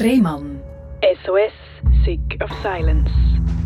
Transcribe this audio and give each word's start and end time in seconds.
Rehmann. 0.00 0.60
SOS, 1.24 1.52
Sick 2.04 2.20
of 2.40 2.50
Silence. 2.62 3.10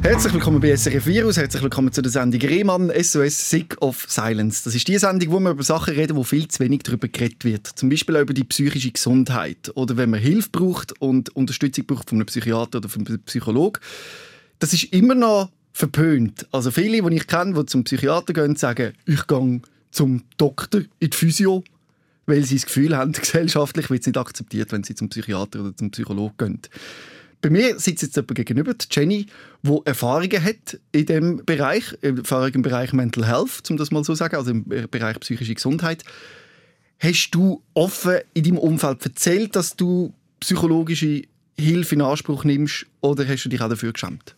Herzlich 0.02 0.32
willkommen 0.32 0.60
bei 0.60 0.74
SRF 0.74 1.06
Virus, 1.06 1.36
herzlich 1.36 1.62
willkommen 1.62 1.92
zu 1.92 2.00
der 2.00 2.10
Sendung 2.10 2.40
Rehmann 2.40 2.90
SOS 2.90 3.50
Sick 3.50 3.76
of 3.82 4.06
Silence. 4.08 4.64
Das 4.64 4.74
ist 4.74 4.88
die 4.88 4.96
Sendung, 4.96 5.30
wo 5.30 5.40
wir 5.40 5.50
über 5.50 5.62
Sachen 5.62 5.94
reden, 5.94 6.16
wo 6.16 6.22
viel 6.22 6.48
zu 6.48 6.60
wenig 6.60 6.84
darüber 6.84 7.06
geredet 7.08 7.44
wird. 7.44 7.66
Zum 7.66 7.90
Beispiel 7.90 8.16
über 8.16 8.32
die 8.32 8.44
psychische 8.44 8.90
Gesundheit 8.90 9.72
oder 9.74 9.98
wenn 9.98 10.08
man 10.08 10.20
Hilfe 10.20 10.48
braucht 10.50 10.98
und 11.02 11.36
Unterstützung 11.36 11.84
braucht 11.84 12.08
von 12.08 12.16
einem 12.16 12.26
Psychiater 12.26 12.78
oder 12.78 12.88
von 12.88 13.06
einem 13.06 13.20
Psychologen. 13.24 13.82
Das 14.58 14.72
ist 14.72 14.84
immer 14.84 15.14
noch 15.14 15.50
verpönt. 15.74 16.46
Also 16.50 16.70
viele, 16.70 17.02
die 17.02 17.16
ich 17.16 17.26
kenne, 17.26 17.52
die 17.52 17.66
zum 17.66 17.84
Psychiater 17.84 18.32
gehen, 18.32 18.56
sagen, 18.56 18.94
ich 19.04 19.26
gehe 19.26 19.60
zum 19.90 20.22
Doktor 20.38 20.80
in 20.98 21.10
die 21.10 21.16
Physio, 21.16 21.62
weil 22.32 22.44
sie 22.44 22.54
das 22.54 22.64
Gefühl 22.64 22.96
haben, 22.96 23.12
gesellschaftlich 23.20 23.90
wird 23.90 24.00
es 24.00 24.06
nicht 24.06 24.16
akzeptiert, 24.16 24.72
wenn 24.72 24.82
sie 24.82 24.94
zum 24.94 25.10
Psychiater 25.10 25.60
oder 25.60 25.76
zum 25.76 25.90
Psychologen 25.90 26.34
gehen. 26.38 26.60
Bei 27.42 27.50
mir 27.50 27.78
sitzt 27.78 28.02
jetzt 28.02 28.16
jemand 28.16 28.36
gegenüber, 28.36 28.74
Jenny, 28.90 29.26
die 29.62 29.78
Erfahrungen 29.84 30.42
hat 30.42 30.78
in 30.92 31.06
diesem 31.06 31.44
Bereich, 31.44 31.84
Erfahrungen 32.00 32.54
im 32.54 32.62
Bereich 32.62 32.92
Mental 32.92 33.26
Health, 33.26 33.68
um 33.68 33.76
das 33.76 33.90
mal 33.90 34.02
so 34.04 34.12
zu 34.12 34.14
sagen, 34.14 34.36
also 34.36 34.52
im 34.52 34.64
Bereich 34.64 35.18
psychische 35.20 35.54
Gesundheit. 35.54 36.04
Hast 37.00 37.32
du 37.32 37.62
offen 37.74 38.20
in 38.32 38.44
deinem 38.44 38.58
Umfeld 38.58 39.04
erzählt, 39.04 39.56
dass 39.56 39.76
du 39.76 40.14
psychologische 40.40 41.22
Hilfe 41.58 41.96
in 41.96 42.00
Anspruch 42.00 42.44
nimmst 42.44 42.86
oder 43.00 43.26
hast 43.26 43.44
du 43.44 43.48
dich 43.48 43.60
auch 43.60 43.68
dafür 43.68 43.92
geschämt? 43.92 44.34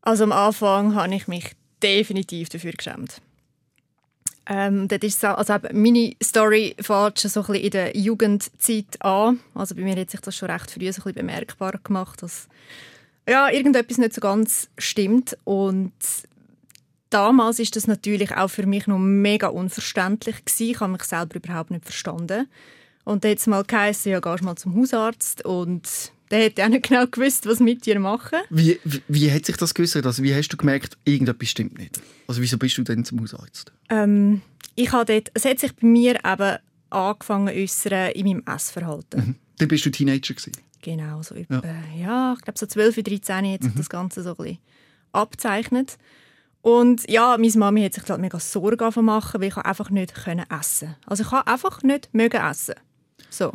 Also 0.00 0.24
am 0.24 0.32
Anfang 0.32 0.94
habe 0.94 1.14
ich 1.14 1.28
mich 1.28 1.52
definitiv 1.82 2.48
dafür 2.48 2.72
geschämt. 2.72 3.20
Ähm, 4.48 4.86
das 4.86 5.00
ist 5.02 5.20
so, 5.20 5.28
also 5.28 5.54
meine 5.72 6.14
Story 6.22 6.76
fängt 6.80 7.20
schon 7.20 7.30
so 7.30 7.40
ein 7.40 7.46
bisschen 7.46 7.64
in 7.64 7.70
der 7.70 7.96
Jugendzeit 7.96 9.00
an. 9.00 9.40
Also 9.54 9.74
bei 9.74 9.82
mir 9.82 9.96
hat 9.96 10.10
sich 10.10 10.20
das 10.20 10.36
schon 10.36 10.50
recht 10.50 10.70
früh 10.70 10.80
so 10.92 11.00
ein 11.00 11.04
bisschen 11.04 11.14
bemerkbar 11.14 11.72
gemacht, 11.82 12.22
dass 12.22 12.48
ja, 13.28 13.48
irgendetwas 13.48 13.98
nicht 13.98 14.14
so 14.14 14.20
ganz 14.20 14.68
stimmt. 14.78 15.36
Und 15.44 15.92
damals 17.10 17.58
ist 17.58 17.74
das 17.74 17.88
natürlich 17.88 18.36
auch 18.36 18.48
für 18.48 18.66
mich 18.66 18.86
noch 18.86 18.98
mega 18.98 19.48
unverständlich 19.48 20.44
gewesen. 20.44 20.70
Ich 20.70 20.80
habe 20.80 20.92
mich 20.92 21.02
selber 21.02 21.36
überhaupt 21.36 21.72
nicht 21.72 21.84
verstanden. 21.84 22.48
Und 23.04 23.24
es 23.24 23.46
mal 23.46 23.64
geheißen, 23.64 24.12
ja, 24.12 24.20
gehst 24.20 24.42
mal 24.42 24.56
zum 24.56 24.76
Hausarzt 24.76 25.44
und 25.44 26.12
der 26.30 26.46
hat 26.46 26.60
auch 26.60 26.68
nicht 26.68 26.88
genau 26.88 27.06
gewusst, 27.06 27.46
was 27.46 27.60
mit 27.60 27.86
dir 27.86 27.98
machen. 28.00 28.38
Wie, 28.50 28.78
wie, 28.84 29.02
wie 29.08 29.32
hat 29.32 29.46
sich 29.46 29.56
das 29.56 29.74
gewusst? 29.74 29.96
Also 29.96 30.22
wie 30.22 30.34
hast 30.34 30.48
du 30.48 30.56
gemerkt, 30.56 30.96
irgendetwas 31.04 31.48
stimmt 31.48 31.78
nicht? 31.78 32.00
Also 32.26 32.42
wieso 32.42 32.58
bist 32.58 32.76
du 32.78 32.82
denn 32.82 33.04
zum 33.04 33.20
Hausarzt? 33.20 33.72
Ähm, 33.90 34.42
ich 34.74 34.92
habe 34.92 35.12
dort, 35.12 35.30
es 35.34 35.44
hat 35.44 35.58
sich 35.58 35.74
bei 35.74 35.86
mir 35.86 36.16
eben 36.24 36.56
angefangen 36.90 37.48
äußern 37.48 38.12
in 38.12 38.26
meinem 38.26 38.42
Essverhalten. 38.46 39.20
Mhm. 39.20 39.34
Dann 39.58 39.68
bist 39.68 39.86
du 39.86 39.90
Teenager 39.90 40.34
gewesen. 40.34 40.52
Genau, 40.82 41.22
so 41.22 41.34
über, 41.34 41.62
ja. 41.64 41.98
ja 41.98 42.34
ich 42.36 42.42
glaube 42.44 42.58
so 42.58 42.66
12, 42.66 43.02
13 43.02 43.52
hat 43.52 43.62
sich 43.62 43.72
mhm. 43.72 43.78
das 43.78 43.88
Ganze 43.88 44.22
so 44.22 44.30
ein 44.30 44.36
bisschen 44.36 44.58
abzeichnet. 45.12 45.98
Und 46.62 47.08
ja, 47.08 47.36
meine 47.38 47.52
Mami 47.56 47.82
hat 47.84 47.94
sich 47.94 48.08
halt 48.08 48.20
mega 48.20 48.40
Sorgen 48.40 49.04
machen, 49.04 49.40
weil 49.40 49.48
ich 49.48 49.56
einfach 49.56 49.90
nicht 49.90 50.12
essen 50.12 50.44
konnte. 50.48 50.96
Also 51.06 51.22
ich 51.22 51.30
habe 51.30 51.46
einfach 51.46 51.82
nicht 51.82 52.12
mögen 52.12 52.40
essen. 52.40 52.74
So. 53.30 53.52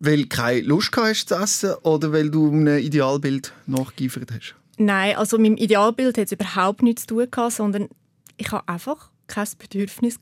Weil 0.00 0.22
du 0.22 0.28
keine 0.28 0.60
Lust 0.60 0.96
hast 0.96 1.26
zu 1.26 1.34
essen 1.34 1.74
oder 1.82 2.12
weil 2.12 2.30
du 2.30 2.50
einem 2.50 2.78
Idealbild 2.78 3.52
nachgeifert 3.66 4.30
hast? 4.32 4.54
Nein, 4.76 5.16
also 5.16 5.38
mit 5.38 5.46
dem 5.46 5.56
Idealbild 5.56 6.18
hat 6.18 6.26
es 6.26 6.32
überhaupt 6.32 6.82
nichts 6.82 7.06
zu 7.06 7.26
tun, 7.26 7.50
sondern 7.50 7.88
ich 8.36 8.52
habe 8.52 8.68
einfach 8.68 9.10
kein 9.26 9.48
Bedürfnis 9.58 10.18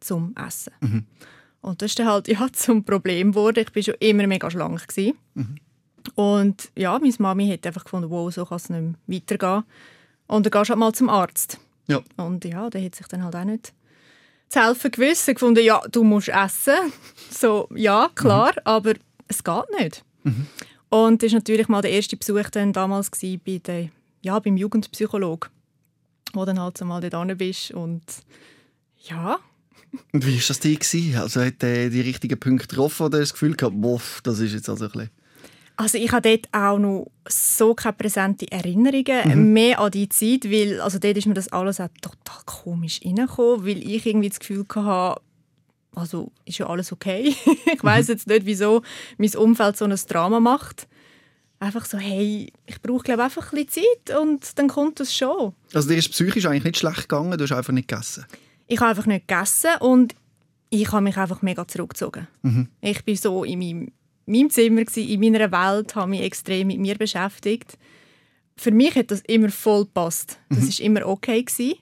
zum 0.00 0.34
Essen. 0.36 0.72
Mhm. 0.80 1.06
Und 1.60 1.82
das 1.82 1.90
ist 1.90 1.98
dann 1.98 2.06
halt 2.06 2.28
ja, 2.28 2.46
zum 2.52 2.84
Problem 2.84 3.32
geworden. 3.32 3.64
Ich 3.66 3.74
war 3.74 3.82
schon 3.82 3.94
immer 4.00 4.26
mega 4.28 4.50
schlank. 4.50 4.86
Mhm. 5.34 5.56
Und 6.14 6.70
ja, 6.76 6.96
meine 6.98 7.14
Mami 7.18 7.48
hat 7.48 7.66
einfach 7.66 7.84
gefunden, 7.84 8.10
wow, 8.10 8.32
so 8.32 8.44
kann 8.46 8.56
es 8.56 8.70
nicht 8.70 8.80
mehr 8.80 8.94
weitergehen. 9.06 9.64
Und 10.28 10.46
dann 10.46 10.50
gehst 10.50 10.68
du 10.68 10.70
halt 10.70 10.78
mal 10.78 10.92
zum 10.92 11.08
Arzt. 11.08 11.58
Ja. 11.88 12.00
Und 12.16 12.44
ja, 12.44 12.70
der 12.70 12.84
hat 12.84 12.94
sich 12.94 13.06
dann 13.08 13.24
halt 13.24 13.34
auch 13.34 13.44
nicht 13.44 13.72
zu 14.48 14.60
helfen 14.62 14.90
gewusst. 14.92 15.26
gefunden, 15.26 15.64
ja, 15.64 15.80
du 15.90 16.04
musst 16.04 16.28
essen. 16.28 16.74
So, 17.30 17.68
ja, 17.74 18.08
klar, 18.14 18.52
mhm. 18.52 18.60
aber 18.64 18.94
es 19.28 19.44
geht 19.44 19.64
nicht. 19.80 20.04
Mhm. 20.24 20.46
Und 20.88 21.22
das 21.22 21.32
war 21.32 21.40
natürlich 21.40 21.68
mal 21.68 21.82
der 21.82 21.90
erste 21.90 22.16
Besuch 22.16 22.50
dann 22.50 22.72
damals 22.72 23.10
bei 23.10 23.60
der, 23.64 23.88
ja, 24.22 24.38
beim 24.38 24.56
Jugendpsychologen, 24.56 25.50
wo 26.32 26.44
dann 26.44 26.60
halt 26.60 26.78
so 26.78 26.84
mal 26.84 27.00
dort 27.00 27.38
bist 27.38 27.72
und 27.72 28.02
ja. 29.08 29.38
Und 30.12 30.26
wie 30.26 30.36
war 30.36 30.44
das 30.46 30.60
dir? 30.60 31.20
Also 31.20 31.40
hat 31.40 31.62
er 31.62 31.90
die 31.90 32.00
richtigen 32.00 32.38
Punkte 32.38 32.66
getroffen 32.66 33.06
oder 33.06 33.18
das 33.18 33.32
Gefühl 33.32 33.56
gehabt, 33.56 33.80
boah, 33.80 34.00
das 34.22 34.40
ist 34.40 34.52
jetzt 34.52 34.68
also 34.68 34.86
ein 34.86 34.90
bisschen... 34.92 35.10
Also 35.78 35.98
ich 35.98 36.10
habe 36.10 36.26
dort 36.26 36.48
auch 36.52 36.78
noch 36.78 37.10
so 37.28 37.74
keine 37.74 37.92
präsenten 37.92 38.48
Erinnerungen 38.48 39.46
mhm. 39.46 39.52
mehr 39.52 39.78
an 39.78 39.90
die 39.90 40.08
Zeit, 40.08 40.50
weil 40.50 40.80
also 40.80 40.98
dort 40.98 41.18
ist 41.18 41.26
mir 41.26 41.34
das 41.34 41.52
alles 41.52 41.80
auch 41.80 41.88
total 42.00 42.42
komisch 42.46 43.00
reingekommen, 43.04 43.66
weil 43.66 43.86
ich 43.86 44.06
irgendwie 44.06 44.30
das 44.30 44.40
Gefühl 44.40 44.64
hatte, 44.74 45.20
also 45.96 46.30
ist 46.44 46.58
ja 46.58 46.68
alles 46.68 46.92
okay. 46.92 47.34
ich 47.72 47.82
weiß 47.82 48.08
jetzt 48.08 48.28
nicht, 48.28 48.46
wieso 48.46 48.82
mein 49.18 49.34
Umfeld 49.34 49.76
so 49.76 49.86
ein 49.86 49.94
Drama 50.08 50.38
macht. 50.38 50.86
Einfach 51.58 51.86
so, 51.86 51.96
hey, 51.96 52.52
ich 52.66 52.82
brauche 52.82 53.02
glaube 53.02 53.24
einfach 53.24 53.52
ein 53.52 53.64
bisschen 53.64 53.84
Zeit 54.04 54.18
und 54.18 54.58
dann 54.58 54.68
kommt 54.68 55.00
das 55.00 55.14
schon. 55.14 55.54
Also 55.72 55.88
dir 55.88 55.96
ist 55.96 56.10
psychisch 56.10 56.44
eigentlich 56.44 56.64
nicht 56.64 56.76
schlecht 56.76 57.08
gegangen, 57.08 57.36
du 57.36 57.44
hast 57.44 57.52
einfach 57.52 57.72
nicht 57.72 57.88
gegessen? 57.88 58.26
Ich 58.66 58.78
habe 58.78 58.90
einfach 58.90 59.06
nicht 59.06 59.26
gegessen 59.26 59.70
und 59.80 60.14
ich 60.68 60.92
habe 60.92 61.02
mich 61.02 61.16
einfach 61.16 61.40
mega 61.40 61.66
zurückgezogen. 61.66 62.28
Mhm. 62.42 62.68
Ich 62.82 63.02
bin 63.04 63.16
so 63.16 63.44
in 63.44 63.58
meinem, 63.58 63.92
meinem 64.26 64.50
Zimmer, 64.50 64.84
gewesen, 64.84 65.08
in 65.08 65.20
meiner 65.20 65.50
Welt, 65.50 65.94
habe 65.94 66.10
mich 66.10 66.20
extrem 66.20 66.66
mit 66.66 66.78
mir 66.78 66.96
beschäftigt. 66.96 67.78
Für 68.56 68.70
mich 68.70 68.94
hat 68.94 69.10
das 69.10 69.20
immer 69.22 69.48
voll 69.48 69.84
gepasst. 69.84 70.38
Das 70.50 70.58
war 70.58 70.66
mhm. 70.66 70.96
immer 70.96 71.06
okay. 71.06 71.42
Gewesen. 71.42 71.74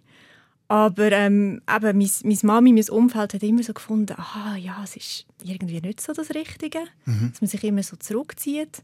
Aber 0.69 1.12
ähm, 1.12 1.60
eben, 1.69 1.98
meine, 1.98 2.10
meine 2.22 2.38
Mami, 2.42 2.72
mein 2.72 2.88
Umfeld 2.88 3.34
hat 3.34 3.42
immer 3.42 3.62
so 3.62 3.75
gefunden, 3.75 4.14
aha, 4.16 4.56
ja, 4.56 4.80
es 4.82 4.97
ist 4.97 5.26
irgendwie 5.42 5.80
nicht 5.80 6.00
so 6.00 6.12
das 6.12 6.30
Richtige, 6.34 6.80
mhm. 7.04 7.30
dass 7.30 7.41
man 7.42 7.48
sich 7.48 7.62
immer 7.64 7.82
so 7.82 7.97
zurückzieht. 7.97 8.82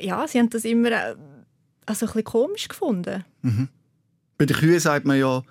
Ja, 0.00 0.26
sie 0.26 0.38
haben 0.38 0.50
das 0.50 0.64
immer 0.64 0.90
äh, 0.90 1.14
also 1.86 2.06
ein 2.06 2.08
bisschen 2.08 2.24
komisch 2.24 2.68
gefunden. 2.68 3.24
Mhm. 3.42 3.68
Bei 4.38 4.46
den 4.46 4.56
Kühen 4.56 4.80
sagt 4.80 5.06
man 5.06 5.18
ja, 5.18 5.42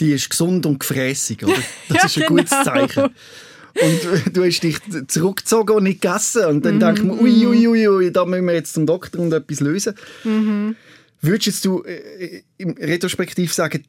die 0.00 0.12
ist 0.12 0.30
gesund 0.30 0.66
und 0.66 0.80
gefräßig, 0.80 1.44
oder? 1.44 1.54
Das 1.88 1.96
ja, 1.96 2.06
ist 2.06 2.16
ein 2.16 2.22
genau. 2.22 2.42
gutes 2.42 2.50
Zeichen. 2.50 3.04
Und 3.04 4.36
du 4.36 4.44
hast 4.44 4.60
dich 4.60 4.78
zurückgezogen 5.06 5.76
und 5.76 5.84
nicht 5.84 6.00
gegessen. 6.00 6.46
Und 6.46 6.64
dann 6.64 6.76
mhm. 6.76 6.80
denkt 6.80 7.04
man, 7.04 7.20
ui, 7.20 7.46
ui, 7.46 7.68
ui, 7.68 7.88
ui, 7.88 8.12
da 8.12 8.24
müssen 8.24 8.46
wir 8.46 8.54
jetzt 8.54 8.74
zum 8.74 8.86
Doktor 8.86 9.20
und 9.20 9.32
etwas 9.32 9.60
lösen. 9.60 9.94
Mhm. 10.24 10.74
Würdest 11.20 11.64
du 11.64 11.82
äh 11.84 12.42
im 12.56 12.70
Retrospektiv 12.72 13.52
sagen, 13.52 13.84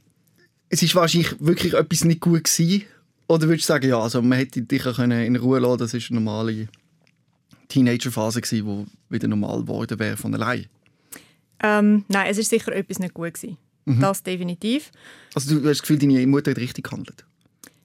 es 0.71 0.81
ist 0.81 0.95
wahrscheinlich 0.95 1.35
wirklich 1.39 1.73
etwas 1.73 2.05
nicht 2.05 2.21
gut 2.21 2.45
gewesen? 2.45 2.83
Oder 3.27 3.47
würdest 3.47 3.69
du 3.69 3.73
sagen, 3.73 3.89
ja, 3.89 3.99
also 3.99 4.21
man 4.21 4.37
hätte 4.37 4.61
dich 4.61 4.85
in 4.85 5.35
Ruhe 5.35 5.59
lassen 5.59 5.77
das 5.77 5.93
war 5.93 6.01
eine 6.09 6.19
normale 6.19 6.67
Teenagerphase, 7.67 8.41
die 8.41 8.85
wieder 9.09 9.27
normal 9.27 9.61
geworden 9.61 9.99
wäre 9.99 10.17
von 10.17 10.33
allein? 10.33 10.65
Ähm, 11.61 12.05
nein, 12.07 12.27
es 12.29 12.37
ist 12.37 12.49
sicher 12.49 12.73
etwas 12.73 12.99
nicht 12.99 13.13
gut 13.13 13.33
gewesen. 13.33 13.57
Mhm. 13.85 13.99
Das 13.99 14.23
definitiv. 14.23 14.91
Also 15.33 15.53
du 15.53 15.57
hast 15.57 15.79
das 15.79 15.81
Gefühl, 15.81 15.99
deine 15.99 16.25
Mutter 16.25 16.51
hat 16.51 16.57
richtig 16.57 16.85
gehandelt? 16.85 17.25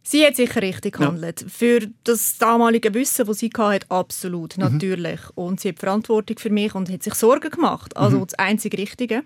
Sie 0.02 0.24
hat 0.24 0.36
sicher 0.36 0.62
richtig 0.62 0.98
gehandelt. 0.98 1.42
Ja. 1.42 1.48
Für 1.48 1.80
das 2.04 2.38
damalige 2.38 2.94
Wissen, 2.94 3.26
das 3.26 3.38
sie 3.38 3.50
hatte, 3.56 3.90
absolut, 3.90 4.56
mhm. 4.56 4.64
natürlich. 4.64 5.20
Und 5.34 5.60
sie 5.60 5.70
hat 5.70 5.80
Verantwortung 5.80 6.38
für 6.38 6.50
mich 6.50 6.74
und 6.74 6.88
hat 6.88 7.02
sich 7.02 7.14
Sorgen 7.14 7.50
gemacht. 7.50 7.96
Also 7.96 8.18
mhm. 8.18 8.26
das 8.26 8.34
einzige 8.34 8.78
Richtige. 8.78 9.24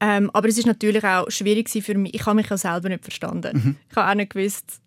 Ähm, 0.00 0.30
aber 0.32 0.48
es 0.48 0.58
ist 0.58 0.66
natürlich 0.66 1.04
auch 1.04 1.30
schwierig 1.30 1.68
für 1.70 1.96
mich. 1.96 2.14
Ich 2.14 2.26
habe 2.26 2.36
mich 2.36 2.48
ja 2.48 2.56
selber 2.56 2.88
nicht 2.88 3.02
verstanden. 3.02 3.56
Mhm. 3.56 3.76
Ich 3.90 3.96
habe 3.96 4.10
auch 4.10 4.14
nicht 4.14 4.32
gewusst, 4.32 4.80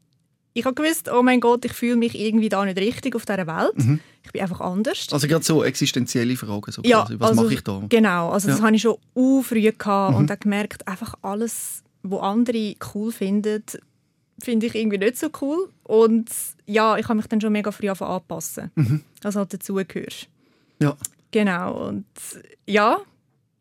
ich 0.53 0.65
habe 0.65 0.75
gewusst, 0.75 1.09
oh 1.09 1.21
mein 1.23 1.39
Gott, 1.39 1.63
ich 1.65 1.73
fühle 1.73 1.95
mich 1.95 2.17
irgendwie 2.17 2.49
da 2.49 2.63
nicht 2.65 2.77
richtig 2.77 3.15
auf 3.15 3.25
dieser 3.25 3.47
Welt. 3.47 3.77
Mhm. 3.77 3.99
Ich 4.23 4.31
bin 4.31 4.41
einfach 4.41 4.61
anders. 4.61 5.07
Also 5.11 5.27
gerade 5.27 5.43
so 5.43 5.63
existenzielle 5.63 6.35
Fragen, 6.35 6.71
so 6.71 6.81
ja, 6.83 7.01
quasi. 7.01 7.19
was 7.19 7.29
also, 7.29 7.43
mache 7.43 7.53
ich 7.53 7.61
da? 7.61 7.81
Genau, 7.89 8.29
also 8.29 8.47
ja. 8.47 8.55
das 8.55 8.63
habe 8.63 8.75
ich 8.75 8.81
schon 8.81 8.97
u 9.15 9.41
früh 9.41 9.71
gehabt 9.71 10.11
mhm. 10.11 10.17
und 10.17 10.29
habe 10.29 10.39
gemerkt, 10.39 10.87
einfach 10.87 11.15
alles, 11.21 11.83
was 12.03 12.21
andere 12.21 12.75
cool 12.93 13.11
finden, 13.11 13.63
finde 14.39 14.65
ich 14.67 14.75
irgendwie 14.75 14.97
nicht 14.97 15.17
so 15.17 15.29
cool. 15.41 15.69
Und 15.83 16.29
ja, 16.65 16.97
ich 16.97 17.05
habe 17.05 17.15
mich 17.15 17.27
dann 17.27 17.41
schon 17.41 17.53
mega 17.53 17.71
früh 17.71 17.89
anpassen, 17.89 18.71
mhm. 18.75 19.01
also 19.23 19.39
halt 19.39 19.53
dazugehörst. 19.53 20.27
Ja. 20.79 20.95
Genau 21.31 21.87
und 21.87 22.05
ja, 22.67 22.99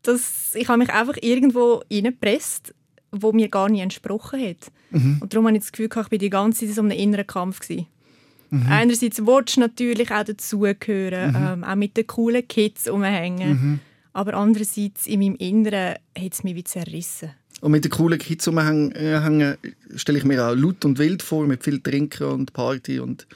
das, 0.03 0.55
ich 0.55 0.67
habe 0.67 0.79
mich 0.79 0.89
einfach 0.89 1.15
irgendwo 1.21 1.83
reingepresst, 1.91 2.73
wo 3.11 3.31
mir 3.31 3.49
gar 3.49 3.69
nicht 3.69 3.81
entsprochen 3.81 4.41
hat. 4.41 4.71
Mhm. 4.91 5.17
Und 5.19 5.33
darum 5.33 5.47
habe 5.47 5.57
ich 5.57 5.63
das 5.63 5.71
Gefühl, 5.71 5.89
ich 5.89 5.95
war 5.95 6.17
die 6.17 6.29
ganze 6.29 6.59
Zeit 6.61 6.69
in 6.69 6.75
so 6.75 6.81
einem 6.81 6.91
inneren 6.91 7.27
Kampf. 7.27 7.67
Mhm. 7.69 8.65
Einerseits 8.67 9.25
willst 9.25 9.57
du 9.57 9.61
natürlich 9.61 10.11
auch 10.11 10.23
dazugehören, 10.23 11.31
mhm. 11.31 11.47
ähm, 11.47 11.63
auch 11.63 11.75
mit 11.75 11.97
den 11.97 12.07
coolen 12.07 12.47
Kids 12.47 12.89
umhängen. 12.89 13.49
Mhm. 13.49 13.79
Aber 14.13 14.33
andererseits 14.33 15.07
in 15.07 15.19
meinem 15.19 15.35
Inneren 15.35 15.95
hat 16.17 16.33
es 16.33 16.43
mich 16.43 16.55
wie 16.55 16.63
zerrissen. 16.63 17.31
Und 17.61 17.71
mit 17.71 17.85
den 17.85 17.91
coolen 17.91 18.19
Kids 18.19 18.47
umhängen 18.47 19.57
stelle 19.95 20.17
ich 20.17 20.25
mir 20.25 20.45
auch 20.45 20.55
laut 20.55 20.83
und 20.83 20.97
wild 20.97 21.21
vor, 21.21 21.45
mit 21.45 21.63
viel 21.63 21.79
Trinken 21.79 22.23
und 22.23 22.53
Party 22.53 22.99
und 22.99 23.27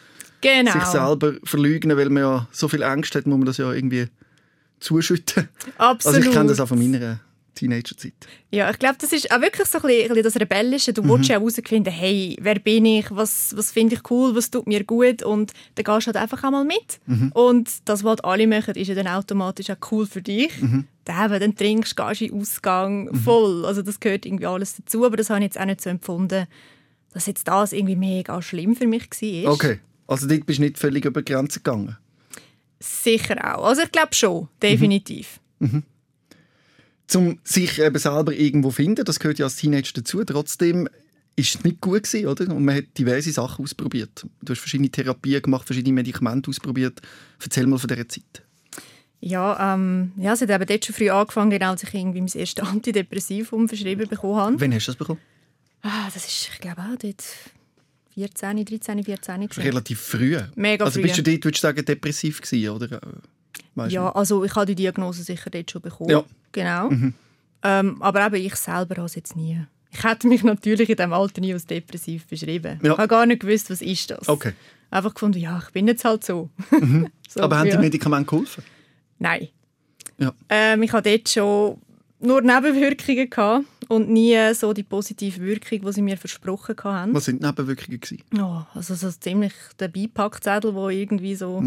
Genau. 0.42 0.72
sich 0.74 0.84
selber 0.84 1.34
verleugnen, 1.44 1.98
weil 1.98 2.10
man 2.10 2.24
ja 2.24 2.48
so 2.52 2.68
viel 2.68 2.84
Angst 2.84 3.16
hat, 3.16 3.26
muss 3.26 3.38
man 3.38 3.46
das 3.48 3.58
ja 3.58 3.72
irgendwie 3.72 4.08
zuschütten. 4.86 5.50
Absolut. 5.78 6.18
Also 6.18 6.30
ich 6.30 6.36
kenne 6.36 6.50
das 6.50 6.60
auch 6.60 6.68
von 6.68 6.80
meiner 6.80 7.20
Teenagerzeit. 7.56 8.14
Ja, 8.52 8.70
ich 8.70 8.78
glaube, 8.80 8.96
das 9.00 9.14
ist 9.14 9.32
auch 9.32 9.42
wirklich 9.42 9.68
so 9.68 9.80
ein 9.80 9.88
bisschen, 9.88 10.24
das 10.24 10.36
Rebellische. 10.36 10.94
Du 10.94 11.04
willst 11.08 11.30
ja 11.30 11.36
herausfinden, 11.40 11.90
hey, 11.90 12.38
wer 12.42 12.60
bin 12.60 12.86
ich, 12.86 13.06
was, 13.10 13.56
was 13.56 13.72
finde 13.72 13.96
ich 13.96 14.12
cool, 14.12 14.36
was 14.36 14.52
tut 14.52 14.68
mir 14.68 14.84
gut 14.84 15.24
und 15.24 15.54
dann 15.76 15.84
gehst 15.86 16.08
du 16.08 16.14
halt 16.14 16.18
einfach 16.18 16.44
einmal 16.44 16.66
mit. 16.66 17.00
Und 17.34 17.70
das, 17.86 18.04
was 18.04 18.20
alle 18.22 18.46
machen, 18.46 18.76
ist 18.76 18.88
ja 18.90 18.96
dann 18.96 19.08
automatisch 19.08 19.70
auch 19.70 19.92
cool 19.92 20.06
für 20.06 20.22
dich. 20.22 20.52
Dann, 21.06 21.32
eben, 21.32 21.40
dann 21.40 21.56
trinkst 21.56 21.98
du, 21.98 22.06
gehst 22.06 22.22
in 22.22 22.32
den 22.32 22.42
Ausgang, 22.42 23.16
voll. 23.16 23.66
Also 23.66 23.82
das 23.82 24.00
gehört 24.00 24.26
irgendwie 24.26 24.48
alles 24.48 24.76
dazu, 24.76 25.06
aber 25.06 25.18
das 25.18 25.30
habe 25.30 25.40
ich 25.40 25.46
jetzt 25.46 25.60
auch 25.60 25.66
nicht 25.66 25.82
so 25.82 25.90
empfunden, 25.90 26.48
dass 27.14 27.26
jetzt 27.26 27.48
das 27.48 27.72
irgendwie 27.72 27.96
mega 27.96 28.42
schlimm 28.42 28.76
für 28.76 28.88
mich 28.88 29.10
war. 29.10 29.54
Okay, 29.54 29.80
also 30.08 30.28
dort 30.28 30.46
bist 30.46 30.60
du 30.60 30.64
nicht 30.64 30.78
völlig 30.78 31.06
über 31.06 31.22
die 31.22 31.32
Grenze 31.32 31.60
gegangen. 31.60 31.98
Sicher 32.86 33.58
auch. 33.58 33.66
Also 33.66 33.82
ich 33.82 33.92
glaube 33.92 34.14
schon, 34.14 34.48
definitiv. 34.62 35.40
Zum 37.08 37.40
sich 37.44 37.80
eben 37.80 37.98
selber 37.98 38.34
irgendwo 38.34 38.72
finden, 38.72 39.06
das 39.06 39.20
gehört 39.20 39.40
ja 39.40 39.46
als 39.46 39.56
Teenager 39.56 39.94
dazu. 39.94 40.24
Trotzdem 40.24 40.88
ist 41.36 41.56
es 41.56 41.64
nicht 41.64 41.82
gut 41.82 42.04
gewesen, 42.04 42.28
oder? 42.28 42.54
Und 42.54 42.64
man 42.64 42.76
hat 42.76 42.86
diverse 42.98 43.32
Sachen 43.32 43.64
ausprobiert. 43.64 44.26
Du 44.42 44.52
hast 44.52 44.60
verschiedene 44.60 44.90
Therapien 44.90 45.42
gemacht, 45.42 45.66
verschiedene 45.66 45.94
Medikamente 45.94 46.50
ausprobiert. 46.50 47.02
Erzähl 47.42 47.68
mal 47.68 47.80
von 47.80 47.88
dieser 47.88 48.08
Zeit. 48.08 48.44
Ja, 49.20 49.74
ähm, 49.74 50.12
ja, 50.18 50.34
es 50.34 50.42
hat 50.42 50.50
eben 50.52 50.66
dort 50.66 50.86
schon 50.86 50.96
früh 50.96 51.10
angefangen, 51.10 51.50
genau, 51.50 51.72
als 51.72 51.84
ich 51.84 51.94
irgendwie 51.94 52.22
mein 52.22 52.32
erstes 52.32 52.64
Antidepressivum 52.64 53.68
verschrieben 53.68 54.08
bekommen 54.08 54.36
habe. 54.36 54.62
Wann 54.62 54.74
hast 54.74 54.88
du 54.88 54.92
das 54.92 54.98
bekommen? 54.98 55.20
Ah, 55.82 56.10
das 56.14 56.28
ist, 56.28 56.50
ich 56.54 56.60
glaube 56.60 56.82
auch 56.82 56.98
dort 56.98 57.24
14, 58.16 58.66
13, 58.66 59.04
14 59.04 59.42
gewesen. 59.42 59.62
Relativ 59.62 60.00
früh. 60.00 60.38
Mega 60.56 60.86
also 60.86 61.00
früh. 61.00 61.04
bist 61.04 61.18
du 61.18 61.24
dort, 61.24 61.44
würdest 61.44 61.64
du 61.64 61.68
sagen, 61.68 61.86
depressiv 61.86 62.42
gewesen, 62.42 62.70
oder? 62.70 62.92
Äh, 62.94 63.00
Weißt 63.76 63.94
Ja, 63.94 64.10
also 64.12 64.44
ich 64.44 64.56
habe 64.56 64.66
die 64.66 64.76
Diagnose 64.76 65.24
sicher 65.24 65.50
dort 65.50 65.70
schon 65.70 65.82
bekommen. 65.82 66.10
Ja. 66.10 66.24
Genau. 66.52 66.90
Ähm, 67.64 68.02
aber 68.02 68.26
eben, 68.26 68.36
ich 68.36 68.56
selber 68.56 68.96
habe 68.96 69.06
es 69.06 69.16
jetzt 69.16 69.36
nie. 69.36 69.60
Ich 69.92 70.04
hätte 70.04 70.28
mich 70.28 70.44
natürlich 70.44 70.90
in 70.90 70.96
diesem 70.96 71.14
Alter 71.14 71.42
nie 71.42 71.54
als 71.54 71.66
depressiv 71.66 72.26
beschrieben. 72.28 72.80
Ja. 72.84 72.94
Ich 72.94 72.98
habe 72.98 73.08
gar 73.08 73.26
nicht 73.26 73.42
gewusst, 73.42 73.70
was 73.70 73.82
ist 73.82 74.12
das. 74.12 74.28
Okay. 74.30 74.54
Einfach 74.92 75.14
gefunden, 75.14 75.40
ja, 75.40 75.62
ich 75.66 75.72
bin 75.72 75.88
jetzt 75.88 76.06
halt 76.06 76.24
so. 76.24 76.50
so 77.28 77.42
Aber 77.42 77.58
haben 77.58 77.70
die 77.70 77.78
Medikamente 77.78 78.30
geholfen? 78.30 78.64
Nein. 79.20 79.50
Ja. 80.18 80.34
Ähm, 80.50 80.84
ich 80.84 80.94
hatte 80.94 81.10
dort 81.10 81.30
schon 81.30 81.82
nur 82.20 82.42
Nebenwirkungen 82.42 83.30
gehabt 83.30 83.66
und 83.88 84.10
nie 84.10 84.54
so 84.54 84.74
die 84.74 84.84
positive 84.84 85.42
Wirkung, 85.42 85.82
die 85.82 85.92
sie 85.94 86.02
mir 86.02 86.18
versprochen 86.18 86.76
haben. 86.84 87.14
Was 87.14 87.26
sind 87.26 87.42
die 87.42 87.46
Nebenwirkungen 87.46 88.00
gewesen? 88.00 88.24
Ja, 88.36 88.68
also 88.74 88.96
so 88.96 89.10
ziemlich 89.12 89.54
der 89.80 89.88
Beipackzettel, 89.88 90.74
wo 90.74 90.90
irgendwie 90.90 91.36
so 91.36 91.64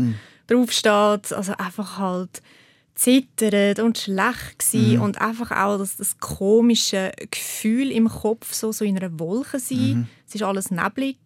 draufsteht. 0.46 1.32
Also 1.32 1.52
einfach 1.58 1.98
halt 1.98 2.42
zittert 2.94 3.78
und 3.78 3.96
schlecht 3.96 4.58
gsi 4.58 4.98
und 4.98 5.20
einfach 5.20 5.52
auch 5.52 5.78
das, 5.78 5.96
das 5.96 6.18
komische 6.18 7.12
Gefühl 7.30 7.92
im 7.92 8.08
Kopf, 8.08 8.52
so, 8.52 8.72
so 8.72 8.84
in 8.84 8.96
einer 8.96 9.18
Wolke 9.20 9.60
sein. 9.60 10.08
Es 10.26 10.34
ist 10.34 10.42
alles 10.42 10.70
neblig 10.70 11.16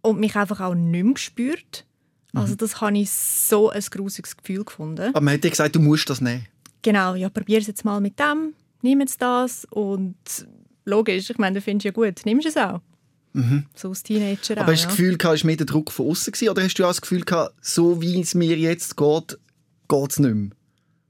und 0.00 0.18
mich 0.18 0.36
einfach 0.36 0.60
auch 0.60 0.74
nicht 0.74 1.04
mehr 1.04 1.14
gespürt. 1.14 1.84
Also 2.32 2.54
das 2.54 2.80
habe 2.80 2.98
ich 2.98 3.10
so 3.10 3.70
ein 3.70 3.80
grusiges 3.80 4.36
Gefühl 4.36 4.64
gefunden. 4.64 5.08
Aber 5.08 5.20
man 5.20 5.34
hat 5.34 5.44
dir 5.44 5.50
gesagt, 5.50 5.74
du 5.74 5.80
musst 5.80 6.10
das 6.10 6.20
nehmen. 6.20 6.46
Genau, 6.82 7.14
ja, 7.14 7.28
probier 7.30 7.58
es 7.58 7.66
jetzt 7.66 7.84
mal 7.84 8.00
mit 8.00 8.18
dem, 8.18 8.52
nimm 8.86 9.00
jetzt 9.00 9.20
das 9.20 9.66
und 9.70 10.16
logisch, 10.84 11.30
ich 11.30 11.38
meine, 11.38 11.56
du 11.56 11.60
findest 11.60 11.84
ja 11.84 11.90
gut, 11.90 12.24
nimmst 12.24 12.46
es 12.46 12.56
auch. 12.56 12.80
So 13.74 13.90
als 13.90 14.02
Teenager 14.02 14.54
Mhm. 14.54 14.60
Aber 14.60 14.68
auch, 14.68 14.72
hast 14.72 14.84
du 14.84 14.88
das 14.88 14.96
Gefühl, 14.96 15.18
gehabt, 15.18 15.40
war 15.40 15.46
mehr 15.46 15.56
der 15.56 15.66
Druck 15.66 15.92
von 15.92 16.08
außen 16.08 16.48
oder 16.48 16.62
hast 16.62 16.74
du 16.74 16.84
auch 16.84 16.88
das 16.88 17.00
Gefühl, 17.00 17.22
gehabt, 17.22 17.54
so 17.60 18.00
wie 18.00 18.20
es 18.20 18.34
mir 18.34 18.56
jetzt 18.56 18.96
geht, 18.96 19.38
geht 19.88 20.10
es 20.10 20.18
nicht 20.18 20.34
mehr, 20.34 20.50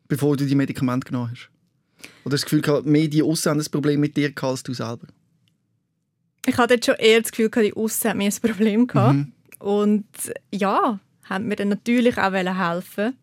bevor 0.09 0.37
du 0.37 0.45
die 0.45 0.55
Medikamente 0.55 1.07
genommen 1.07 1.31
hast? 1.31 1.51
Oder 1.99 2.09
hast 2.09 2.25
du 2.25 2.31
das 2.31 2.43
Gefühl, 2.43 2.63
gehabt, 2.63 2.87
mehr 2.87 3.09
die 3.09 3.23
Aussen 3.23 3.51
haben 3.51 3.61
ein 3.61 3.71
Problem 3.71 4.01
mit 4.01 4.17
dir 4.17 4.33
gehabt 4.33 4.51
als 4.51 4.63
du 4.65 4.75
selber? 4.75 5.07
Ich 6.47 6.57
hatte 6.57 6.75
jetzt 6.75 6.87
schon 6.87 6.97
eher 6.97 7.21
das 7.21 7.31
Gefühl, 7.31 7.51
die 7.51 7.75
Aussen 7.75 8.11
hat 8.11 8.17
mir 8.17 8.31
ein 8.31 8.41
Problem 8.41 8.87
gehabt. 8.87 9.15
Mhm. 9.15 9.33
Und 9.59 10.07
ja, 10.53 11.01
haben 11.25 11.49
mir 11.49 11.57
dann 11.57 11.69
natürlich 11.69 12.19
auch 12.19 12.33
helfen 12.33 13.17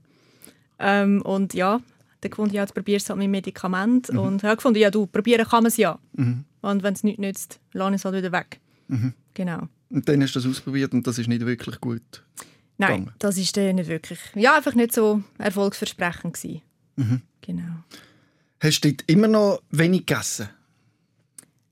ähm, 0.80 1.22
Und 1.22 1.54
ja, 1.54 1.82
dann 2.24 2.32
gefunden, 2.32 2.56
ja, 2.56 2.62
jetzt 2.62 2.74
probierst 2.74 3.08
du 3.08 3.12
halt 3.12 3.20
mit 3.20 3.30
Medikament. 3.30 4.12
Mhm. 4.12 4.20
Und 4.20 4.36
ich 4.38 4.44
habe 4.44 4.56
gefunden, 4.56 4.80
ja, 4.80 4.90
du, 4.92 5.06
probieren 5.06 5.46
kann 5.46 5.64
man 5.64 5.68
es 5.68 5.78
ja. 5.78 6.00
Und 6.16 6.84
wenn 6.84 6.94
es 6.94 7.04
nicht 7.04 7.20
nützt, 7.20 7.60
lass 7.74 7.94
es 7.94 8.06
halt 8.06 8.16
wieder 8.16 8.32
weg. 8.32 8.60
Mhm. 8.88 9.14
Genau. 9.34 9.68
Und 9.90 10.08
dann 10.10 10.22
hast 10.22 10.36
du 10.36 10.40
das 10.40 10.50
ausprobiert 10.50 10.94
und 10.94 11.06
das 11.06 11.20
ist 11.20 11.28
nicht 11.28 11.46
wirklich 11.46 11.80
gut. 11.80 12.24
Nein, 12.78 13.02
Gegangen. 13.02 13.16
das 13.20 13.38
ist 13.38 13.56
dann 13.56 13.76
nicht 13.76 13.90
wirklich, 13.90 14.20
ja, 14.36 14.56
einfach 14.56 14.74
nicht 14.74 14.94
so 14.94 15.22
erfolgsversprechend 15.38 16.34
gewesen. 16.34 16.62
Mhm. 16.96 17.22
Genau. 17.42 17.84
Hast 18.60 18.82
du 18.82 18.92
dort 18.92 19.04
immer 19.08 19.28
noch 19.28 19.62
wenig 19.70 20.06
gegessen? 20.06 20.50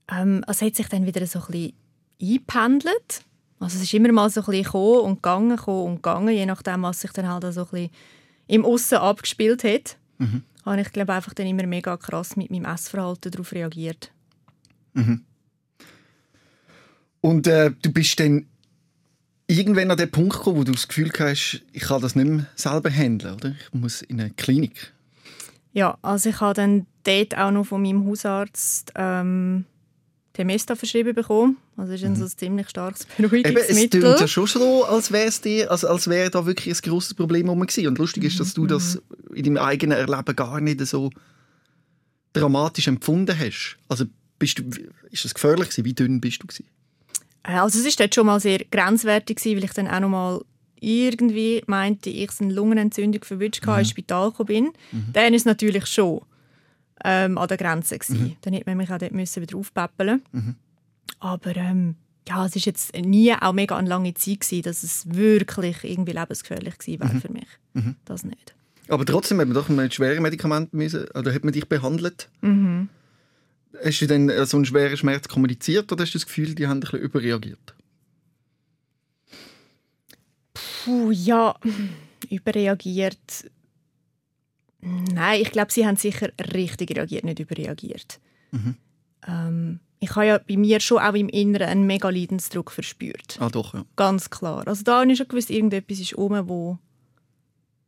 Ähm, 0.08 0.44
es 0.46 0.62
hat 0.62 0.76
sich 0.76 0.88
dann 0.88 1.06
wieder 1.06 1.26
so 1.26 1.40
ein 1.40 1.46
bisschen 1.46 1.72
eingependelt. 2.20 3.24
Also 3.58 3.76
es 3.76 3.84
ist 3.84 3.94
immer 3.94 4.12
mal 4.12 4.28
so 4.30 4.40
ein 4.40 4.46
bisschen 4.46 4.64
gekommen 4.64 5.00
und 5.00 5.14
gegangen, 5.16 5.56
gekommen 5.56 5.86
und 5.86 5.96
gegangen, 5.96 6.34
je 6.34 6.46
nachdem, 6.46 6.82
was 6.82 7.00
sich 7.00 7.12
dann 7.12 7.28
halt 7.28 7.42
so 7.52 7.62
ein 7.62 7.68
bisschen 7.70 7.90
im 8.48 8.64
Aussen 8.64 8.98
abgespielt 8.98 9.64
hat. 9.64 9.96
Habe 10.64 10.80
ich 10.80 10.92
glaube 10.92 11.12
einfach 11.12 11.34
dann 11.34 11.46
immer 11.46 11.66
mega 11.66 11.96
krass 11.96 12.36
mit 12.36 12.50
meinem 12.50 12.64
Essverhalten 12.64 13.30
darauf 13.32 13.52
reagiert. 13.52 14.12
Und 17.20 17.46
äh, 17.46 17.72
du 17.82 17.92
bist 17.92 18.18
dann 18.20 18.46
irgendwann 19.46 19.90
an 19.90 19.96
den 19.96 20.10
Punkt 20.10 20.36
gekommen, 20.36 20.58
wo 20.58 20.64
du 20.64 20.72
das 20.72 20.88
Gefühl 20.88 21.10
hast, 21.18 21.62
ich 21.72 21.82
kann 21.82 22.02
das 22.02 22.14
nicht 22.14 22.28
mehr 22.28 22.46
selber 22.54 22.90
handeln, 22.90 23.34
oder? 23.34 23.54
Ich 23.60 23.72
muss 23.72 24.02
in 24.02 24.20
eine 24.20 24.30
Klinik. 24.30 24.92
Ja, 25.72 25.98
also 26.02 26.30
ich 26.30 26.40
habe 26.40 26.54
dann 26.54 26.86
dort 27.04 27.36
auch 27.36 27.50
noch 27.50 27.64
von 27.64 27.82
meinem 27.82 28.06
Hausarzt 28.06 28.92
ähm, 28.94 29.64
Temesta 30.32 30.76
verschrieben 30.76 31.14
bekommen. 31.14 31.56
Also 31.76 31.92
das 31.92 32.02
ist 32.02 32.06
ein 32.06 32.38
ziemlich 32.38 32.68
starkes 32.68 33.06
Eben, 33.18 33.24
es 33.24 33.30
Beruhigungsmittel. 33.30 34.00
klingt 34.00 34.20
ja 34.20 34.28
schon 34.28 34.46
so, 34.46 34.84
als 34.84 35.10
wäre 35.10 35.28
es 35.28 35.40
dir, 35.40 35.70
als, 35.70 35.84
als 35.84 36.06
wäre 36.08 36.30
da 36.30 36.44
wirklich 36.44 36.74
ein 36.74 36.80
grosses 36.82 37.14
Problem 37.14 37.48
rum 37.48 37.60
gewesen. 37.60 37.86
Und 37.86 37.98
lustig 37.98 38.24
ist, 38.24 38.40
dass 38.40 38.54
du 38.54 38.66
das 38.66 39.00
in 39.34 39.44
deinem 39.44 39.56
eigenen 39.58 39.96
Erleben 39.96 40.36
gar 40.36 40.60
nicht 40.60 40.80
so 40.86 41.10
dramatisch 42.34 42.88
empfunden 42.88 43.38
hast. 43.38 43.76
Also 43.88 44.04
bist 44.38 44.58
du, 44.58 44.64
ist 45.10 45.24
das 45.24 45.34
gefährlich 45.34 45.70
gewesen? 45.70 45.84
Wie 45.84 45.94
dünn 45.94 46.20
bist 46.20 46.42
du 46.42 46.46
gewesen? 46.46 46.66
Äh, 47.42 47.52
Also 47.54 47.78
es 47.78 47.84
war 47.86 47.92
dort 47.98 48.14
schon 48.14 48.26
mal 48.26 48.40
sehr 48.40 48.58
grenzwertig, 48.70 49.38
gewesen, 49.38 49.56
weil 49.56 49.64
ich 49.64 49.72
dann 49.72 49.88
auch 49.88 50.00
noch 50.00 50.08
mal 50.08 50.40
irgendwie 50.80 51.62
meinte, 51.66 52.10
ich 52.10 52.30
eine 52.40 52.52
Lungenentzündung 52.52 53.22
verwünscht 53.24 53.64
mhm. 53.64 53.78
ins 53.78 53.90
Spital 53.90 54.30
gekommen 54.30 54.46
bin. 54.46 54.72
Dann 55.12 55.32
ist 55.32 55.42
es 55.42 55.46
natürlich 55.46 55.86
schon 55.86 56.22
ähm, 57.04 57.38
an 57.38 57.48
der 57.48 57.56
Grenze. 57.56 57.98
Gewesen. 57.98 58.36
Dann 58.42 58.52
hätte 58.52 58.68
man 58.68 58.76
mich 58.78 58.90
auch 58.90 58.98
dort 58.98 59.12
müssen 59.12 59.40
wieder 59.42 59.56
aufpäppeln 59.56 60.22
Aber 61.22 61.54
ähm, 61.54 61.94
ja, 62.28 62.44
es 62.44 62.56
ist 62.56 62.66
jetzt 62.66 62.96
nie 62.96 63.32
auch 63.32 63.52
mega 63.52 63.76
eine 63.76 63.88
lange 63.88 64.12
Zeit 64.14 64.40
gewesen, 64.40 64.62
dass 64.62 64.82
es 64.82 65.14
wirklich 65.14 65.84
irgendwie 65.84 66.10
lebensgefährlich 66.10 66.78
gewesen 66.78 67.00
wäre 67.00 67.20
für 67.20 67.32
mich. 67.32 67.46
Das 68.04 68.24
nicht. 68.24 68.54
Aber 68.88 69.06
trotzdem 69.06 69.38
hat 69.38 69.46
man 69.46 69.54
doch 69.54 69.68
mit 69.68 69.94
schweren 69.94 70.20
Medikamenten 70.22 70.76
müssen, 70.76 71.08
oder 71.14 71.32
hat 71.32 71.44
man 71.44 71.52
dich 71.52 71.68
behandelt? 71.68 72.28
Hast 73.84 74.00
du 74.00 74.06
dann 74.08 74.28
äh, 74.30 74.44
so 74.46 74.56
einen 74.56 74.66
schweren 74.66 74.96
Schmerz 74.96 75.28
kommuniziert 75.28 75.92
oder 75.92 76.02
hast 76.02 76.12
du 76.12 76.18
das 76.18 76.26
Gefühl, 76.26 76.56
die 76.56 76.66
haben 76.66 76.78
ein 76.78 76.80
bisschen 76.80 76.98
überreagiert? 76.98 77.74
Puh, 80.54 81.12
ja, 81.12 81.54
überreagiert. 82.30 83.48
Nein, 84.80 85.40
ich 85.40 85.52
glaube, 85.52 85.72
sie 85.72 85.86
haben 85.86 85.96
sicher 85.96 86.30
richtig 86.52 86.96
reagiert, 86.96 87.22
nicht 87.22 87.38
überreagiert. 87.38 88.18
Ähm, 89.28 89.78
ich 90.02 90.16
habe 90.16 90.26
ja 90.26 90.38
bei 90.38 90.56
mir 90.56 90.80
schon 90.80 90.98
auch 90.98 91.14
im 91.14 91.28
Inneren 91.28 91.68
einen 91.68 91.86
mega 91.86 92.10
Leidensdruck 92.10 92.72
verspürt. 92.72 93.38
Ah 93.38 93.48
doch, 93.48 93.72
ja. 93.72 93.84
Ganz 93.94 94.30
klar. 94.30 94.66
Also 94.66 94.82
da 94.82 95.04
ich 95.04 95.16
schon 95.16 95.28
gewusst, 95.28 95.48
irgendetwas 95.48 96.00
ist 96.00 96.14
um, 96.14 96.48
wo, 96.48 96.76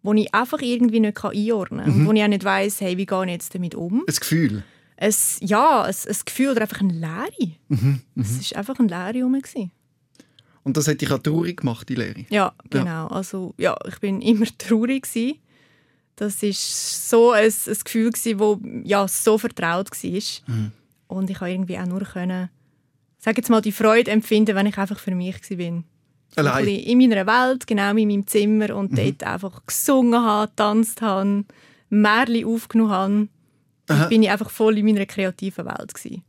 wo 0.04 0.12
ich 0.14 0.32
einfach 0.32 0.60
irgendwie 0.60 1.00
nicht 1.00 1.16
kann 1.16 1.32
einordnen 1.32 1.84
kann. 1.84 1.92
Und 1.92 2.06
wo 2.06 2.12
ich 2.12 2.22
auch 2.22 2.28
nicht 2.28 2.44
weiss, 2.44 2.80
hey, 2.80 2.96
wie 2.96 3.06
gehe 3.06 3.24
ich 3.24 3.30
jetzt 3.32 3.52
damit 3.56 3.74
um. 3.74 4.04
Ein 4.06 4.14
Gefühl. 4.14 4.62
Es, 4.94 5.38
ja, 5.40 5.82
ein, 5.82 5.92
ein 5.92 6.16
Gefühl 6.24 6.50
oder 6.50 6.62
einfach 6.62 6.80
eine 6.80 6.92
Leere. 6.92 7.50
Es 8.14 8.52
war 8.52 8.58
einfach 8.58 8.78
eine 8.78 8.88
Leere 8.88 9.28
gewesen. 9.28 9.72
Und 10.62 10.76
das 10.76 10.86
hat 10.86 11.00
dich 11.00 11.10
auch 11.10 11.18
traurig 11.18 11.56
gemacht, 11.58 11.88
die 11.88 11.96
Lehre. 11.96 12.26
Ja, 12.30 12.54
genau. 12.70 13.08
Also, 13.08 13.54
ja, 13.58 13.76
ich 13.88 13.98
bin 13.98 14.20
immer 14.22 14.46
traurig. 14.56 15.02
Gewesen. 15.02 15.40
Das 16.14 16.40
war 16.40 16.52
so 16.52 17.32
ein, 17.32 17.50
ein 17.50 17.78
Gefühl, 17.82 18.12
wo 18.38 18.60
ja, 18.84 19.08
so 19.08 19.36
vertraut 19.36 19.90
war. 19.90 20.22
Und 21.06 21.30
ich 21.30 21.38
konnte 21.38 21.52
irgendwie 21.52 21.78
auch 21.78 21.86
nur 21.86 22.00
können, 22.00 22.50
sag 23.18 23.36
jetzt 23.36 23.50
mal, 23.50 23.60
die 23.60 23.72
Freude 23.72 24.10
empfinden, 24.10 24.54
wenn 24.54 24.66
ich 24.66 24.78
einfach 24.78 24.98
für 24.98 25.14
mich 25.14 25.36
war. 25.50 25.84
Allein. 26.36 26.64
bisschen 26.64 26.84
in 26.84 26.98
meiner 26.98 27.26
Welt, 27.26 27.66
genau 27.66 27.90
in 27.90 28.08
meinem 28.08 28.26
Zimmer 28.26 28.74
und 28.74 28.98
dort 28.98 29.22
einfach 29.22 29.64
gesungen 29.66 30.20
habe, 30.20 30.48
getanzt 30.48 31.00
habe, 31.00 31.44
Märchen 31.90 32.44
aufgenommen 32.46 32.90
habe. 32.90 33.28
Aha. 33.86 33.98
Dort 33.98 34.08
bin 34.10 34.22
ich 34.22 34.30
einfach 34.30 34.50
voll 34.50 34.78
in 34.78 34.86
meiner 34.86 35.06
kreativen 35.06 35.64
Welt. 35.64 35.94
Gewesen. 35.94 36.24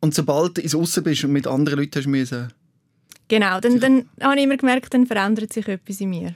Und 0.00 0.14
sobald 0.14 0.56
du 0.56 0.62
ins 0.62 0.74
Aussen 0.74 1.04
bist 1.04 1.24
und 1.24 1.32
mit 1.32 1.46
anderen 1.46 1.78
Leuten 1.78 1.98
hast 1.98 2.06
müssen 2.06 2.52
Genau, 3.28 3.58
dann, 3.60 3.80
dann 3.80 4.08
habe 4.20 4.36
ich 4.36 4.44
immer 4.44 4.56
gemerkt, 4.56 4.92
dann 4.92 5.06
verändert 5.06 5.52
sich 5.52 5.66
etwas 5.66 6.00
in 6.00 6.10
mir. 6.10 6.34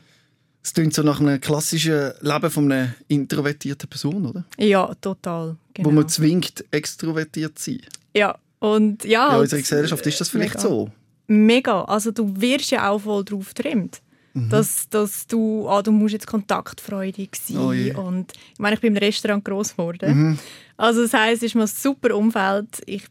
Es 0.69 0.75
klingt 0.75 0.93
so 0.93 1.03
nach 1.03 1.19
einem 1.19 1.41
klassischen 1.41 2.13
Leben 2.21 2.51
von 2.51 2.71
einer 2.71 2.95
introvertierten 3.09 3.89
Person, 3.89 4.27
oder? 4.27 4.45
Ja, 4.59 4.95
total. 5.01 5.57
Genau. 5.73 5.89
Wo 5.89 5.93
man 5.93 6.07
zwingt, 6.11 6.63
extrovertiert 6.71 7.59
zu 7.59 7.71
sein. 7.71 7.81
ja, 8.15 8.37
und 8.59 9.03
ja, 9.05 9.35
in 9.35 9.41
unserer 9.41 9.61
Gesellschaft 9.61 10.07
ist 10.07 10.21
das 10.21 10.29
vielleicht 10.29 10.57
mega. 10.57 10.69
so. 10.69 10.91
Mega. 11.27 11.85
Also 11.85 12.11
du 12.11 12.39
wirst 12.39 12.71
ja 12.71 12.91
auch 12.91 12.99
voll 12.99 13.25
drauf 13.25 13.55
getrimmt. 13.55 14.03
Dass, 14.35 14.89
dass 14.91 15.27
du, 15.27 15.67
ah, 15.69 15.83
du 15.83 15.91
musst 15.91 16.13
jetzt 16.13 16.27
kontaktfreudig 16.27 17.31
sein. 17.35 17.57
Oh 17.57 17.73
je. 17.73 17.95
und 17.95 18.33
ich 18.53 18.59
meine, 18.59 18.75
ich 18.75 18.81
bin 18.81 18.95
im 18.95 18.99
Restaurant 18.99 19.45
groß 19.45 19.73
geworden. 19.73 20.39
Also 20.77 21.03
das 21.03 21.15
heisst, 21.15 21.43
es 21.43 21.49
ist 21.49 21.55
mir 21.55 21.63
ein 21.63 21.67
super 21.67 22.15
Umfeld. 22.15 22.83
Ich, 22.87 23.05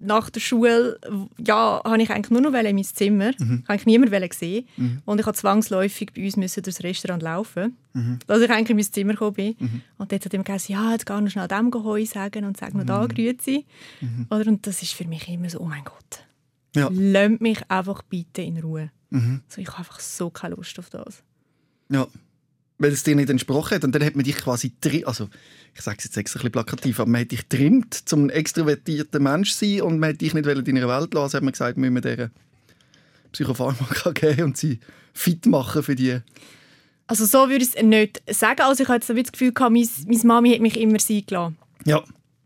nach 0.00 0.30
der 0.30 0.40
Schule 0.40 0.98
ja, 1.44 1.80
habe 1.84 2.02
ich 2.02 2.10
eigentlich 2.10 2.30
nur 2.30 2.40
noch 2.40 2.52
in 2.54 2.74
mein 2.76 2.84
Zimmer. 2.84 3.32
Mhm. 3.38 3.64
Habe 3.66 3.76
ich 3.78 3.86
niemanden 3.86 4.30
sehen. 4.32 4.66
Und 5.04 5.18
ich 5.20 5.26
habe 5.26 5.36
zwangsläufig 5.36 6.12
bei 6.14 6.24
uns 6.24 6.36
müssen 6.36 6.62
durchs 6.62 6.82
Restaurant 6.82 7.22
laufen, 7.22 7.76
dass 8.26 8.40
ich 8.40 8.50
eigentlich 8.50 8.70
in 8.70 8.76
mein 8.76 8.84
Zimmer 8.92 9.12
gekommen 9.14 9.34
bin. 9.34 9.56
Und 9.98 10.12
dort 10.12 10.24
hat 10.24 10.34
immer 10.34 10.44
gesagt, 10.44 10.68
ja, 10.68 10.92
jetzt 10.92 11.06
geh 11.06 11.20
noch 11.20 11.28
schnell 11.30 11.48
dem 11.48 11.72
Heu 11.72 12.04
sagen 12.06 12.44
und 12.44 12.56
sag 12.56 12.74
noch 12.74 12.84
da 12.84 13.06
Grüezi. 13.06 13.66
Oder, 14.30 14.46
und 14.46 14.66
das 14.66 14.82
ist 14.82 14.92
für 14.92 15.06
mich 15.06 15.28
immer 15.28 15.50
so, 15.50 15.60
oh 15.60 15.64
mein 15.66 15.84
Gott, 15.84 16.24
Ja. 16.76 16.88
lasst 16.92 17.40
mich 17.40 17.58
einfach 17.68 18.02
bitte 18.02 18.42
in 18.42 18.58
Ruhe. 18.58 18.90
Mhm. 19.10 19.42
So, 19.48 19.60
ich 19.60 19.68
habe 19.68 19.78
einfach 19.78 20.00
so 20.00 20.30
keine 20.30 20.54
Lust 20.54 20.78
auf 20.78 20.90
das. 20.90 21.22
Ja. 21.88 22.06
Weil 22.78 22.92
es 22.92 23.02
dir 23.02 23.16
nicht 23.16 23.28
entsprochen 23.30 23.74
hat. 23.74 23.84
Und 23.84 23.94
dann 23.94 24.04
hat 24.04 24.14
man 24.14 24.24
dich 24.24 24.36
quasi 24.36 24.72
tri 24.80 25.04
also 25.04 25.28
ich 25.74 25.82
sage 25.82 25.96
es 25.98 26.04
jetzt 26.04 26.16
extra 26.16 26.38
ein 26.38 26.42
bisschen 26.42 26.52
plakativ, 26.52 27.00
aber 27.00 27.10
man 27.10 27.20
hat 27.20 27.30
dich 27.30 27.46
trimmt, 27.48 27.94
zum 27.94 28.24
ein 28.24 28.30
extrovertierter 28.30 29.20
Mensch 29.20 29.52
zu 29.52 29.64
sein 29.64 29.82
und 29.82 29.98
man 29.98 30.10
hat 30.10 30.20
dich 30.20 30.34
nicht 30.34 30.46
in 30.46 30.64
deiner 30.64 30.88
Welt 30.88 31.14
lassen. 31.14 31.36
Hat 31.36 31.42
man 31.42 31.52
gesagt, 31.52 31.76
wir 31.76 31.90
müssen 31.90 32.02
dieser 32.08 32.30
Psychopharmaka 33.32 34.10
geben 34.14 34.42
und 34.44 34.56
sie 34.56 34.80
fit 35.12 35.46
machen 35.46 35.82
für 35.82 35.94
die. 35.94 36.18
Also 37.06 37.24
so 37.24 37.48
würde 37.48 37.64
ich 37.64 37.74
es 37.74 37.82
nicht 37.82 38.22
sagen. 38.30 38.60
Also 38.62 38.82
ich 38.82 38.88
jetzt 38.88 39.06
so 39.06 39.14
das 39.14 39.32
Gefühl, 39.32 39.52
gehabt, 39.52 39.72
meine, 39.72 39.88
meine 40.06 40.24
Mami 40.24 40.52
hat 40.52 40.60
mich 40.60 40.78
immer 40.78 40.98
sein 40.98 41.22
gelassen. 41.26 41.56
Ja. 41.84 42.02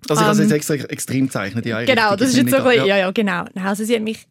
Also 0.08 0.20
ich 0.20 0.20
habe 0.20 0.32
es 0.32 0.38
Ähm, 0.38 0.44
jetzt 0.44 0.52
extra 0.52 0.74
extrem 0.74 1.26
gezeichnet. 1.26 1.66
Ja, 1.66 1.84
Genau, 1.84 2.16
das 2.16 2.30
ist 2.30 2.36
jetzt 2.36 2.50
so 2.50 2.56
ein 2.56 2.64
ja. 2.64 2.70
bisschen, 2.70 2.86
ja, 2.86 2.96
ja, 2.98 3.10
genau. 3.12 3.44
Nein, 3.54 3.66
Also 3.66 3.84
sie 3.84 3.94
hat 3.94 4.02
mich, 4.02 4.26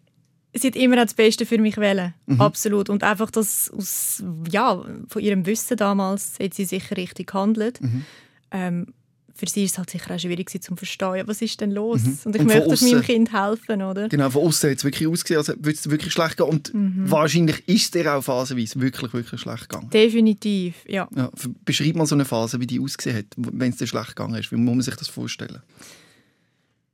sie 0.53 0.67
hat 0.67 0.75
immer 0.75 0.95
das 0.97 1.13
Beste 1.13 1.45
für 1.45 1.57
mich 1.57 1.77
wählen, 1.77 2.13
Mhm. 2.25 2.41
absolut. 2.41 2.89
Und 2.89 3.03
einfach 3.03 3.31
das 3.31 3.69
aus, 3.71 4.23
ja, 4.51 4.83
von 5.07 5.21
ihrem 5.21 5.45
Wissen 5.45 5.77
damals 5.77 6.33
hat 6.41 6.53
sie 6.53 6.65
sicher 6.65 6.97
richtig 6.97 7.27
gehandelt. 7.31 7.81
Mhm. 7.81 8.05
Ähm, 8.51 8.87
für 9.33 9.47
sie 9.47 9.63
ist 9.63 9.71
es 9.71 9.77
halt 9.77 9.89
sicher 9.89 10.13
auch 10.13 10.19
schwierig 10.19 10.49
zu 10.51 10.75
verstehen, 10.75 11.23
was 11.25 11.41
ist 11.41 11.59
denn 11.61 11.71
los? 11.71 12.01
Und 12.25 12.35
ich 12.35 12.41
Mhm. 12.43 12.47
Und 12.49 12.53
möchte 12.53 12.59
meinem 12.67 12.71
aussen- 12.73 13.01
Kind 13.01 13.33
helfen, 13.33 13.81
oder? 13.81 14.09
Genau, 14.09 14.29
von 14.29 14.43
außen 14.45 14.69
hat 14.69 14.77
es 14.77 14.83
wirklich 14.83 15.07
ausgesehen, 15.07 15.37
als 15.39 15.47
würde 15.47 15.71
es 15.71 15.89
wirklich 15.89 16.11
schlecht 16.13 16.37
gehen. 16.37 16.45
Und 16.47 16.73
Mhm. 16.73 17.09
wahrscheinlich 17.09 17.67
ist 17.67 17.83
es 17.85 17.91
dir 17.91 18.13
auch 18.13 18.21
phasenweise 18.21 18.79
wirklich, 18.81 19.13
wirklich 19.13 19.41
schlecht 19.41 19.69
gegangen. 19.69 19.89
Definitiv, 19.89 20.75
ja. 20.87 21.07
Ja, 21.15 21.31
beschreib 21.65 21.95
mal 21.95 22.05
so 22.05 22.13
eine 22.15 22.25
Phase, 22.25 22.59
wie 22.59 22.67
die 22.67 22.79
ausgesehen 22.81 23.17
hat, 23.17 23.25
wenn 23.37 23.71
es 23.71 23.77
dir 23.77 23.87
schlecht 23.87 24.09
gegangen 24.15 24.35
ist. 24.35 24.51
Wie 24.51 24.57
muss 24.57 24.75
man 24.75 24.81
sich 24.81 24.95
das 24.95 25.07
vorstellen? 25.07 25.61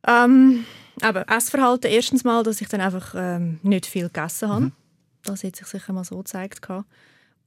Ähm, 0.08 0.64
aber 1.02 1.30
Essverhalten 1.30 1.92
erstens 1.92 2.24
mal, 2.24 2.44
dass 2.44 2.62
ich 2.62 2.68
dann 2.68 2.82
einfach 2.82 3.14
ähm, 3.16 3.60
nicht 3.64 3.86
viel 3.86 4.10
gegessen 4.10 4.50
habe. 4.50 4.72
Das 5.24 5.44
hat 5.44 5.56
sich 5.56 5.68
sicher 5.68 5.94
mal 5.94 6.04
so 6.04 6.18
gezeigt. 6.18 6.62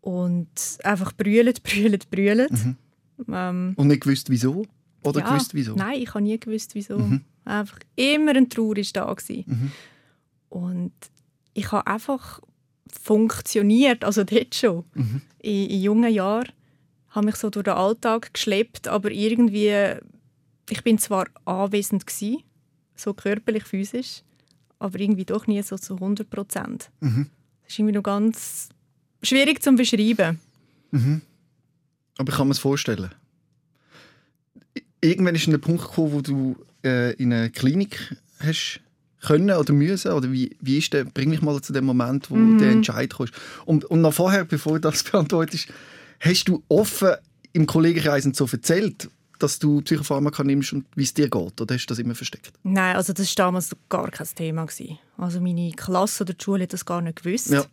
Und 0.01 0.49
einfach 0.85 1.13
brüllt, 1.13 1.63
brüllt, 1.65 2.11
brüllt. 2.11 2.53
Ähm, 3.29 3.75
Und 3.77 3.89
nicht 3.89 4.03
gewusst, 4.03 4.31
wieso? 4.31 4.65
Oder 5.03 5.21
ja, 5.21 5.29
gewusst, 5.29 5.55
wieso? 5.55 5.75
Nein, 5.75 6.01
ich 6.01 6.09
habe 6.11 6.23
nie 6.23 6.39
gewusst, 6.39 6.75
wieso. 6.75 7.03
Einfach 7.45 7.79
immer 7.97 8.35
ein 8.35 8.49
Trauer 8.49 8.77
ist 8.77 8.97
da 8.97 9.13
gewesen. 9.13 9.73
Und 10.49 10.93
ich 11.55 11.73
habe 11.73 11.87
einfach 11.87 12.41
funktioniert, 12.93 14.05
also 14.05 14.25
dort 14.25 14.55
schon. 14.55 14.85
In, 15.39 15.71
in 15.71 15.81
jungen 15.83 16.13
Jahren 16.13 16.49
habe 17.11 17.27
mich 17.27 17.37
so 17.37 17.51
durch 17.51 17.65
den 17.65 17.75
Alltag 17.75 18.33
geschleppt, 18.35 18.89
aber 18.89 19.11
irgendwie, 19.11 19.97
ich 20.69 20.83
bin 20.85 20.99
zwar 20.99 21.27
anwesend 21.45 22.07
gewesen, 22.07 22.43
so 23.01 23.15
körperlich, 23.15 23.65
physisch, 23.65 24.23
aber 24.79 24.99
irgendwie 25.01 25.25
doch 25.25 25.47
nie 25.47 25.63
so 25.63 25.77
zu 25.79 25.95
100 25.95 26.29
Prozent. 26.31 26.91
Das 27.01 27.11
ist 27.69 27.79
irgendwie 27.79 27.95
noch 27.95 28.03
ganz 28.03 28.69
schwierig 29.23 29.63
zu 29.63 29.73
beschreiben. 29.75 30.39
Aber 32.19 32.29
ich 32.31 32.37
kann 32.37 32.49
mir 32.49 32.53
es 32.53 32.59
vorstellen. 32.59 33.11
Irgendwann 35.01 35.35
ist 35.35 35.47
ein 35.47 35.61
Punkt 35.61 35.83
gekommen, 35.83 36.13
wo 36.13 36.21
du 36.21 36.57
äh, 36.85 37.15
in 37.15 37.33
eine 37.33 37.51
Klinik 37.51 38.17
hast 38.41 38.81
können 39.23 39.51
oder 39.57 39.73
müssen? 39.73 40.13
Oder 40.13 40.31
wie, 40.33 40.57
wie 40.61 40.79
ist 40.79 40.93
der, 40.93 41.05
bring 41.05 41.31
mich 41.31 41.43
mal 41.43 41.61
zu 41.61 41.73
dem 41.73 41.85
Moment, 41.85 42.31
wo 42.31 42.37
Mhm. 42.37 42.59
der 42.59 42.71
Entscheid 42.73 43.13
kommt. 43.15 43.33
Und, 43.67 43.85
und 43.87 44.01
noch 44.03 44.15
vorher, 44.15 44.45
bevor 44.45 44.75
du 44.75 44.81
das 44.91 45.03
beantwortest, 45.11 45.69
hast 46.21 46.45
du 46.49 46.63
offen 46.69 47.15
im 47.53 47.67
Kollegenkreis 47.67 48.25
so 48.33 48.47
erzählt, 48.51 49.09
dass 49.43 49.59
du 49.59 49.81
Psychopharmaka 49.81 50.45
nimmst 50.45 50.73
und 50.73 50.85
wie 50.95 51.03
es 51.03 51.15
dir 51.15 51.29
geht? 51.29 51.61
Oder 51.61 51.75
hast 51.75 51.87
du 51.87 51.89
das 51.89 51.99
immer 51.99 52.15
versteckt? 52.15 52.53
Nein, 52.63 52.97
also 52.97 53.13
das 53.13 53.27
war 53.37 53.47
damals 53.47 53.75
gar 53.89 54.11
kein 54.11 54.27
Thema. 54.35 54.65
Gewesen. 54.65 54.99
Also 55.17 55.41
meine 55.41 55.73
Klasse 55.73 56.25
oder 56.25 56.35
die 56.35 56.45
Schule 56.45 56.65
hat 56.65 56.73
das 56.73 56.85
gar 56.85 57.01
nicht 57.01 57.23
gewusst. 57.23 57.51
Ja. 57.51 57.65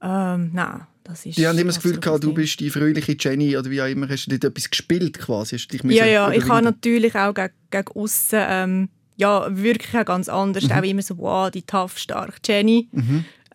Ähm, 0.00 0.50
nein, 0.52 0.86
das 1.04 1.26
ist 1.26 1.38
Die 1.38 1.46
haben 1.46 1.58
immer 1.58 1.72
das 1.72 1.82
Gefühl 1.82 1.98
gehabt, 1.98 2.22
du 2.22 2.32
bist 2.32 2.60
die 2.60 2.70
fröhliche 2.70 3.16
Jenny 3.18 3.56
oder 3.56 3.70
wie 3.70 3.82
auch 3.82 3.86
immer. 3.86 4.08
Hast 4.08 4.26
du 4.26 4.38
dort 4.38 4.52
etwas 4.52 4.70
gespielt 4.70 5.18
quasi? 5.18 5.56
Hast 5.56 5.68
du 5.68 5.78
dich. 5.78 5.90
Ja, 5.90 6.06
ja, 6.06 6.30
ich 6.30 6.48
habe 6.48 6.64
natürlich 6.64 7.14
auch 7.14 7.34
gegen, 7.34 7.52
gegen 7.70 7.88
aussen, 7.94 8.40
ähm, 8.40 8.88
ja, 9.16 9.46
wirklich 9.50 9.96
auch 9.98 10.04
ganz 10.04 10.28
anders. 10.28 10.64
Mhm. 10.64 10.72
Auch 10.72 10.82
immer 10.82 11.02
so, 11.02 11.18
wow, 11.18 11.50
die 11.50 11.62
tough, 11.62 11.98
stark 11.98 12.38
Jenny. 12.46 12.88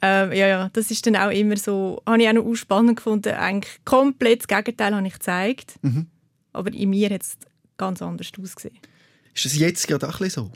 Ähm, 0.05 0.34
ja, 0.34 0.48
ja, 0.48 0.70
das 0.74 0.91
ist 0.91 1.08
dann 1.08 1.15
auch 1.15 1.32
immer 1.32 1.55
so, 1.55 2.01
habe 2.05 2.22
ich 2.22 2.27
auch 2.27 2.34
noch 2.34 2.55
spannend 2.55 2.98
gefunden. 2.98 3.34
Eigentlich 3.36 3.79
komplett 3.86 4.41
das 4.41 4.48
Gegenteil 4.48 4.93
habe 4.93 5.08
ich 5.08 5.13
gezeigt. 5.13 5.75
Mhm. 5.82 6.08
Aber 6.51 6.74
in 6.74 6.89
mir 6.89 7.10
hat 7.10 7.22
es 7.22 7.38
ganz 7.77 8.01
anders 8.01 8.27
ausgesehen. 8.42 8.77
Ist 9.34 9.46
das 9.46 9.56
jetzt 9.58 9.88
gerade 9.88 10.08
auch 10.08 10.13
ein 10.20 10.24
bisschen 10.25 10.46
so? 10.46 10.51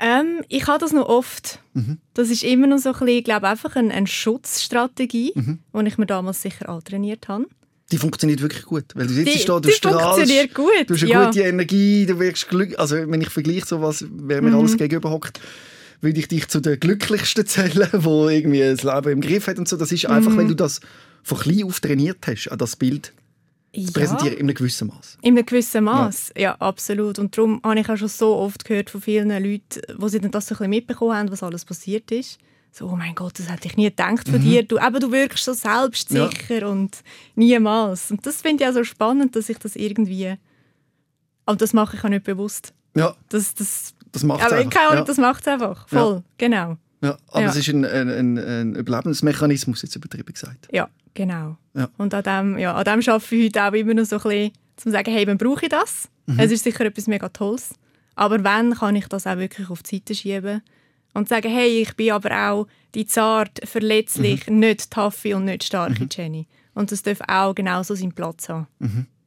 Ähm, 0.00 0.42
ich 0.48 0.66
habe 0.68 0.78
das 0.78 0.92
noch 0.92 1.08
oft. 1.08 1.58
Mhm. 1.74 1.98
Das 2.14 2.30
ist 2.30 2.44
immer 2.44 2.66
noch 2.68 2.78
so 2.78 2.92
ein 2.92 2.98
bisschen, 3.00 3.24
glaube 3.24 3.48
einfach 3.48 3.74
eine, 3.76 3.92
eine 3.92 4.06
Schutzstrategie, 4.06 5.32
Mhm. 5.34 5.58
die 5.74 5.86
ich 5.88 5.98
mir 5.98 6.06
damals 6.06 6.42
sicher 6.42 6.68
antrainiert 6.68 7.26
habe. 7.28 7.46
Die 7.90 7.98
funktioniert 7.98 8.40
wirklich 8.42 8.64
gut. 8.64 8.84
Weil 8.94 9.06
du 9.06 9.14
sitzt 9.14 9.34
Die, 9.42 9.44
da, 9.46 9.54
du 9.60 9.68
die 9.68 9.74
strahlst, 9.74 10.00
funktioniert 10.02 10.54
gut. 10.54 10.66
du 10.86 10.94
hast 10.94 11.02
eine 11.02 11.10
ja. 11.10 11.26
gute 11.26 11.40
Energie, 11.40 12.06
du 12.06 12.18
wirkst 12.20 12.48
glücklich. 12.48 12.78
Also 12.78 12.96
wenn 12.96 13.20
ich 13.20 13.30
vergleiche, 13.30 13.66
so 13.66 13.80
was, 13.82 14.04
wer 14.08 14.40
mir 14.42 14.50
Mhm. 14.50 14.58
alles 14.58 14.76
gegenüber 14.76 15.10
hockt, 15.10 15.40
würde 16.00 16.20
ich 16.20 16.28
dich 16.28 16.46
zu 16.48 16.60
den 16.60 16.78
Glücklichsten 16.78 17.46
zählen, 17.46 17.88
wo 17.94 18.28
irgendwie 18.28 18.60
das 18.60 18.82
Leben 18.84 19.10
im 19.10 19.20
Griff 19.20 19.46
hat 19.48 19.58
und 19.58 19.66
so. 19.68 19.76
Das 19.76 19.90
ist 19.90 20.06
einfach, 20.06 20.30
Mhm. 20.32 20.36
weil 20.36 20.46
du 20.48 20.54
das 20.54 20.80
von 21.24 21.38
klein 21.38 21.64
auf 21.64 21.80
trainiert 21.80 22.18
hast, 22.26 22.48
an 22.48 22.58
das 22.58 22.76
Bild 22.76 23.12
ja. 23.86 23.90
präsentieren, 23.92 24.34
in 24.34 24.46
einem 24.46 24.54
gewissen 24.54 24.88
Maß. 24.88 25.18
In 25.22 25.36
einem 25.36 25.46
gewissen 25.46 25.84
Maß, 25.84 26.32
ja. 26.36 26.54
absolut. 26.56 27.18
Und 27.18 27.36
darum 27.36 27.60
habe 27.64 27.80
ich 27.80 27.88
auch 27.88 27.96
schon 27.96 28.08
so 28.08 28.36
oft 28.36 28.64
gehört 28.64 28.90
von 28.90 29.00
vielen 29.00 29.30
Leuten, 29.30 29.80
wo 29.96 30.08
sie 30.08 30.20
dann 30.20 30.30
das 30.30 30.46
so 30.46 30.54
ein 30.54 30.58
bisschen 30.58 30.70
mitbekommen 30.70 31.16
haben, 31.16 31.30
was 31.30 31.42
alles 31.42 31.64
passiert 31.64 32.10
ist. 32.10 32.38
So, 32.70 32.86
oh 32.86 32.96
mein 32.96 33.14
Gott, 33.14 33.38
das 33.38 33.50
hätte 33.50 33.66
ich 33.66 33.76
nie 33.76 33.88
gedacht 33.88 34.28
von 34.28 34.40
dir. 34.40 34.62
Du, 34.62 34.78
aber 34.78 35.00
du 35.00 35.10
wirkst 35.10 35.44
so 35.44 35.52
selbstsicher 35.52 36.68
und 36.68 37.02
niemals. 37.34 38.10
Und 38.10 38.26
das 38.26 38.42
finde 38.42 38.62
ich 38.64 38.70
auch 38.70 38.74
so 38.74 38.84
spannend, 38.84 39.34
dass 39.34 39.48
ich 39.48 39.58
das 39.58 39.74
irgendwie... 39.74 40.34
Aber 41.46 41.56
das 41.56 41.72
mache 41.72 41.96
ich 41.96 42.04
auch 42.04 42.10
nicht 42.10 42.24
bewusst. 42.24 42.74
Ja, 42.94 43.14
Das, 43.30 43.54
das, 43.54 43.94
das 44.12 44.22
macht 44.22 44.44
es 44.46 44.52
einfach. 44.52 44.70
keine 44.70 44.88
Ahnung, 44.88 44.98
ja. 45.00 45.04
das 45.04 45.16
macht 45.16 45.40
es 45.40 45.48
einfach. 45.48 45.88
Voll, 45.88 46.22
genau. 46.36 46.76
Ja, 47.00 47.16
aber 47.28 47.42
Ja. 47.42 47.48
es 47.50 47.56
ist 47.56 47.68
ein, 47.68 47.84
ein, 47.84 48.38
ein, 48.38 48.74
Überlebensmechanismus, 48.74 49.82
jetzt 49.82 49.94
übertrieben 49.96 50.32
gesagt. 50.32 50.68
Ja, 50.72 50.88
genau. 51.14 51.56
Ja. 51.74 51.88
Und 51.96 52.12
an 52.14 52.22
dem, 52.22 52.58
ja, 52.58 52.74
an 52.74 52.84
dem 52.84 53.08
arbeite 53.08 53.34
ich 53.36 53.44
heute 53.46 53.62
auch 53.64 53.72
immer 53.72 53.94
noch 53.94 54.04
so 54.04 54.16
ein 54.16 54.22
bisschen, 54.22 54.46
um 54.48 54.76
zu 54.76 54.90
sagen, 54.90 55.10
hey, 55.12 55.26
wann 55.26 55.38
brauche 55.38 55.64
ich 55.64 55.68
das? 55.70 56.08
Mhm. 56.26 56.38
Es 56.40 56.50
ist 56.50 56.64
sicher 56.64 56.84
etwas 56.84 57.06
mega 57.06 57.28
Tolles. 57.28 57.70
Aber 58.16 58.42
wann 58.42 58.74
kann 58.74 58.96
ich 58.96 59.06
das 59.06 59.26
auch 59.26 59.36
wirklich 59.36 59.70
auf 59.70 59.82
die 59.82 59.96
Seite 59.96 60.14
schieben? 60.14 60.62
Und 61.14 61.28
sagen, 61.28 61.50
hey, 61.50 61.82
ich 61.82 61.94
bin 61.96 62.10
aber 62.12 62.50
auch 62.50 62.66
die 62.94 63.06
zart, 63.06 63.60
verletzlich, 63.64 64.46
Mhm. 64.48 64.58
nicht 64.58 64.90
taffe 64.90 65.36
und 65.36 65.44
nicht 65.46 65.64
starke 65.64 66.06
Jenny. 66.10 66.46
Und 66.74 66.92
das 66.92 67.02
darf 67.02 67.18
auch 67.26 67.54
genauso 67.54 67.94
seinen 67.94 68.12
Platz 68.12 68.48
haben. 68.48 68.66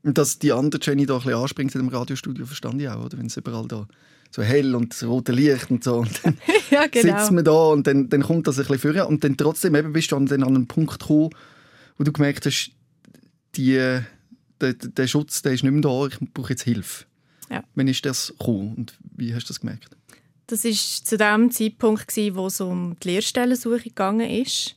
Und 0.03 0.17
dass 0.17 0.39
die 0.39 0.51
andere 0.51 0.79
Jenny 0.83 1.05
da 1.05 1.15
ein 1.15 1.21
bisschen 1.23 1.39
anspringt 1.39 1.75
in 1.75 1.81
dem 1.81 1.89
Radiostudio, 1.89 2.45
verstand 2.45 2.81
ich 2.81 2.87
auch, 2.89 3.05
oder? 3.05 3.17
Wenn 3.17 3.25
es 3.27 3.37
überall 3.37 3.67
da 3.67 3.87
so 4.31 4.41
hell 4.41 4.75
und 4.75 4.91
das 4.93 5.03
rote 5.03 5.31
Licht 5.31 5.69
und 5.69 5.83
so. 5.83 5.97
Und 5.97 6.23
dann 6.23 6.37
ja, 6.71 6.87
genau. 6.87 7.19
sitzt 7.19 7.31
man 7.31 7.43
da 7.43 7.67
und 7.67 7.85
dann, 7.85 8.09
dann 8.09 8.23
kommt 8.23 8.47
das 8.47 8.57
ein 8.57 8.65
bisschen 8.65 8.93
vor. 8.93 9.07
Und 9.07 9.23
dann 9.23 9.37
trotzdem 9.37 9.75
eben 9.75 9.93
bist 9.93 10.11
du 10.11 10.19
dann 10.19 10.43
an 10.43 10.55
einem 10.55 10.67
Punkt 10.67 10.99
gekommen, 10.99 11.29
wo 11.97 12.03
du 12.03 12.11
gemerkt 12.11 12.45
hast, 12.45 12.71
die, 13.55 13.99
der, 14.61 14.73
der 14.73 15.07
Schutz 15.07 15.41
der 15.41 15.53
ist 15.53 15.63
nicht 15.63 15.73
mehr 15.73 15.81
da, 15.81 16.07
ich 16.07 16.17
brauche 16.33 16.51
jetzt 16.51 16.63
Hilfe. 16.63 17.05
Ja. 17.49 17.63
Wann 17.75 17.87
ist 17.87 18.05
das 18.05 18.33
gekommen 18.39 18.75
und 18.75 18.97
wie 19.15 19.35
hast 19.35 19.49
du 19.49 19.53
das 19.53 19.59
gemerkt? 19.59 19.89
Das 20.47 20.63
war 20.63 20.71
zu 20.71 21.17
dem 21.17 21.51
Zeitpunkt, 21.51 22.07
gewesen, 22.07 22.35
wo 22.35 22.47
es 22.47 22.61
um 22.61 22.97
die 23.03 23.09
Lehrstellensuche 23.09 23.83
gegangen 23.83 24.29
ist. 24.29 24.75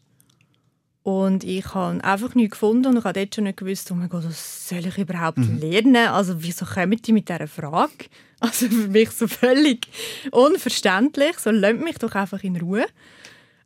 Und 1.04 1.44
ich 1.44 1.74
habe 1.74 2.02
einfach 2.02 2.34
nichts 2.34 2.52
gefunden 2.52 2.86
und 2.86 2.96
ich 2.96 3.04
habe 3.04 3.20
dort 3.20 3.34
schon 3.34 3.44
nicht 3.44 3.58
gewusst, 3.58 3.90
oh 3.90 3.94
mein 3.94 4.08
Gott, 4.08 4.24
was 4.24 4.70
soll 4.70 4.86
ich 4.86 4.96
überhaupt 4.96 5.36
lernen? 5.36 6.08
Also 6.08 6.42
wieso 6.42 6.64
kommen 6.64 6.96
die 6.96 7.12
mit 7.12 7.28
dieser 7.28 7.46
Frage? 7.46 7.92
Also 8.40 8.68
für 8.68 8.88
mich 8.88 9.10
so 9.10 9.26
völlig 9.26 9.86
unverständlich. 10.30 11.38
So 11.38 11.50
lasst 11.50 11.80
mich 11.80 11.96
doch 11.96 12.14
einfach 12.14 12.42
in 12.42 12.56
Ruhe. 12.56 12.84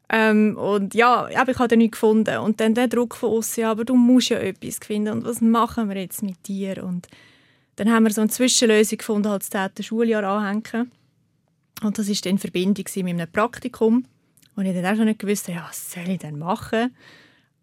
Ähm, 0.09 0.57
und 0.57 0.95
ja, 0.95 1.28
aber 1.35 1.50
ich 1.50 1.59
habe 1.59 1.76
nichts 1.76 1.92
gefunden. 1.92 2.38
Und 2.38 2.61
dann 2.61 2.75
der 2.75 2.87
Druck 2.87 3.16
von 3.16 3.30
außen, 3.30 3.62
ja, 3.62 3.71
aber 3.73 3.85
du 3.85 3.97
musst 3.97 4.28
ja 4.28 4.38
etwas 4.38 4.78
finden. 4.78 5.12
Und 5.12 5.25
was 5.25 5.40
machen 5.40 5.88
wir 5.88 5.97
jetzt 5.97 6.23
mit 6.23 6.47
dir? 6.47 6.85
Und 6.85 7.09
dann 7.76 7.90
haben 7.90 8.04
wir 8.04 8.12
so 8.12 8.21
eine 8.21 8.30
Zwischenlösung 8.30 8.99
gefunden, 8.99 9.28
halt 9.28 9.45
das 9.52 9.87
Schuljahr 9.87 10.23
anhängen. 10.25 10.92
Und 11.83 11.99
das 11.99 12.09
war 12.09 12.16
dann 12.23 12.33
in 12.33 12.38
Verbindung 12.38 12.85
mit 12.95 13.07
einem 13.07 13.33
Praktikum. 13.33 14.04
Und 14.54 14.66
ich 14.66 14.75
dann 14.75 14.87
auch 14.87 14.97
schon 14.97 15.07
nicht 15.07 15.21
gewusst, 15.21 15.49
ja, 15.49 15.66
was 15.68 15.92
soll 15.92 16.09
ich 16.09 16.18
denn 16.18 16.38
machen? 16.38 16.95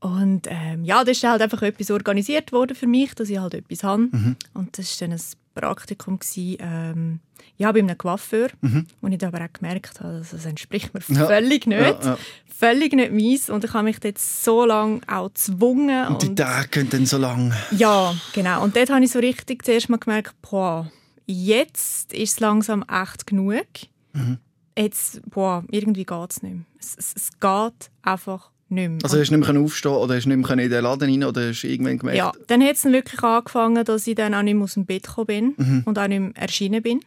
Und 0.05 0.43
ähm, 0.51 0.85
ja, 0.85 1.03
da 1.03 1.09
ist 1.09 1.23
halt 1.23 1.41
einfach 1.41 1.63
etwas 1.63 1.89
organisiert 1.89 2.51
worden 2.51 2.75
für 2.75 2.85
mich, 2.85 3.15
dass 3.15 3.27
ich 3.27 3.39
halt 3.39 3.55
etwas 3.55 3.83
habe. 3.83 4.03
Mhm. 4.11 4.35
Und 4.53 4.77
das 4.77 5.01
war 5.01 5.07
dann 5.07 5.17
ein 5.17 5.23
Praktikum, 5.55 6.19
gewesen, 6.19 6.57
ähm, 6.59 7.19
ja, 7.57 7.71
bei 7.71 7.79
einem 7.79 7.97
Coiffeur. 7.97 8.49
Mhm. 8.61 8.85
Und 9.01 9.11
ich 9.13 9.17
dann 9.17 9.33
aber 9.33 9.43
auch 9.43 9.51
gemerkt 9.51 10.01
habe, 10.01 10.19
dass 10.19 10.29
das 10.29 10.45
entspricht 10.45 10.93
mir 10.93 11.01
Ja. 11.07 11.25
völlig 11.25 11.65
nicht. 11.65 11.79
Ja, 11.81 11.99
ja. 12.03 12.17
Völlig 12.45 12.93
nicht 12.93 13.13
meins. 13.13 13.49
Und 13.49 13.63
ich 13.63 13.73
habe 13.73 13.85
mich 13.85 13.99
dort 13.99 14.19
so 14.19 14.63
lange 14.65 15.01
auch 15.07 15.29
gezwungen. 15.29 16.07
Und 16.07 16.21
die 16.21 16.35
Tage 16.35 16.67
gehen 16.67 16.89
dann 16.91 17.07
so 17.07 17.17
lang. 17.17 17.55
Ja, 17.71 18.13
genau. 18.33 18.63
Und 18.63 18.75
dort 18.75 18.91
habe 18.91 19.03
ich 19.03 19.11
so 19.11 19.17
richtig 19.17 19.65
zuerst 19.65 19.89
mal 19.89 19.97
gemerkt, 19.97 20.35
boah, 20.43 20.91
jetzt 21.25 22.13
ist 22.13 22.33
es 22.33 22.39
langsam 22.39 22.85
echt 22.87 23.25
genug. 23.25 23.65
Mhm. 24.13 24.37
Jetzt, 24.77 25.27
boah, 25.31 25.63
irgendwie 25.71 26.05
geht 26.05 26.31
es 26.31 26.43
nicht 26.43 26.53
mehr. 26.53 26.65
Es, 26.79 26.95
es, 26.95 27.13
es 27.15 27.39
geht 27.39 27.89
einfach 28.03 28.51
nicht 28.69 28.89
mehr. 28.89 28.99
Also 29.03 29.19
hast 29.19 29.29
du 29.31 29.37
nicht 29.37 29.47
mehr 29.53 29.61
aufstehen 29.61 29.91
oder 29.91 30.15
hast 30.15 30.25
nicht 30.25 30.37
mehr 30.37 30.49
in 30.57 30.69
den 30.69 30.83
Laden 30.83 31.09
rein 31.09 31.23
oder 31.23 31.49
hast 31.49 31.63
irgendwann 31.63 31.97
gemerkt, 31.99 32.17
ja, 32.17 32.31
dann 32.47 32.63
hat 32.63 32.75
es 32.75 32.81
dann 32.81 32.93
wirklich 32.93 33.21
angefangen, 33.23 33.83
dass 33.85 34.07
ich 34.07 34.15
dann 34.15 34.33
auch 34.33 34.41
nicht 34.41 34.55
mehr 34.55 34.63
aus 34.63 34.73
dem 34.73 34.85
Bett 34.85 35.03
gekommen 35.03 35.27
bin 35.27 35.53
Mhm. 35.57 35.81
und 35.85 35.99
auch 35.99 36.07
nicht 36.07 36.19
mehr 36.19 36.31
erschienen 36.35 36.81
bin. 36.81 36.99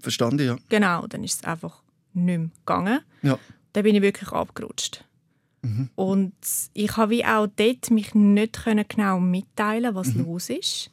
verstanden, 0.00 0.46
ja. 0.46 0.56
Genau, 0.70 1.06
dann 1.06 1.22
ist 1.22 1.40
es 1.42 1.44
einfach 1.44 1.82
nicht 2.14 2.38
mehr 2.38 2.48
gegangen. 2.64 3.00
ja. 3.22 3.38
Dann 3.74 3.84
bin 3.84 3.94
ich 3.94 4.02
wirklich 4.02 4.30
abgerutscht. 4.32 5.04
Mhm. 5.62 5.88
Und 5.94 6.32
ich 6.74 6.96
habe 6.96 7.10
wie 7.12 7.24
auch 7.24 7.46
dort 7.56 7.90
mich 7.90 8.14
nicht 8.14 8.64
können 8.64 8.84
genau 8.88 9.18
mitteilen, 9.20 9.94
was 9.94 10.14
Mhm. 10.14 10.24
los 10.26 10.50
ist. 10.50 10.90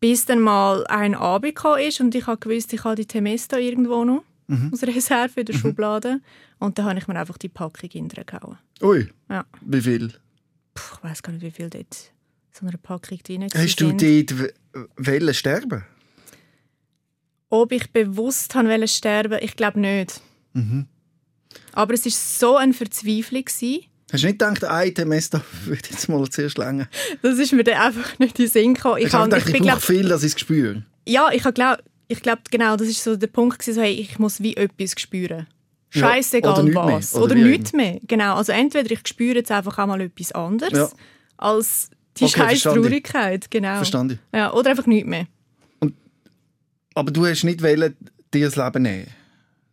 Bis 0.00 0.24
dann 0.26 0.40
mal 0.40 0.86
ein 0.86 1.14
Abend 1.16 1.54
gekommen 1.56 1.80
ist 1.82 2.00
und 2.00 2.14
ich 2.14 2.26
habe 2.28 2.38
gewusst, 2.38 2.72
ich 2.72 2.84
habe 2.84 2.94
die 2.94 3.06
Temesta 3.06 3.58
irgendwo 3.58 4.04
noch 4.04 4.22
Mhm. 4.46 4.70
aus 4.72 4.82
Reserve 4.84 5.40
in 5.40 5.46
der 5.46 5.52
Schublade. 5.54 6.20
Und 6.58 6.78
dann 6.78 6.86
habe 6.86 6.98
ich 6.98 7.06
mir 7.08 7.16
einfach 7.18 7.38
die 7.38 7.48
Packung 7.48 7.88
hintergehauen. 7.90 8.58
Ui, 8.82 9.08
Ja. 9.28 9.44
wie 9.60 9.80
viel? 9.80 10.08
Puh, 10.74 10.96
ich 10.98 11.04
weiß 11.04 11.22
gar 11.22 11.32
nicht, 11.32 11.42
wie 11.42 11.50
viel 11.50 11.70
dort 11.70 12.12
so 12.52 12.66
eine 12.66 12.78
Packung 12.78 13.18
drin 13.22 13.46
Hast 13.54 13.80
du 13.80 13.92
dort 13.92 14.44
wollen 14.96 15.34
sterben? 15.34 15.84
Ob 17.50 17.72
ich 17.72 17.90
bewusst 17.92 18.54
haben 18.54 18.68
wollte 18.68 18.88
sterben, 18.88 19.38
ich 19.40 19.56
glaube 19.56 19.80
nicht. 19.80 20.20
Mhm. 20.52 20.86
Aber 21.72 21.94
es 21.94 22.04
war 22.04 22.12
so 22.12 22.56
eine 22.56 22.74
Verzweiflung. 22.74 23.44
gewesen, 23.44 23.84
Hast 24.12 24.22
du 24.22 24.26
nicht 24.26 24.38
gedacht, 24.38 24.64
ein 24.64 24.94
Semester 24.94 25.42
würde 25.64 25.88
jetzt 25.90 26.08
mal 26.08 26.28
zuerst 26.28 26.58
länger? 26.58 26.88
Das 27.22 27.38
ist 27.38 27.52
mir 27.52 27.64
dann 27.64 27.80
einfach 27.80 28.18
nicht 28.18 28.38
in 28.38 28.44
den 28.46 28.50
Sinn 28.50 28.74
gekommen. 28.74 28.98
Ich, 28.98 29.06
Ich 29.06 29.12
habe 29.12 29.36
ich, 29.36 29.46
ich 29.46 29.52
brauche 29.52 29.62
glaub, 29.62 29.82
viel, 29.82 30.08
dass 30.08 30.22
ich 30.24 30.34
es 30.34 30.40
spüre. 30.40 30.84
ja, 31.06 31.30
ich 31.32 31.42
glaube, 31.54 31.82
ich 32.08 32.20
glaub, 32.22 32.38
genau, 32.50 32.76
das 32.76 32.88
ist 32.88 33.02
so 33.04 33.16
der 33.16 33.26
Punkt 33.28 33.58
gewesen, 33.58 33.74
so, 33.76 33.82
hey, 33.82 33.92
ich 33.94 34.18
muss 34.18 34.42
wie 34.42 34.56
etwas 34.56 34.94
spüren. 34.98 35.46
Ja, 35.92 36.00
Scheißegal 36.08 36.52
oder 36.52 36.62
nichts 36.62 36.74
mehr, 36.84 36.94
was. 36.96 37.14
oder 37.14 37.24
Oder, 37.24 37.34
nichts 37.36 37.72
mehr. 37.72 37.98
Genau. 38.06 38.34
Also 38.36 38.52
entweder 38.52 38.90
ich 38.90 39.00
spüre 39.08 39.36
jetzt 39.36 39.50
einfach 39.50 39.78
auch 39.78 39.86
mal 39.86 40.00
etwas 40.02 40.32
anderes 40.32 40.72
Ja. 40.72 40.88
als 41.38 41.90
die 42.18 42.24
Okay, 42.24 42.38
scheiß. 42.40 42.62
Traurigkeit. 42.64 43.50
Genau. 43.50 43.76
Verstanden. 43.76 44.18
Ja, 44.34 44.52
oder 44.52 44.70
einfach 44.70 44.86
nichts 44.86 45.08
mehr. 45.08 45.26
Aber 46.94 47.10
du 47.10 47.26
hast 47.26 47.44
nicht 47.44 47.62
wollen, 47.62 47.96
dir 48.34 48.46
das 48.46 48.56
Leben 48.56 48.82
nehmen. 48.82 49.06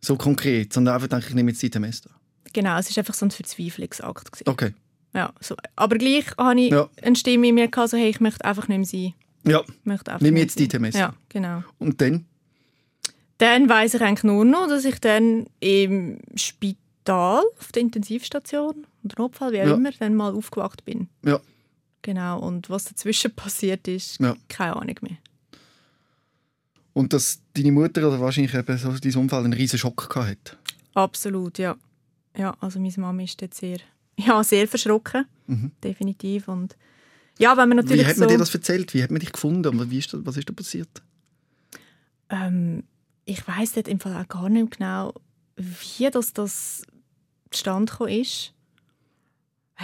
So 0.00 0.16
konkret, 0.16 0.72
sondern 0.72 0.94
einfach 0.94 1.08
denke 1.08 1.26
ich 1.28 1.34
nehme 1.34 1.50
jetzt 1.50 1.62
die 1.62 1.70
Semester. 1.72 2.10
Genau, 2.52 2.78
es 2.78 2.88
war 2.90 2.98
einfach 3.00 3.14
so 3.14 3.26
ein 3.26 3.30
Verzweiflungsakt. 3.30 4.32
Gewesen. 4.32 4.48
Okay. 4.48 4.72
Ja, 5.14 5.32
so. 5.40 5.56
Aber 5.74 5.96
gleich 5.98 6.26
hatte 6.38 6.60
ich 6.60 6.70
Ja. 6.70 6.88
eine 7.02 7.16
Stimme 7.16 7.48
in 7.48 7.54
mir, 7.56 7.68
gehabt, 7.68 7.90
so, 7.90 7.96
hey, 7.96 8.08
ich 8.10 8.20
möchte 8.20 8.44
einfach 8.44 8.68
nicht 8.68 8.78
mehr 8.78 8.86
sein. 8.86 9.14
Ja, 9.44 9.60
Ich 9.66 9.84
möchte 9.84 10.12
einfach 10.12 10.22
Nimm 10.22 10.36
jetzt 10.36 10.58
die. 10.58 10.68
Temesta. 10.68 10.98
Ja, 10.98 11.14
genau. 11.28 11.62
und 11.78 12.00
dann? 12.00 12.26
Dann 13.38 13.68
weiss 13.68 13.94
ich 13.94 14.00
eigentlich 14.02 14.24
nur 14.24 14.44
noch, 14.44 14.66
dass 14.68 14.84
ich 14.84 14.98
dann 15.00 15.46
im 15.60 16.18
Spital, 16.36 17.42
auf 17.58 17.72
der 17.72 17.82
Intensivstation, 17.82 18.86
oder 19.04 19.14
Notfall, 19.18 19.52
wie 19.52 19.60
auch 19.62 19.66
Ja. 19.66 19.74
immer, 19.74 19.90
dann 19.92 20.14
mal 20.14 20.32
aufgewacht 20.34 20.84
bin. 20.84 21.08
Ja. 21.24 21.40
Genau, 22.02 22.38
und 22.40 22.70
was 22.70 22.84
dazwischen 22.84 23.30
passiert 23.36 23.86
ist, 23.88 24.20
Ja. 24.20 24.36
keine 24.48 24.76
Ahnung 24.76 24.96
mehr. 25.02 25.16
Und 26.92 27.12
dass 27.12 27.40
deine 27.54 27.72
Mutter 27.72 28.08
oder 28.08 28.20
wahrscheinlich 28.20 28.54
eben 28.54 28.78
so 28.78 28.90
dein 28.90 29.14
Unfall 29.16 29.44
einen 29.44 29.52
riesen 29.52 29.78
Schock 29.78 30.08
gehabt 30.08 30.52
hat. 30.52 30.58
Absolut, 30.94 31.58
ja. 31.58 31.76
Ja, 32.36 32.56
also 32.60 32.78
meine 32.80 32.92
Mama 32.96 33.22
ist 33.22 33.40
dort 33.42 33.52
sehr, 33.54 33.78
ja, 34.18 34.42
sehr 34.42 34.66
verschrocken, 34.66 35.26
Mhm. 35.46 35.72
definitiv. 35.84 36.48
Und 36.48 36.74
ja, 37.38 37.54
wenn 37.56 37.68
man 37.68 37.76
natürlich 37.76 38.02
Wie 38.02 38.06
hat 38.08 38.14
so... 38.16 38.20
man 38.20 38.30
dir 38.30 38.38
das 38.38 38.54
erzählt? 38.54 38.94
Wie 38.94 39.02
hat 39.02 39.10
man 39.10 39.20
dich 39.20 39.30
gefunden? 39.32 39.78
Und 39.78 39.90
Wie 39.90 39.98
ist 39.98 40.12
das, 40.14 40.24
was 40.24 40.36
ist 40.38 40.48
da 40.48 40.52
passiert? 40.54 40.88
Ähm, 42.30 42.82
ich 43.26 43.46
weiß 43.46 43.72
dort 43.72 43.88
im 43.88 44.00
Fall 44.00 44.16
auch 44.16 44.28
gar 44.28 44.48
nicht 44.48 44.78
genau, 44.78 45.12
wie 45.56 46.08
das, 46.10 46.32
das 46.32 46.86
zustande 47.50 47.92
gekommen 47.92 48.10
ist. 48.10 48.54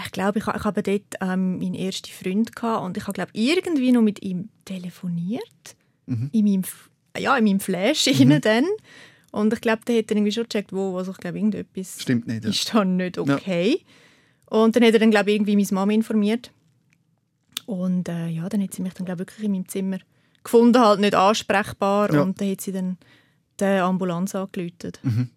Ich 0.05 0.13
glaube, 0.13 0.39
ich, 0.39 0.47
ich 0.47 0.65
habe 0.65 0.83
dort 0.83 1.03
ähm, 1.21 1.59
meinen 1.59 1.75
ersten 1.75 2.11
Freund 2.11 2.57
gehabt 2.57 2.83
und 2.83 2.97
ich 2.97 3.03
habe 3.03 3.13
glaube 3.13 3.31
irgendwie 3.35 3.93
noch 3.93 4.01
mit 4.01 4.23
ihm 4.23 4.49
telefoniert 4.65 5.77
Mhm. 6.07 6.31
in 6.33 6.45
meinem 6.45 6.63
ja 7.17 7.37
in 7.37 7.45
meinem 7.45 7.61
Flash 7.61 8.07
mhm. 8.07 8.41
dann 8.41 8.65
und 9.31 9.53
ich 9.53 9.61
glaube, 9.61 9.83
der 9.87 9.99
hat 9.99 10.11
dann 10.11 10.19
irgendwie 10.19 10.33
schon 10.33 10.45
gecheckt, 10.45 10.73
wo 10.73 10.97
also 10.99 11.13
ich 11.13 11.19
glaube 11.19 11.39
irgendetwas 11.39 12.01
Stimmt 12.03 12.27
nicht. 12.27 12.45
Ja. 12.45 12.51
ist 12.51 12.75
dann 12.75 12.97
nicht 12.97 13.19
okay. 13.19 13.85
Und 14.47 14.77
dann 14.77 14.85
hat 14.85 14.93
er 14.93 14.99
dann, 15.01 15.11
glaube 15.11 15.33
irgendwie 15.33 15.57
meine 15.57 15.69
Mama 15.71 15.93
informiert. 15.93 16.51
Und 17.65 18.09
äh, 18.09 18.29
ja, 18.29 18.49
dann 18.51 18.63
hat 18.63 18.75
sie 18.75 18.83
mich 18.83 18.93
dann, 18.93 19.07
glaube 19.07 19.23
ich, 19.23 19.29
wirklich 19.29 19.47
in 19.47 19.53
meinem 19.53 19.69
Zimmer 19.69 19.99
gefunden, 20.45 20.79
halt 20.79 21.01
nicht 21.01 21.15
ansprechbar. 21.15 22.13
Ja. 22.13 22.21
Und 22.21 22.39
dann 22.39 22.51
hat 22.51 22.61
sie 22.61 22.73
dann 22.73 22.99
die 23.63 23.81
Ambulanz 23.81 24.35
angerufen. 24.35 25.31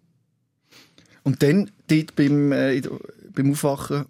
Und 1.22 1.42
dann, 1.42 1.70
dort 1.88 2.14
beim, 2.16 2.52
äh, 2.52 2.80
der- 2.80 2.92
beim 3.32 3.50
Aufwachen, 3.52 4.06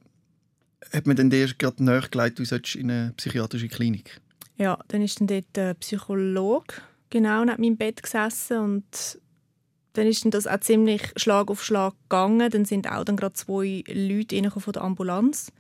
hat 0.93 1.07
man 1.07 1.17
dann 1.17 1.31
dir 1.31 1.49
gerade 1.59 1.83
nachgelegt, 1.83 2.39
du 2.39 2.45
solltest 2.45 2.77
in 2.77 2.91
eine 2.91 3.13
psychiatrische 3.17 3.69
Klinik. 3.69 4.21
Ja, 4.57 4.79
dann 4.89 5.03
ist 5.03 5.21
dann 5.21 5.27
dort 5.27 5.45
der 5.55 5.75
Psychologe 5.75 6.75
genau 7.11 7.45
neben 7.45 7.61
meinem 7.63 7.77
Bett 7.77 8.03
gesessen 8.03 8.59
und 8.59 9.19
dann 9.95 10.07
ist 10.07 10.25
dann 10.25 10.31
das 10.31 10.47
auch 10.47 10.61
ziemlich 10.61 11.03
Schlag 11.17 11.51
auf 11.51 11.65
Schlag 11.65 11.95
gegangen. 12.09 12.51
Dann 12.51 12.65
sind 12.67 12.89
auch 12.91 13.05
dann 13.05 13.17
gerade 13.17 13.33
zwei 13.33 13.83
Leute 13.89 14.51
von 14.51 14.73
der 14.73 14.83
Ambulanz. 14.83 15.51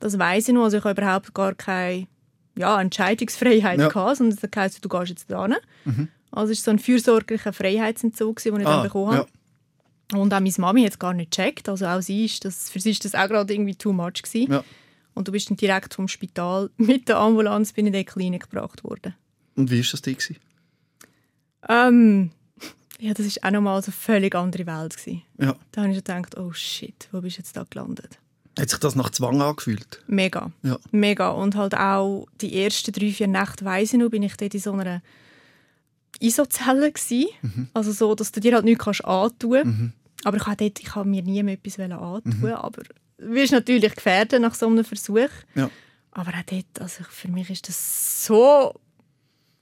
Das 0.00 0.18
weiß 0.18 0.48
ich 0.48 0.54
noch. 0.54 0.64
Also 0.64 0.78
ich 0.78 0.84
habe 0.84 1.00
überhaupt 1.00 1.32
gar 1.34 1.54
keine 1.54 2.06
ja, 2.56 2.80
Entscheidungsfreiheit 2.80 3.78
Ja. 3.80 3.88
gehabt, 3.88 4.16
sondern 4.18 4.38
es 4.40 4.56
heisst, 4.56 4.84
du 4.84 4.88
gehst 4.88 5.08
jetzt 5.10 5.30
da 5.30 5.46
hin. 5.46 6.08
Also 6.34 6.52
es 6.52 6.60
war 6.60 6.64
so 6.64 6.70
ein 6.72 6.78
fürsorglicher 6.78 7.52
Freiheitsentzug, 7.52 8.42
den 8.42 8.56
ich 8.56 8.64
dann 8.64 8.82
bekommen 8.82 9.12
habe. 9.16 9.28
Und 10.12 10.32
auch 10.34 10.40
meine 10.40 10.52
Mami 10.58 10.82
hat 10.82 10.92
es 10.92 10.98
gar 10.98 11.14
nicht 11.14 11.30
gecheckt. 11.30 11.68
Also 11.68 11.86
auch 11.86 12.00
sie 12.00 12.24
ist 12.26 12.44
das, 12.44 12.70
für 12.70 12.80
sie 12.80 12.90
ist 12.90 13.04
das 13.04 13.14
auch 13.14 13.28
gerade 13.28 13.52
irgendwie 13.52 13.74
too 13.74 13.92
much 13.92 14.22
gewesen. 14.22 14.52
Ja. 14.52 14.64
Und 15.14 15.28
du 15.28 15.32
bist 15.32 15.48
dann 15.48 15.56
direkt 15.56 15.94
vom 15.94 16.08
Spital 16.08 16.70
mit 16.76 17.08
der 17.08 17.18
Ambulanz 17.18 17.72
bin 17.72 17.86
in 17.86 17.92
die 17.92 18.04
Klinik 18.04 18.50
gebracht 18.50 18.84
worden. 18.84 19.14
Und 19.56 19.70
wie 19.70 19.78
war 19.78 19.90
das 19.90 20.02
dir? 20.02 20.16
Ähm, 21.68 22.30
ja, 22.98 23.14
das 23.14 23.36
war 23.36 23.48
auch 23.48 23.52
nochmal 23.52 23.82
so 23.82 23.86
eine 23.86 23.96
völlig 23.96 24.34
andere 24.34 24.66
Welt. 24.66 24.96
Gewesen. 24.96 25.22
Ja. 25.38 25.56
Da 25.72 25.82
habe 25.82 25.90
ich 25.92 25.96
schon 25.96 26.04
gedacht, 26.04 26.36
oh 26.36 26.52
shit, 26.52 27.08
wo 27.12 27.20
bist 27.20 27.38
du 27.38 27.40
jetzt 27.40 27.56
da 27.56 27.64
gelandet? 27.68 28.18
Hat 28.58 28.70
sich 28.70 28.78
das 28.78 28.94
nach 28.94 29.10
Zwang 29.10 29.40
angefühlt? 29.40 30.02
Mega. 30.06 30.52
Ja. 30.62 30.78
Mega. 30.90 31.30
Und 31.30 31.56
halt 31.56 31.74
auch 31.74 32.26
die 32.40 32.62
ersten 32.62 32.92
drei, 32.92 33.10
vier 33.10 33.26
Nächte, 33.26 33.64
weiss 33.64 33.92
ich 33.92 33.98
noch, 33.98 34.10
bin 34.10 34.22
ich 34.22 34.36
dort 34.36 34.54
in 34.54 34.60
so 34.60 34.72
einer 34.72 35.02
Isozelle 36.20 36.92
gsi. 36.92 37.28
Mhm. 37.42 37.68
Also 37.74 37.92
so, 37.92 38.14
dass 38.14 38.32
du 38.32 38.40
dir 38.40 38.54
halt 38.54 38.64
nichts 38.64 38.84
kannst 38.84 39.04
antun 39.04 39.92
Aber 40.24 40.36
ich 40.36 40.46
habe 40.46 40.64
ich 40.64 40.94
habe 40.94 41.08
mir 41.08 41.22
nie 41.22 41.42
mehr 41.42 41.54
etwas 41.54 41.78
antun 41.78 42.22
Mhm. 42.40 42.46
Aber 42.46 42.82
du 42.82 43.34
wirst 43.34 43.52
natürlich 43.52 43.94
gefährdet 43.94 44.40
nach 44.40 44.54
so 44.54 44.66
einem 44.66 44.84
Versuch. 44.84 45.30
Ja. 45.54 45.70
Aber 46.12 46.30
auch 46.30 46.42
dort, 46.46 46.80
also 46.80 47.02
für 47.08 47.28
mich 47.28 47.50
ist 47.50 47.68
das 47.68 48.24
so 48.24 48.74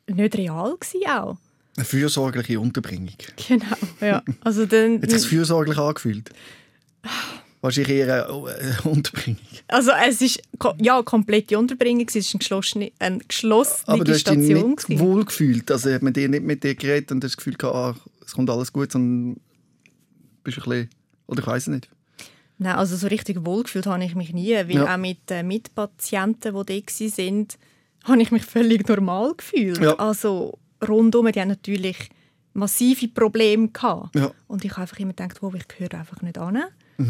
nicht 0.06 0.36
real 0.36 0.76
gewesen 0.78 1.06
auch. 1.08 1.36
Eine 1.76 1.86
fürsorgliche 1.86 2.60
Unterbringung. 2.60 3.14
Genau, 3.48 3.76
ja. 4.00 4.22
Also 4.40 4.66
dann, 4.66 5.00
Hat 5.00 5.10
sich 5.10 5.26
fürsorglich 5.28 5.78
angefühlt? 5.78 6.30
Wahrscheinlich 7.62 7.96
eher 7.96 8.28
eine 8.28 8.50
äh, 8.50 8.72
Unterbringung. 8.88 9.40
also 9.68 9.92
es 10.06 10.20
ist 10.20 10.42
ja 10.80 11.02
komplette 11.02 11.56
Unterbringung, 11.58 12.04
es 12.08 12.16
ist 12.16 12.34
eine 12.34 12.40
geschlossene, 12.40 12.92
eine 12.98 13.18
geschlossene 13.18 13.88
Aber 13.88 14.04
du 14.04 14.12
hast 14.12 14.26
dich 14.28 14.34
Station. 14.44 14.70
nicht 14.70 14.86
gewesen. 14.86 14.98
wohl 15.00 15.24
gefühlt. 15.24 15.70
Also 15.70 15.90
hat 15.92 16.02
man 16.02 16.12
dir 16.12 16.28
nicht 16.28 16.42
mit 16.42 16.62
dir 16.64 16.74
geredet 16.74 17.10
und 17.12 17.22
hast 17.24 17.30
das 17.32 17.36
Gefühl 17.38 17.54
gehabt, 17.54 17.74
ah, 17.74 17.94
es 18.26 18.32
kommt 18.34 18.50
alles 18.50 18.72
gut, 18.72 18.92
sondern 18.92 19.40
bist 20.44 20.58
ein 20.58 20.64
bisschen, 20.64 20.90
oder 21.28 21.40
ich 21.40 21.46
weiß 21.46 21.62
es 21.62 21.68
nicht. 21.68 21.88
Nein, 22.58 22.74
also 22.76 22.96
so 22.96 23.06
richtig 23.06 23.44
wohlgefühlt 23.44 23.86
habe 23.86 24.04
ich 24.04 24.14
mich 24.14 24.32
nie, 24.32 24.52
weil 24.54 24.70
Ja. 24.72 24.92
auch 24.94 24.98
mit 24.98 25.30
äh, 25.30 25.42
Mitpatienten, 25.42 26.54
die 26.54 26.80
dort 26.82 27.18
waren, 27.18 27.48
habe 28.04 28.22
ich 28.22 28.30
mich 28.32 28.44
völlig 28.44 28.88
normal 28.88 29.34
gefühlt. 29.36 29.80
Ja. 29.80 29.94
Also 29.98 30.58
rundum, 30.86 31.30
die 31.30 31.40
haben 31.40 31.48
natürlich 31.48 32.10
massive 32.54 33.08
Probleme 33.08 33.68
gehabt. 33.68 34.14
Ja. 34.16 34.32
Und 34.48 34.64
ich 34.64 34.72
habe 34.72 34.82
einfach 34.82 34.98
immer 34.98 35.12
gedacht, 35.12 35.40
wo 35.42 35.52
ich 35.54 35.66
gehöre 35.68 35.94
einfach 35.94 36.20
nicht 36.22 36.38
an. 36.38 36.58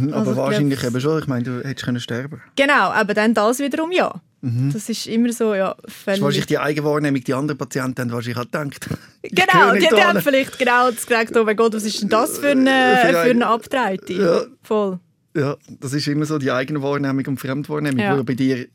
Mhm, 0.01 0.09
aber 0.09 0.17
Also 0.19 0.31
ich 0.33 0.37
wahrscheinlich 0.39 0.79
glaub- 0.81 0.93
eben 0.93 1.01
schon. 1.01 1.19
Ich 1.21 1.27
meine, 1.27 1.45
du 1.45 1.65
hättest 1.65 1.85
können 1.85 2.01
sterben 2.01 2.41
Genau, 2.57 2.91
aber 2.91 3.15
dann 3.15 3.35
das 3.35 3.59
wiederum 3.59 3.93
ja. 3.93 4.13
Das 4.45 4.89
ist 4.89 5.07
immer 5.07 5.33
so, 5.33 5.55
ja, 5.55 5.77
Das 5.83 5.93
ist 5.95 6.03
völlig... 6.03 6.21
wahrscheinlich 6.23 6.47
die 6.47 6.59
Eigenwahrnehmung. 6.59 7.23
Die 7.23 7.33
anderen 7.33 7.57
Patienten 7.59 8.01
haben 8.01 8.11
wahrscheinlich 8.13 8.39
auch 8.39 8.43
gedacht. 8.51 8.89
Genau, 9.23 9.73
die, 9.75 9.79
die 9.81 10.03
haben 10.03 10.21
vielleicht 10.21 10.59
genau 10.59 10.91
das 10.91 11.07
gesagt, 11.07 11.37
oh 11.37 11.45
mein 11.45 11.55
Gott, 11.55 11.75
was 11.75 11.85
ist 11.85 12.03
denn 12.03 12.09
das 12.09 12.39
für 12.39 12.49
eine, 12.49 12.99
Für 13.03 13.09
für 13.13 13.19
ein- 13.21 13.31
eine 13.31 13.47
Abtreite? 13.47 14.13
Ja. 14.13 14.41
Voll. 14.65 14.99
Ja, 15.37 15.57
das 15.81 15.93
ist 15.93 16.09
immer 16.09 16.25
so 16.27 16.39
die 16.39 16.51
Eigenwahrnehmung 16.51 17.25
und 17.29 17.39
Fremdwahrnehmung, 17.39 18.01
Ja. 18.01 18.17
die 18.17 18.23
bei 18.25 18.35
dir 18.35 18.67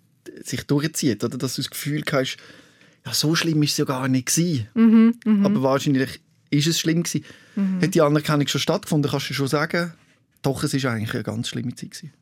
sich 0.43 0.63
durchzieht. 0.65 1.21
Oder? 1.25 1.37
Dass 1.37 1.55
du 1.55 1.61
das 1.61 1.69
Gefühl 1.69 2.03
hast, 2.13 2.37
ja, 3.05 3.13
so 3.13 3.35
schlimm 3.35 3.61
ist 3.61 3.71
es 3.71 3.77
ja 3.77 3.83
gar 3.85 4.07
nicht 4.07 4.27
gewesen. 4.33 4.67
Mhm, 4.73 5.45
Aber 5.45 5.61
wahrscheinlich 5.63 6.21
ist 6.49 6.67
es 6.67 6.79
schlimm 6.79 7.03
gewesen. 7.03 7.25
Hat 7.81 7.93
die 7.93 8.01
Anerkennung 8.01 8.47
schon 8.47 8.61
stattgefunden, 8.61 9.11
kannst 9.11 9.29
du 9.29 9.33
schon 9.33 9.47
sagen, 9.49 9.93
doch, 10.41 10.63
es 10.63 10.73
ist 10.73 10.85
eigentlich 10.85 11.13
eine 11.13 11.23
ganz 11.23 11.49
schlimme 11.49 11.75
Zeit 11.75 11.91
gewesen. 11.91 12.13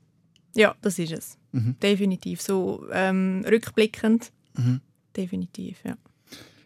Ja, 0.55 0.75
das 0.81 0.99
ist 0.99 1.11
es. 1.11 1.37
Mhm. 1.51 1.75
Definitiv. 1.81 2.41
So 2.41 2.85
ähm, 2.91 3.45
rückblickend. 3.47 4.31
Definitiv, 5.15 5.77
ja. 5.83 5.97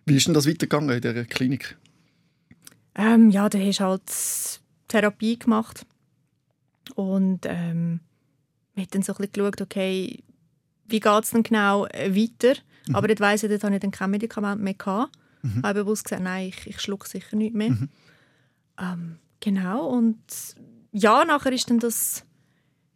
Wie 0.06 0.16
ist 0.16 0.28
denn 0.28 0.34
das 0.34 0.48
weitergegangen 0.48 0.90
in 0.90 1.02
dieser 1.02 1.26
Klinik? 1.26 1.78
Ähm, 2.96 3.30
ja, 3.30 3.50
da 3.50 3.58
hast 3.60 3.80
du 3.80 3.84
halt 3.84 4.62
Therapie 4.88 5.40
gemacht. 5.40 5.86
Und 6.96 7.46
ähm, 7.46 8.00
wir 8.74 8.84
haben 8.84 8.92
dann 8.92 9.02
so 9.04 9.14
ein 9.14 9.18
bisschen 9.18 9.34
geschaut, 9.34 9.62
okay, 9.62 10.24
wie 10.88 11.00
geht 11.00 11.24
es 11.24 11.32
denn 11.32 11.44
genau 11.44 11.86
äh, 11.88 12.16
weiter? 12.16 12.60
Aber 12.94 13.08
dort 13.08 13.20
weiss 13.20 13.44
ich, 13.44 13.50
dort 13.50 13.64
habe 13.64 13.76
ich 13.76 13.82
dann 13.82 13.92
kein 13.92 14.10
Medikament 14.10 14.62
mehr 14.62 14.74
gehabt. 14.74 15.12
Ich 15.44 15.64
habe 15.64 15.84
bewusst 15.84 16.06
gesagt, 16.06 16.24
nein, 16.24 16.50
ich, 16.50 16.68
ich 16.68 16.82
schlucke 16.82 17.08
sicher 17.08 17.36
nicht 17.36 17.56
mehr. 17.56 17.78
Ähm, 18.82 19.20
genau, 19.40 19.88
und 19.88 20.18
ja, 20.91 21.25
nachher 21.25 21.52
ist 21.52 21.69
dann 21.69 21.80
das 21.80 22.23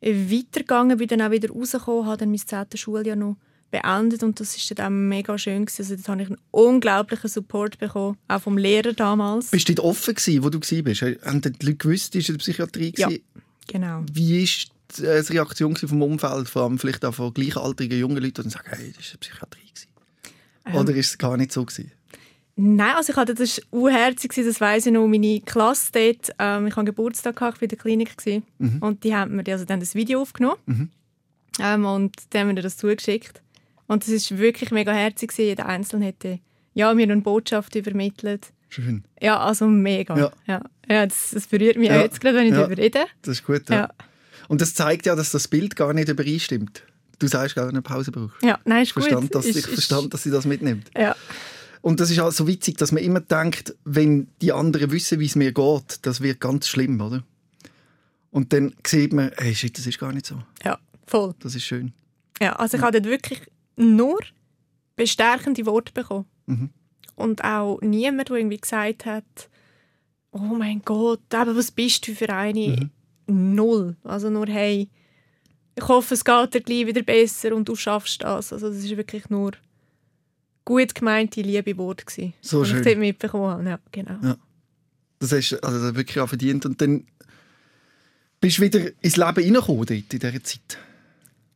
weitergegangen, 0.02 0.98
bin 0.98 1.08
dann 1.08 1.22
auch 1.22 1.32
wieder 1.32 1.50
rausgekommen, 1.50 2.06
habe 2.06 2.18
dann 2.18 2.30
mein 2.30 2.40
zehntes 2.40 2.80
Schuljahr 2.80 3.16
noch 3.16 3.38
beendet 3.72 4.22
und 4.22 4.40
das 4.40 4.56
ist 4.56 4.78
dann 4.78 4.86
auch 4.86 4.90
mega 4.90 5.38
schön 5.38 5.66
gewesen. 5.66 5.82
Also 5.82 5.96
dort 5.96 6.08
habe 6.08 6.22
ich 6.22 6.28
einen 6.28 6.38
unglaublichen 6.52 7.30
Support 7.30 7.80
bekommen, 7.80 8.18
auch 8.28 8.42
vom 8.42 8.58
Lehrer 8.58 8.94
damals. 8.94 9.50
Bist 9.50 9.68
du 9.68 9.74
dort 9.74 9.88
offen 9.88 10.14
gewesen, 10.14 10.44
wo 10.44 10.50
du 10.50 10.60
warst? 10.60 11.02
Haben 11.26 11.42
die 11.42 11.66
Leute 11.66 11.76
gewusst, 11.76 12.16
ist 12.16 12.30
in 12.30 12.36
der 12.36 12.40
Psychiatrie? 12.40 12.94
Ja. 12.98 13.08
gewesen? 13.08 13.24
Genau. 13.68 14.04
Wie 14.12 14.44
war 14.44 14.66
die 14.98 15.04
äh, 15.04 15.20
Reaktion 15.20 15.74
gewesen 15.74 15.90
vom 15.90 16.02
Umfeld, 16.04 16.50
vor 16.50 16.64
allem 16.64 16.78
vielleicht 16.78 17.04
auch 17.04 17.16
von 17.16 17.34
gleichaltrigen 17.34 17.98
jungen 17.98 18.18
Leuten, 18.18 18.44
die 18.44 18.50
sagen, 18.50 18.70
hey, 18.70 18.94
das 18.96 19.06
war 19.06 19.12
eine 19.12 19.18
Psychiatrie? 19.20 19.60
Gewesen. 19.62 19.88
Ähm. 20.66 20.76
Oder 20.76 20.96
ist 20.96 21.10
es 21.10 21.18
gar 21.18 21.38
nicht 21.38 21.52
so? 21.52 21.66
Gewesen? 21.66 21.92
Nein, 22.56 22.96
also 22.96 23.12
ich 23.12 23.18
hatte, 23.18 23.34
das 23.34 23.60
unherzig, 23.72 24.32
das 24.36 24.62
weiss 24.62 24.86
ich 24.86 24.92
noch, 24.94 25.08
meine 25.08 25.42
Klasse 25.42 25.92
dort, 25.92 26.36
ähm, 26.38 26.68
ich 26.68 26.76
hatte 26.76 26.86
Geburtstag, 26.86 27.36
gehabt, 27.36 27.56
ich 27.58 27.62
war 27.62 27.64
in 27.64 27.70
der 27.70 27.78
Klinik 27.80 28.18
gewesen, 28.18 28.44
und 28.80 29.04
die 29.04 29.16
haben 29.16 29.36
mir 29.36 29.44
also 29.48 29.66
dann 29.66 29.80
das 29.80 29.96
Video 29.96 30.22
aufgenommen 30.22 30.92
ähm, 31.60 31.86
und 31.86 32.14
dann 32.30 32.42
haben 32.50 32.54
mir 32.56 32.62
das 32.62 32.78
zugeschickt. 32.78 33.42
Und 33.88 34.08
das 34.08 34.30
war 34.32 34.38
wirklich 34.38 34.72
mega 34.72 34.92
herzig, 34.94 35.30
gewesen. 35.32 35.48
jeder 35.48 35.66
Einzelne 35.66 36.06
hätte 36.06 36.40
ja, 36.76 36.94
mir 36.94 37.04
eine 37.04 37.18
Botschaft 37.22 37.76
übermittelt. 37.76 38.52
Schön. 38.70 39.04
Ja, 39.22 39.40
also 39.40 39.68
mega. 39.68 40.18
Ja. 40.18 40.32
Ja. 40.48 40.62
Ja. 40.90 41.06
das, 41.06 41.32
das 41.32 41.48
berührt 41.48 41.78
mich 41.78 41.90
Ja. 41.90 42.02
jetzt 42.02 42.20
gerade, 42.22 42.38
wenn 42.38 42.46
ich 42.46 42.52
Ja. 42.54 42.60
darüber 42.62 42.78
rede. 42.82 43.06
Das 43.22 43.38
ist 43.40 43.46
gut. 43.46 43.70
Ja. 43.70 43.76
Ja. 43.76 43.90
Und 44.48 44.62
das 44.62 44.74
zeigt 44.74 45.06
ja, 45.06 45.16
dass 45.16 45.32
das 45.32 45.48
Bild 45.48 45.76
gar 45.76 45.94
nicht 45.94 46.10
übereinstimmt. 46.10 46.84
Du 47.20 47.28
sagst, 47.28 47.56
du 47.58 47.62
eine 47.62 47.82
Pause 47.84 48.12
brauchst. 48.12 48.42
Ja, 48.42 48.58
nein, 48.66 48.82
ist 48.84 48.90
Ich 48.90 48.96
gut. 48.96 49.04
verstand, 49.06 49.36
dass, 49.36 49.46
Ist- 49.46 49.56
ich 49.58 49.66
ist- 49.68 49.74
verstand, 49.74 50.14
dass 50.14 50.24
sie 50.24 50.32
das 50.32 50.46
mitnimmt. 50.46 50.90
Ja. 50.98 51.16
Und 51.84 52.00
das 52.00 52.10
ist 52.10 52.20
auch 52.20 52.32
so 52.32 52.48
witzig, 52.48 52.78
dass 52.78 52.94
man 52.94 53.04
immer 53.04 53.20
denkt, 53.20 53.76
wenn 53.84 54.30
die 54.42 54.54
anderen 54.54 54.90
wissen, 54.92 55.20
wie 55.20 55.26
es 55.26 55.36
mir 55.36 55.52
geht, 55.52 56.00
das 56.04 56.22
wird 56.22 56.40
ganz 56.40 56.70
schlimm, 56.70 57.02
oder? 57.02 57.24
Und 58.32 58.54
dann 58.54 58.74
sieht 58.88 59.12
man, 59.12 59.32
hey, 59.36 59.54
shit, 59.54 59.78
das 59.78 59.86
ist 59.86 60.00
gar 60.00 60.14
nicht 60.14 60.26
so. 60.26 60.42
ja, 60.64 60.80
voll. 61.06 61.36
Das 61.40 61.56
ist 61.56 61.66
schön. 61.66 61.92
Ja, 62.42 62.54
also 62.54 62.78
ich 62.78 62.84
habe 62.84 62.94
dort 62.94 63.12
wirklich 63.12 63.42
nur 63.76 64.18
bestärkende 64.96 65.66
Worte 65.66 65.92
bekommen. 65.92 66.26
Mhm. 66.46 66.70
Und 67.16 67.44
auch 67.44 67.82
niemand, 67.82 68.30
der 68.30 68.38
irgendwie 68.38 68.62
gesagt 68.62 69.06
hat, 69.06 69.50
oh 70.32 70.40
mein 70.40 70.82
Gott, 70.86 71.34
aber 71.34 71.54
was 71.54 71.70
bist 71.70 72.08
du 72.08 72.16
für 72.16 72.30
eine? 72.30 72.92
Null. 73.28 73.98
Also 74.06 74.30
nur, 74.30 74.48
hey, 74.48 74.88
ich 75.76 75.88
hoffe, 75.90 76.14
es 76.14 76.24
geht 76.24 76.54
dir 76.54 76.62
gleich 76.62 76.88
wieder 76.88 77.04
besser 77.04 77.54
und 77.54 77.68
du 77.68 77.76
schaffst 77.76 78.24
das. 78.24 78.54
Also 78.54 78.70
das 78.70 78.78
ist 78.78 78.96
wirklich 78.96 79.30
nur 79.30 79.52
gut 80.66 80.96
gemeinte, 80.96 81.42
liebe 81.42 81.78
Worte 81.78 82.06
gewesen, 82.06 82.34
So 82.42 82.64
schön. 82.64 82.80
ich 82.80 82.86
dort 82.86 82.98
mitbekommen 82.98 83.48
habe. 83.50 83.70
Ja, 83.70 83.80
genau. 83.92 84.18
Ja. 84.22 84.38
Das 85.20 85.32
hast 85.32 85.52
du 85.52 85.64
also 85.64 85.96
wirklich 85.96 86.20
auch 86.20 86.28
verdient. 86.28 86.66
Und 86.66 86.82
dann 86.82 87.06
bist 88.40 88.58
du 88.58 88.62
wieder 88.64 88.80
ins 89.02 89.16
Leben 89.18 89.28
reingekommen 89.36 89.86
dort 89.86 89.92
in 89.92 90.06
dieser 90.20 90.44
Zeit. 90.44 90.78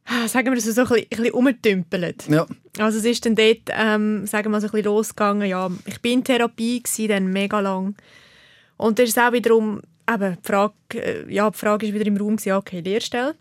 Ah, 0.06 0.28
Sagen 0.28 0.48
wir 0.48 0.56
das 0.56 0.64
so 0.64 0.72
ein 0.82 0.88
bisschen, 0.88 1.04
ein 1.04 1.10
bisschen 1.10 1.32
umgetümpelt. 1.34 2.28
Ja. 2.30 2.46
Also 2.78 3.00
es 3.00 3.06
ist 3.06 3.26
dann 3.26 3.36
dort, 3.36 3.62
ähm, 3.70 4.26
sagen 4.26 4.46
wir 4.46 4.50
mal, 4.52 4.62
so 4.62 4.68
ein 4.68 4.72
bisschen 4.72 4.86
losgegangen. 4.86 5.48
Ja, 5.50 5.70
ich 5.86 6.00
bin 6.02 6.20
in 6.20 6.24
Therapie 6.24 6.82
gewesen, 6.82 7.08
dann 7.10 7.28
mega 7.34 7.60
lang. 7.60 7.96
Und 8.78 9.00
dann 9.00 9.06
ist 9.06 9.18
es 9.18 9.24
auch 9.24 9.34
wiederum, 9.34 9.82
eben, 10.10 10.38
die 10.42 10.48
Frage, 10.48 10.74
äh, 10.94 11.34
ja, 11.34 11.50
die 11.50 11.58
Frage 11.58 11.88
ist 11.88 11.94
wieder 11.94 12.06
im 12.06 12.16
Raum 12.18 12.38
gewesen, 12.38 12.54
okay, 12.54 12.80
Lehrstelle. 12.80 13.36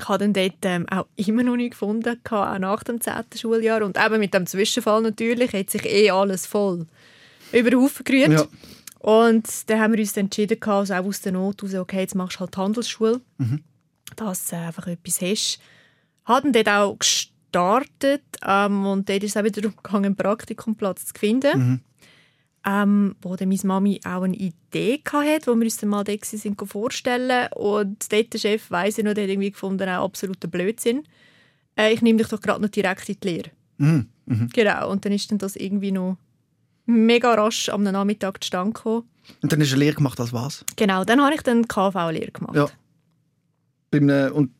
Ich 0.00 0.08
habe 0.08 0.18
dann 0.18 0.32
dort 0.32 0.54
ähm, 0.62 0.86
auch 0.88 1.06
immer 1.16 1.42
noch 1.42 1.56
nicht 1.56 1.72
gefunden, 1.72 2.18
auch 2.30 2.58
nach 2.58 2.82
dem 2.84 3.00
10. 3.00 3.12
Schuljahr. 3.36 3.82
Und 3.82 3.98
eben 4.02 4.18
mit 4.18 4.32
dem 4.32 4.46
Zwischenfall 4.46 5.02
natürlich 5.02 5.52
hat 5.52 5.70
sich 5.70 5.84
eh 5.84 6.10
alles 6.10 6.46
voll 6.46 6.86
über 7.52 7.70
den 7.70 7.80
Haufen 7.80 8.04
gerührt. 8.04 8.32
Ja. 8.32 8.46
Und 9.00 9.68
dann 9.68 9.80
haben 9.80 9.92
wir 9.92 10.00
uns 10.00 10.16
entschieden, 10.16 10.62
also 10.62 10.94
auch 10.94 11.04
aus 11.04 11.20
der 11.20 11.32
Not 11.32 11.62
heraus, 11.62 11.74
okay, 11.74 12.00
jetzt 12.00 12.14
machst 12.14 12.36
du 12.36 12.40
halt 12.40 12.56
Handelsschule, 12.56 13.20
dass 14.16 14.46
du 14.46 14.56
einfach 14.56 14.86
etwas 14.86 15.20
hast. 15.20 15.60
Haben 16.24 16.52
dort 16.52 16.68
auch 16.68 16.98
gestartet 16.98 18.22
ähm, 18.46 18.86
und 18.86 19.08
dort 19.08 19.22
ist 19.22 19.30
es 19.30 19.36
auch 19.36 19.44
wieder 19.44 19.62
darum 19.62 19.76
gegangen, 19.82 20.04
einen 20.06 20.16
Praktikumplatz 20.16 21.06
zu 21.06 21.14
finden. 21.18 21.82
Ähm, 22.66 23.16
wo 23.22 23.36
dann 23.36 23.48
meine 23.48 23.60
Mami 23.64 24.00
auch 24.04 24.22
eine 24.22 24.36
Idee 24.36 25.02
hatte, 25.10 25.50
wo 25.50 25.56
wir 25.56 25.64
uns 25.64 25.78
dann 25.78 25.88
mal 25.88 26.04
dort 26.04 26.24
sind 26.26 26.60
vorstellen 26.62 27.48
Und 27.56 28.12
dort 28.12 28.32
der 28.34 28.38
Chef, 28.38 28.70
weiss 28.70 28.98
ich 28.98 29.04
noch, 29.04 29.14
der 29.14 29.24
hat 29.24 29.30
irgendwie 29.30 29.50
gefunden, 29.50 29.88
auch 29.88 30.04
absoluter 30.04 30.46
Blödsinn. 30.46 31.04
Äh, 31.76 31.94
ich 31.94 32.02
nehme 32.02 32.18
dich 32.18 32.28
doch 32.28 32.40
gerade 32.40 32.60
noch 32.60 32.68
direkt 32.68 33.08
in 33.08 33.16
die 33.22 33.28
Lehre. 33.28 33.50
Mhm. 33.78 34.08
Mhm. 34.26 34.50
Genau, 34.52 34.90
und 34.90 35.04
dann 35.04 35.12
ist 35.12 35.30
dann 35.30 35.38
das 35.38 35.56
irgendwie 35.56 35.90
noch 35.90 36.18
mega 36.86 37.34
rasch 37.34 37.68
am 37.70 37.82
Nachmittag 37.82 38.42
zustande 38.42 38.74
gekommen. 38.74 39.08
Und 39.42 39.52
dann 39.52 39.60
du 39.70 39.76
eine 39.76 39.84
Lehre 39.84 39.96
gemacht 39.96 40.20
als 40.20 40.32
was? 40.32 40.64
Genau, 40.76 41.04
dann 41.04 41.22
habe 41.22 41.34
ich 41.34 41.42
dann 41.42 41.66
KV-Lehre 41.66 42.32
gemacht. 42.32 42.56
Ja. 42.56 42.68
Einem, 43.92 44.32
und 44.32 44.50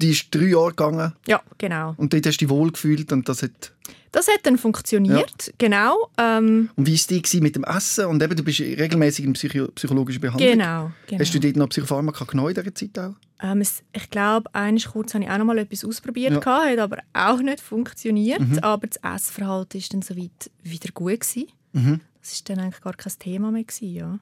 die 0.00 0.10
ist 0.10 0.26
drei 0.34 0.46
Jahre 0.46 0.70
gegangen 0.70 1.12
Ja, 1.26 1.40
genau. 1.58 1.94
und 1.96 2.12
dort 2.12 2.26
hast 2.26 2.36
du 2.40 2.44
dich 2.46 2.48
wohl 2.48 2.70
gefühlt 2.72 3.12
und 3.12 3.28
das 3.28 3.42
hat... 3.42 3.72
Das 4.12 4.26
hat 4.26 4.40
dann 4.42 4.58
funktioniert, 4.58 5.54
genau. 5.58 6.10
Ähm, 6.18 6.68
Und 6.74 6.86
wie 6.88 6.98
war 6.98 7.18
gewesen 7.18 7.42
mit 7.44 7.54
dem 7.54 7.62
Essen? 7.62 8.06
Und 8.06 8.20
eben, 8.20 8.34
du 8.34 8.42
bist 8.42 8.58
regelmäßig 8.58 9.24
in 9.24 9.34
Psycho 9.34 9.68
psychologischer 9.68 10.18
Behandlung. 10.18 10.50
genau, 10.50 10.90
genau. 11.06 11.20
Hast 11.20 11.32
du 11.32 11.38
dort 11.38 11.54
noch 11.54 11.68
Psychopharmaka 11.68 12.24
genommen 12.24 12.48
in 12.48 12.54
dieser 12.60 12.74
Zeit 12.74 12.98
auch? 12.98 13.14
Ähm, 13.40 13.60
es, 13.60 13.84
ich 13.92 14.10
glaube, 14.10 14.52
eines 14.52 14.86
kurz 14.88 15.14
habe 15.14 15.22
ich 15.22 15.30
auch 15.30 15.38
noch 15.38 15.44
mal 15.44 15.58
etwas 15.58 15.84
ausprobiert, 15.84 16.32
Ja. 16.32 16.40
gehabt, 16.40 16.66
hat 16.72 16.78
aber 16.80 16.98
auch 17.12 17.40
nicht 17.40 17.60
funktioniert. 17.60 18.42
Aber 18.64 18.84
das 18.88 18.96
Essverhalten 19.00 19.80
war 19.80 19.88
dann 19.92 20.02
soweit 20.02 20.50
wieder 20.64 20.90
gut. 20.92 21.20
Gewesen. 21.20 21.46
Mhm. 21.72 22.00
Das 22.20 22.32
war 22.32 22.56
dann 22.56 22.64
eigentlich 22.64 22.82
gar 22.82 22.94
kein 22.94 23.12
Thema 23.16 23.52
mehr. 23.52 23.62
Gewesen, 23.62 23.94
ja. 23.94 24.18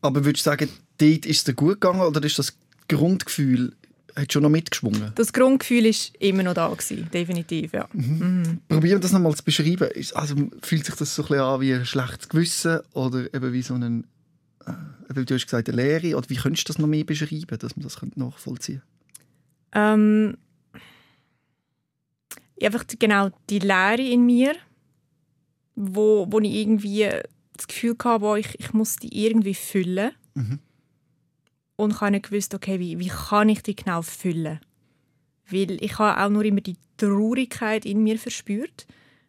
Aber 0.00 0.24
würdest 0.24 0.44
du 0.46 0.50
sagen, 0.50 0.68
dort 0.98 1.26
ist 1.26 1.38
es 1.38 1.44
dir 1.44 1.54
gut 1.54 1.80
gegangen 1.80 2.00
oder 2.00 2.22
ist 2.24 2.40
das 2.40 2.56
Grundgefühl 2.88 3.74
hat 4.18 4.32
schon 4.32 4.42
noch 4.42 4.50
mitgeschwungen? 4.50 5.12
Das 5.14 5.32
Grundgefühl 5.32 5.84
war 5.84 6.20
immer 6.20 6.42
noch 6.42 6.54
da, 6.54 6.68
gewesen, 6.68 7.08
definitiv. 7.12 7.72
Ja. 7.72 7.86
Probieren 7.86 8.58
wir 8.68 8.98
das 8.98 9.12
nochmal 9.12 9.34
zu 9.34 9.44
beschreiben. 9.44 9.88
Also, 10.14 10.34
fühlt 10.62 10.84
sich 10.84 10.94
das 10.94 11.14
so 11.14 11.22
ein 11.22 11.28
bisschen 11.28 11.44
an 11.44 11.60
wie 11.60 11.74
ein 11.74 11.86
schlechtes 11.86 12.28
Gewissen 12.28 12.80
oder 12.92 13.32
eben 13.32 13.52
wie 13.52 13.62
so 13.62 13.74
ein, 13.74 14.06
äh, 14.66 15.24
du 15.24 15.34
hast 15.34 15.44
gesagt, 15.44 15.68
eine 15.68 15.76
Lehre? 15.76 16.16
Oder 16.16 16.28
wie 16.30 16.36
könntest 16.36 16.68
du 16.68 16.72
das 16.72 16.78
noch 16.78 16.88
mehr 16.88 17.04
beschreiben, 17.04 17.58
dass 17.58 17.76
man 17.76 17.84
das 17.84 17.98
könnte 17.98 18.18
nachvollziehen 18.18 18.82
Ähm, 19.72 20.36
einfach 22.62 22.84
genau 22.98 23.30
die 23.50 23.60
Leere 23.60 24.02
in 24.02 24.26
mir, 24.26 24.54
wo, 25.74 26.26
wo 26.28 26.40
ich 26.40 26.52
irgendwie 26.52 27.08
das 27.56 27.68
Gefühl 27.68 27.96
hatte, 28.02 28.22
wo 28.22 28.36
ich, 28.36 28.58
ich 28.58 28.72
muss 28.72 28.96
die 28.96 29.24
irgendwie 29.24 29.54
füllen. 29.54 30.12
Mhm. 30.34 30.60
Und 31.78 31.92
ich 31.92 32.00
habe 32.00 32.10
nicht 32.10 32.28
gewusst, 32.28 32.54
okay, 32.54 32.80
wie, 32.80 32.98
wie 32.98 33.06
kann 33.08 33.48
ich 33.48 33.62
die 33.62 33.76
genau 33.76 34.02
füllen? 34.02 34.58
Weil 35.48 35.82
ich 35.82 35.96
habe 36.00 36.20
auch 36.20 36.28
nur 36.28 36.44
immer 36.44 36.60
die 36.60 36.76
Traurigkeit 36.96 37.86
in 37.86 38.02
mir 38.02 38.18
verspürt. 38.18 38.86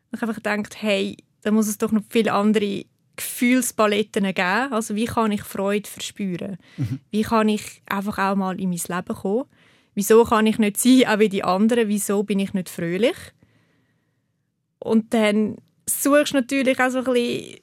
Und 0.10 0.16
ich 0.16 0.22
habe 0.24 0.32
einfach 0.32 0.44
gedacht, 0.44 0.82
hey, 0.82 1.16
da 1.44 1.52
muss 1.52 1.68
es 1.68 1.78
doch 1.78 1.92
noch 1.92 2.02
viele 2.10 2.34
andere 2.34 2.86
Gefühlspaletten 3.18 4.24
geben. 4.24 4.74
Also 4.74 4.96
wie 4.96 5.06
kann 5.06 5.32
ich 5.32 5.44
Freude 5.44 5.88
verspüren? 5.88 6.58
Wie 7.12 7.22
kann 7.22 7.50
ich 7.50 7.84
einfach 7.86 8.18
auch 8.18 8.36
mal 8.36 8.60
in 8.60 8.70
mein 8.70 8.80
Leben 8.80 9.16
kommen? 9.16 9.46
Wieso 9.94 10.24
kann 10.24 10.48
ich 10.48 10.58
nicht 10.58 10.78
sein, 10.78 11.06
auch 11.06 11.20
wie 11.20 11.30
die 11.30 11.44
anderen? 11.44 11.88
Wieso 11.88 12.24
bin 12.24 12.40
ich 12.40 12.54
nicht 12.54 12.70
fröhlich? 12.70 13.18
Und 14.80 15.14
dann 15.14 15.58
suchst 15.88 16.34
du 16.34 16.38
natürlich 16.38 16.80
auch 16.80 16.90
so 16.90 17.00
ein 17.00 17.04
bisschen 17.04 17.60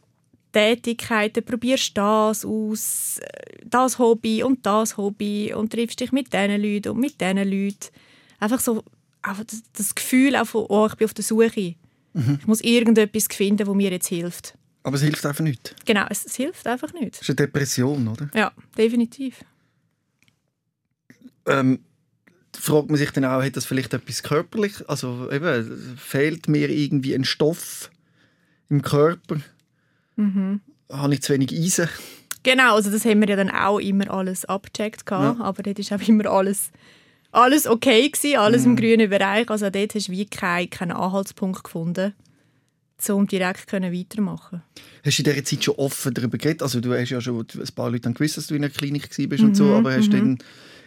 Tätigkeiten, 0.53 1.45
probierst 1.45 1.97
das 1.97 2.45
aus, 2.45 3.19
äh, 3.19 3.59
das 3.65 3.99
Hobby 3.99 4.43
und 4.43 4.65
das 4.65 4.97
Hobby 4.97 5.53
und 5.55 5.73
triffst 5.73 6.01
dich 6.01 6.13
mit 6.13 6.33
diesen 6.33 6.63
Leuten 6.63 6.91
und 6.91 7.01
mit 7.01 7.21
diesen 7.21 7.39
Leuten. 7.39 7.89
Einfach 8.39 8.61
so 8.61 8.83
einfach 9.27 9.45
das, 9.73 9.95
Gefühl 9.95 10.37
auch 10.37 10.47
von, 10.47 10.67
oh, 10.69 10.87
ich 10.87 10.95
bin 10.95 11.07
auf 11.07 11.15
der 11.15 11.25
Suche. 11.25 11.75
Mhm. 12.15 12.39
Ich 12.41 12.47
muss 12.47 12.61
irgendetwas 12.61 13.27
finden, 13.31 13.67
das 13.67 13.75
mir 13.75 13.91
jetzt 13.91 14.09
hilft. 14.09 14.57
Aber 14.83 14.97
es 14.97 15.03
hilft 15.03 15.27
einfach 15.27 15.43
nicht. 15.43 15.75
Genau, 15.85 16.07
es, 16.09 16.25
es 16.25 16.37
hilft 16.37 16.67
einfach 16.67 16.93
nicht. 16.93 17.15
Das 17.15 17.23
ist 17.23 17.31
eine 17.31 17.37
Depression, 17.37 18.07
oder? 18.07 18.31
Ja, 18.35 18.53
definitiv. 18.79 19.45
Ähm, 21.47 21.81
fragt 22.57 22.89
man 22.89 22.97
sich 22.97 23.11
dann 23.11 23.25
auch, 23.25 23.43
hat 23.43 23.57
das 23.57 23.67
vielleicht 23.67 23.95
etwas 23.95 24.23
körperlich? 24.23 24.89
Also 24.89 25.31
eben, 25.31 25.97
fehlt 25.97 26.49
mir 26.49 26.71
irgendwie 26.71 27.15
ein 27.15 27.25
Stoff 27.25 27.91
im 28.69 28.83
Körper? 28.83 29.41
Mhm. 30.17 30.61
Habe 30.91 31.15
ich 31.15 31.23
zu 31.23 31.33
wenig 31.33 31.53
Eisen? 31.53 31.89
Genau, 32.43 32.77
also 32.77 32.91
das 32.91 33.05
haben 33.05 33.21
wir 33.21 33.29
ja 33.29 33.37
dann 33.37 33.51
auch 33.51 33.81
immer 33.81 34.11
alles 34.11 34.45
abgecheckt, 34.45 35.11
ja. 35.11 35.37
aber 35.41 35.63
dort 35.65 35.79
ist 35.81 35.93
auch 35.93 36.01
immer 36.07 36.27
alles, 36.27 36.71
alles 37.33 37.67
okay 37.67 38.09
gewesen, 38.09 38.39
alles 38.39 38.63
mhm. 38.63 38.71
im 38.71 38.77
grünen 38.77 39.11
Bereich. 39.11 39.51
Also 39.51 39.69
dort 39.69 39.95
hast 39.95 40.09
du 40.09 40.13
wie 40.13 40.27
keinen, 40.27 40.71
keinen 40.71 40.93
Anhaltspunkt 40.93 41.65
gefunden, 41.65 42.15
um 43.09 43.27
direkt 43.27 43.67
können 43.67 43.93
weitermachen 43.93 44.63
Hast 45.05 45.19
du 45.19 45.23
in 45.23 45.31
dieser 45.31 45.45
Zeit 45.45 45.65
schon 45.65 45.75
offen 45.75 46.15
darüber 46.15 46.39
geredet? 46.39 46.63
Also 46.63 46.81
du 46.81 46.95
hast 46.95 47.11
ja 47.11 47.21
schon 47.21 47.41
ein 47.41 47.75
paar 47.75 47.91
Leute 47.91 48.13
gewusst, 48.13 48.37
dass 48.37 48.47
du 48.47 48.55
in 48.55 48.65
einer 48.65 48.73
Klinik 48.73 49.11
warst 49.11 49.43
mhm, 49.43 49.49
und 49.49 49.55
so, 49.57 49.75
aber 49.75 49.95
hast 49.95 50.13
du 50.13 50.17
mhm. 50.17 50.39
dann 50.39 50.39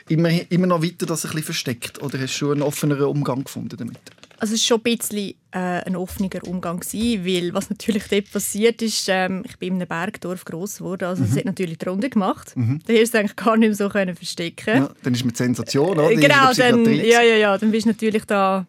immer, 0.08 0.52
immer 0.52 0.68
noch 0.68 0.82
weiter 0.82 1.06
das 1.06 1.26
ein 1.26 1.32
bisschen 1.32 1.44
versteckt? 1.44 2.02
Oder 2.02 2.20
hast 2.20 2.34
du 2.36 2.38
schon 2.38 2.52
einen 2.54 2.62
offeneren 2.62 3.08
Umgang 3.08 3.44
gefunden 3.44 3.76
damit? 3.78 4.00
Also 4.40 4.54
es 4.54 4.62
war 4.62 4.78
schon 4.78 4.82
ein 4.86 4.98
bisschen 4.98 5.36
äh, 5.52 5.58
ein 5.58 5.96
offener 5.96 6.30
Umgang, 6.48 6.80
gewesen, 6.80 7.26
weil 7.26 7.54
was 7.54 7.70
natürlich 7.70 8.08
dort 8.08 8.32
passiert 8.32 8.82
ist, 8.82 9.08
ähm, 9.10 9.44
ich 9.46 9.58
bin 9.58 9.76
in 9.76 9.82
einem 9.82 9.88
Bergdorf 9.88 10.46
gross 10.46 10.78
geworden, 10.78 11.06
also 11.06 11.24
es 11.24 11.32
mhm. 11.32 11.38
hat 11.38 11.46
natürlich 11.46 11.78
die 11.78 11.90
Runde 11.90 12.10
gemacht. 12.10 12.56
Mhm. 12.56 12.80
Da 12.86 12.94
hast 12.94 13.14
du 13.14 13.20
eigentlich 13.20 13.36
gar 13.36 13.58
nicht 13.58 13.70
mehr 13.70 13.76
so 13.76 13.90
können 13.90 14.16
verstecken. 14.16 14.78
Ja, 14.78 14.90
dann 15.04 15.14
ist 15.14 15.26
mit 15.26 15.36
Sensation, 15.36 16.00
oder? 16.00 16.10
Dann 16.10 16.20
genau, 16.20 16.54
dann, 16.54 16.86
ja, 16.86 17.22
ja, 17.22 17.36
ja, 17.36 17.58
dann 17.58 17.72
bist 17.72 17.86
du 17.86 17.90
natürlich 17.90 18.26
da, 18.26 18.66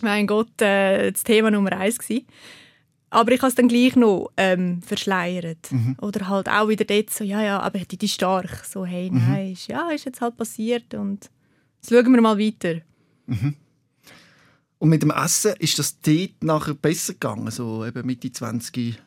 mein 0.00 0.26
Gott, 0.26 0.60
äh, 0.60 1.12
das 1.12 1.22
Thema 1.22 1.50
Nummer 1.50 1.72
eins 1.72 1.98
gewesen. 1.98 2.26
Aber 3.10 3.30
ich 3.32 3.40
habe 3.40 3.50
es 3.50 3.54
dann 3.54 3.68
gleich 3.68 3.94
noch 3.94 4.30
ähm, 4.38 4.80
verschleiert. 4.80 5.70
Mhm. 5.70 5.96
Oder 6.00 6.28
halt 6.28 6.48
auch 6.48 6.68
wieder 6.68 6.86
dort 6.86 7.10
so, 7.10 7.24
ja, 7.24 7.42
ja, 7.42 7.60
aber 7.60 7.78
die 7.78 8.08
stark. 8.08 8.64
So, 8.64 8.86
hey, 8.86 9.10
mhm. 9.10 9.18
nein, 9.28 9.52
ist, 9.52 9.68
ja, 9.68 9.90
ist 9.90 10.06
jetzt 10.06 10.22
halt 10.22 10.38
passiert 10.38 10.94
und 10.94 11.30
jetzt 11.82 11.90
schauen 11.90 12.10
wir 12.10 12.20
mal 12.22 12.38
weiter. 12.38 12.80
Mhm. 13.26 13.54
Und 14.82 14.88
mit 14.88 15.00
dem 15.00 15.10
Essen 15.10 15.54
ist 15.60 15.78
das 15.78 16.00
dort 16.00 16.42
nachher 16.42 16.74
besser 16.74 17.12
gegangen, 17.12 17.48
so 17.52 17.86
eben 17.86 18.04
Mitte 18.04 18.32
20 18.32 19.00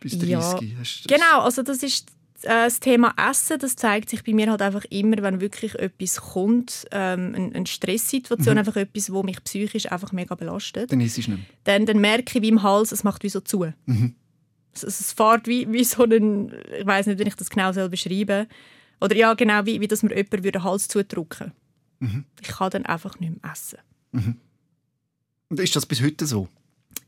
bis 0.00 0.18
30? 0.18 0.30
Ja, 0.30 0.58
genau, 1.06 1.40
also 1.42 1.62
das 1.62 1.82
ist 1.82 2.08
äh, 2.40 2.64
das 2.64 2.80
Thema 2.80 3.12
Essen, 3.18 3.58
das 3.58 3.76
zeigt 3.76 4.08
sich 4.08 4.24
bei 4.24 4.32
mir 4.32 4.50
halt 4.50 4.62
einfach 4.62 4.86
immer, 4.86 5.18
wenn 5.18 5.42
wirklich 5.42 5.74
etwas 5.74 6.16
kommt, 6.16 6.86
ähm, 6.90 7.52
eine 7.52 7.66
Stresssituation, 7.66 8.54
mhm. 8.54 8.60
einfach 8.60 8.76
etwas, 8.76 9.12
wo 9.12 9.22
mich 9.22 9.44
psychisch 9.44 9.92
einfach 9.92 10.12
mega 10.12 10.34
belastet. 10.34 10.90
Dann 10.90 11.02
ist 11.02 11.18
es 11.18 11.28
nicht 11.28 11.42
Dann, 11.64 11.84
dann 11.84 11.98
merke 11.98 12.38
ich 12.38 12.42
wie 12.42 12.48
im 12.48 12.62
Hals, 12.62 12.90
es 12.90 13.04
macht 13.04 13.24
wie 13.24 13.28
so 13.28 13.40
zu. 13.40 13.70
Mhm. 13.84 14.14
Es, 14.72 14.84
es 14.84 15.12
fährt 15.12 15.46
wie, 15.46 15.70
wie 15.70 15.84
so 15.84 16.04
ein, 16.04 16.50
ich 16.80 16.86
weiß 16.86 17.08
nicht, 17.08 17.18
wie 17.18 17.24
ich 17.24 17.36
das 17.36 17.50
genau 17.50 17.72
soll 17.72 17.90
beschreiben 17.90 18.46
Oder 19.02 19.16
ja, 19.16 19.34
genau, 19.34 19.66
wie, 19.66 19.82
wie 19.82 19.86
dass 19.86 20.02
mir 20.02 20.16
jemand 20.16 20.46
den 20.46 20.64
Hals 20.64 20.88
zudrücken 20.88 21.52
mhm. 21.98 22.24
Ich 22.40 22.48
kann 22.48 22.70
dann 22.70 22.86
einfach 22.86 23.20
nicht 23.20 23.42
mehr 23.42 23.52
essen. 23.52 23.80
Mhm. 24.12 24.36
Ist 25.50 25.76
das 25.76 25.86
bis 25.86 26.02
heute 26.02 26.26
so? 26.26 26.48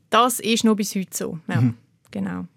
Das 0.09 0.39
ist 0.39 0.63
noch 0.63 0.75
bis 0.75 0.95
heute 0.95 1.15
so, 1.15 1.39
ja, 1.47 1.61
mhm. 1.61 1.75
genau 2.09 2.47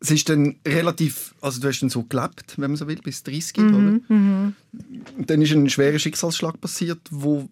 es 0.00 0.10
ist 0.10 0.28
dann 0.28 0.56
relativ, 0.66 1.34
also 1.40 1.60
du 1.60 1.68
hast 1.68 1.80
dann 1.80 1.90
so 1.90 2.04
gelebt, 2.04 2.54
wenn 2.56 2.70
man 2.70 2.76
so 2.76 2.86
will, 2.86 3.00
bis 3.02 3.22
30, 3.22 3.56
mhm, 3.56 3.68
oder? 3.68 4.14
Mhm. 4.14 4.54
Dann 5.26 5.42
ist 5.42 5.52
ein 5.52 5.68
schwerer 5.68 5.98
Schicksalsschlag 5.98 6.60
passiert, 6.60 7.00
wo 7.10 7.48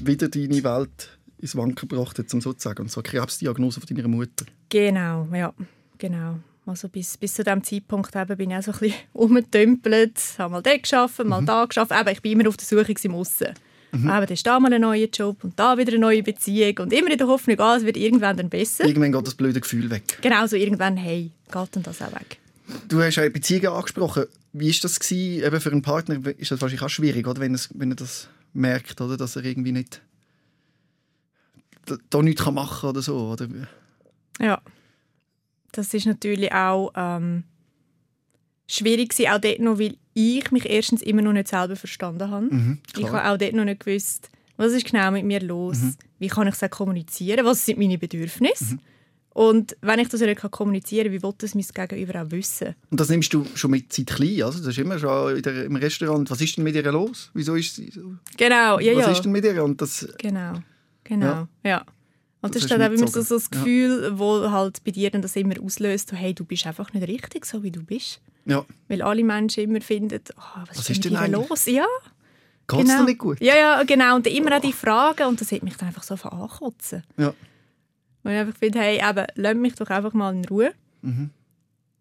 wieder 0.00 0.28
deine 0.28 0.62
Welt 0.62 1.18
ins 1.38 1.56
Wanken 1.56 1.88
gebracht 1.88 2.18
hat, 2.18 2.32
um 2.34 2.40
sozusagen, 2.40 2.82
und 2.82 2.90
so 2.90 3.00
eine 3.00 3.08
Krebsdiagnose 3.08 3.80
von 3.80 3.96
deiner 3.96 4.08
Mutter. 4.08 4.44
Genau, 4.68 5.26
ja, 5.32 5.54
genau. 5.96 6.38
Also 6.66 6.88
bis, 6.88 7.16
bis 7.16 7.34
zu 7.34 7.42
diesem 7.42 7.64
Zeitpunkt 7.64 8.14
eben 8.14 8.36
bin 8.36 8.50
ich 8.50 8.56
auch 8.58 8.62
so 8.62 8.72
ein 8.72 8.78
bisschen 8.78 8.98
umgetümpelt, 9.14 10.20
habe 10.36 10.52
mal 10.52 10.62
dort 10.62 10.82
gearbeitet, 10.82 11.26
mal 11.26 11.40
mhm. 11.40 11.46
da 11.46 11.64
gearbeitet. 11.64 12.00
Eben, 12.00 12.14
ich 12.14 12.22
bin 12.22 12.32
immer 12.32 12.48
auf 12.48 12.58
der 12.58 12.66
Suche 12.66 12.94
im 13.02 13.14
Aussen. 13.14 13.54
Mhm. 13.92 14.08
Aber 14.08 14.26
dann 14.26 14.34
ist 14.34 14.46
da 14.46 14.60
mal 14.60 14.72
ein 14.72 14.80
neuer 14.80 15.08
Job 15.12 15.42
und 15.42 15.58
da 15.58 15.76
wieder 15.76 15.92
eine 15.92 16.00
neue 16.00 16.22
Beziehung 16.22 16.78
und 16.78 16.92
immer 16.92 17.10
in 17.10 17.18
der 17.18 17.26
Hoffnung, 17.26 17.58
ah, 17.60 17.76
es 17.76 17.84
wird 17.84 17.96
irgendwann 17.96 18.36
dann 18.36 18.48
besser. 18.48 18.84
Irgendwann 18.84 19.12
geht 19.12 19.26
das 19.26 19.34
blöde 19.34 19.60
Gefühl 19.60 19.90
weg. 19.90 20.18
Genau, 20.20 20.46
so 20.46 20.56
irgendwann, 20.56 20.96
hey, 20.96 21.30
geht 21.50 21.68
dann 21.72 21.82
das 21.82 22.00
auch 22.02 22.12
weg. 22.12 22.38
Du 22.88 23.02
hast 23.02 23.18
eine 23.18 23.30
Beziehung 23.30 23.74
angesprochen. 23.74 24.26
Wie 24.52 24.70
war 24.72 24.78
das 24.82 25.00
gewesen? 25.00 25.44
Eben 25.44 25.60
für 25.60 25.72
einen 25.72 25.82
Partner 25.82 26.20
ist 26.38 26.50
das 26.50 26.60
wahrscheinlich 26.60 26.82
auch 26.82 26.88
schwierig, 26.88 27.26
oder? 27.26 27.40
Wenn, 27.40 27.54
es, 27.54 27.68
wenn 27.74 27.90
er 27.90 27.96
das 27.96 28.28
merkt, 28.52 29.00
oder? 29.00 29.16
dass 29.16 29.36
er 29.36 29.44
irgendwie 29.44 29.72
nicht 29.72 30.00
da 32.10 32.22
nichts 32.22 32.48
machen 32.50 32.80
kann 32.80 32.90
oder 32.90 33.02
so, 33.02 33.30
oder? 33.30 33.48
Ja, 34.40 34.60
das 35.72 35.92
ist 35.94 36.06
natürlich 36.06 36.52
auch 36.52 36.92
ähm, 36.94 37.44
schwierig 38.70 39.10
gewesen, 39.10 39.30
auch 39.30 39.40
dort 39.40 39.60
noch, 39.60 39.78
weil 39.78 39.96
ich 40.14 40.50
mich 40.50 40.68
erstens 40.68 41.02
immer 41.02 41.22
noch 41.22 41.32
nicht 41.32 41.48
selber 41.48 41.76
verstanden 41.76 42.30
habe. 42.30 42.46
Mhm, 42.46 42.78
ich 42.96 43.06
habe 43.06 43.28
auch 43.28 43.38
dort 43.38 43.54
noch 43.54 43.64
nicht 43.64 43.84
gewusst, 43.84 44.30
was 44.56 44.72
ist 44.72 44.90
genau 44.90 45.10
mit 45.10 45.24
mir 45.24 45.40
los, 45.40 45.78
mhm. 45.78 45.94
wie 46.18 46.28
kann 46.28 46.46
ich 46.46 46.60
es 46.60 46.70
kommunizieren, 46.70 47.44
was 47.44 47.64
sind 47.64 47.78
meine 47.78 47.98
Bedürfnisse. 47.98 48.74
Mhm. 48.74 48.80
Und 49.32 49.76
wenn 49.80 50.00
ich 50.00 50.08
das 50.08 50.20
nicht 50.20 50.40
kommunizieren 50.50 51.04
kann, 51.04 51.12
wie 51.12 51.22
will 51.22 51.34
das 51.38 51.54
mein 51.54 51.64
Gegenüber 51.72 52.22
auch 52.22 52.30
wissen? 52.30 52.74
Und 52.90 53.00
das 53.00 53.08
nimmst 53.08 53.32
du 53.32 53.46
schon 53.54 53.70
mit 53.70 53.92
Zeit 53.92 54.08
klein, 54.08 54.42
also? 54.42 54.58
Das 54.58 54.68
ist 54.68 54.78
immer 54.78 54.98
schon 54.98 55.40
der, 55.40 55.64
im 55.64 55.76
Restaurant. 55.76 56.28
Was 56.30 56.40
ist 56.40 56.56
denn 56.56 56.64
mit 56.64 56.74
ihr 56.74 56.82
los? 56.90 57.30
Wieso 57.32 57.54
ist 57.54 57.74
sie 57.74 57.90
so? 57.90 58.16
Genau, 58.36 58.80
ja, 58.80 58.96
Was 58.96 59.06
ja. 59.06 59.12
ist 59.12 59.22
denn 59.22 59.32
mit 59.32 59.44
ihr? 59.44 59.62
Und 59.62 59.80
das, 59.80 60.06
genau, 60.18 60.54
genau, 61.04 61.26
ja. 61.26 61.48
ja. 61.64 61.86
Und 62.42 62.54
das, 62.54 62.62
das 62.62 62.70
ist 62.70 62.70
dann 62.70 62.92
immer 62.92 63.06
so, 63.06 63.20
so 63.20 63.34
das 63.34 63.50
Gefühl, 63.50 64.02
ja. 64.02 64.18
wo 64.18 64.50
halt 64.50 64.82
bei 64.82 64.90
dir 64.90 65.10
dann 65.10 65.22
das 65.22 65.36
immer 65.36 65.54
auslöst, 65.62 66.12
hey, 66.12 66.34
du 66.34 66.44
bist 66.44 66.66
einfach 66.66 66.92
nicht 66.92 67.06
richtig, 67.06 67.46
so 67.46 67.62
wie 67.62 67.70
du 67.70 67.84
bist. 67.84 68.20
Ja. 68.50 68.66
Weil 68.88 69.02
alle 69.02 69.22
Menschen 69.22 69.64
immer 69.64 69.80
finden, 69.80 70.20
oh, 70.36 70.60
was, 70.66 70.78
was, 70.78 70.90
ist 70.90 71.04
denn 71.04 71.12
mit 71.12 71.30
los? 71.30 71.66
Ja. 71.66 71.86
Geht 72.66 72.80
genau. 72.80 73.04
nicht 73.04 73.18
gut? 73.18 73.40
Ja, 73.40 73.54
ja, 73.54 73.82
genau. 73.84 74.16
Und 74.16 74.26
immer 74.26 74.56
auch 74.56 74.60
die 74.60 74.72
Fragen 74.72 75.28
und 75.28 75.40
das 75.40 75.52
hat 75.52 75.62
mich 75.62 75.76
dann 75.76 75.88
einfach 75.88 76.02
so 76.02 76.14
ankotzen. 76.14 77.04
Ja. 77.16 77.28
Und 78.22 78.30
ich 78.32 78.38
einfach 78.38 78.56
finde, 78.56 78.80
hey, 78.80 79.00
eben, 79.08 79.26
lass 79.36 79.54
mich 79.54 79.74
doch 79.76 79.88
einfach 79.88 80.12
mal 80.12 80.34
in 80.34 80.44
Ruhe. 80.44 80.72
Mhm. 81.02 81.30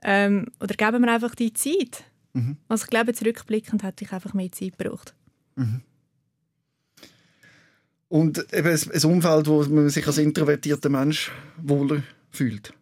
Ähm, 0.02 0.48
oder 0.60 0.74
geben 0.76 1.04
wir 1.04 1.14
einfach 1.14 1.36
die 1.36 1.54
Zeit. 1.54 2.04
Mhm. 2.34 2.58
Also 2.68 2.86
ich 2.86 2.90
glaube, 2.90 3.14
zurückblickend 3.14 3.84
hätte 3.84 4.06
ich 4.06 4.12
einfach 4.12 4.34
mehr 4.34 4.52
Zeit 4.52 4.78
gebraucht. 4.78 5.14
Mhm. 5.56 5.82
Und 8.08 8.52
eben 8.54 8.68
ein 8.70 9.04
Umfeld, 9.06 9.48
wo 9.48 9.64
man 9.66 9.90
sich 9.90 10.08
als 10.08 10.18
introvertierter 10.18 10.90
Mensch 10.90 11.32
wohler 11.62 12.02
fühlt. 12.32 12.74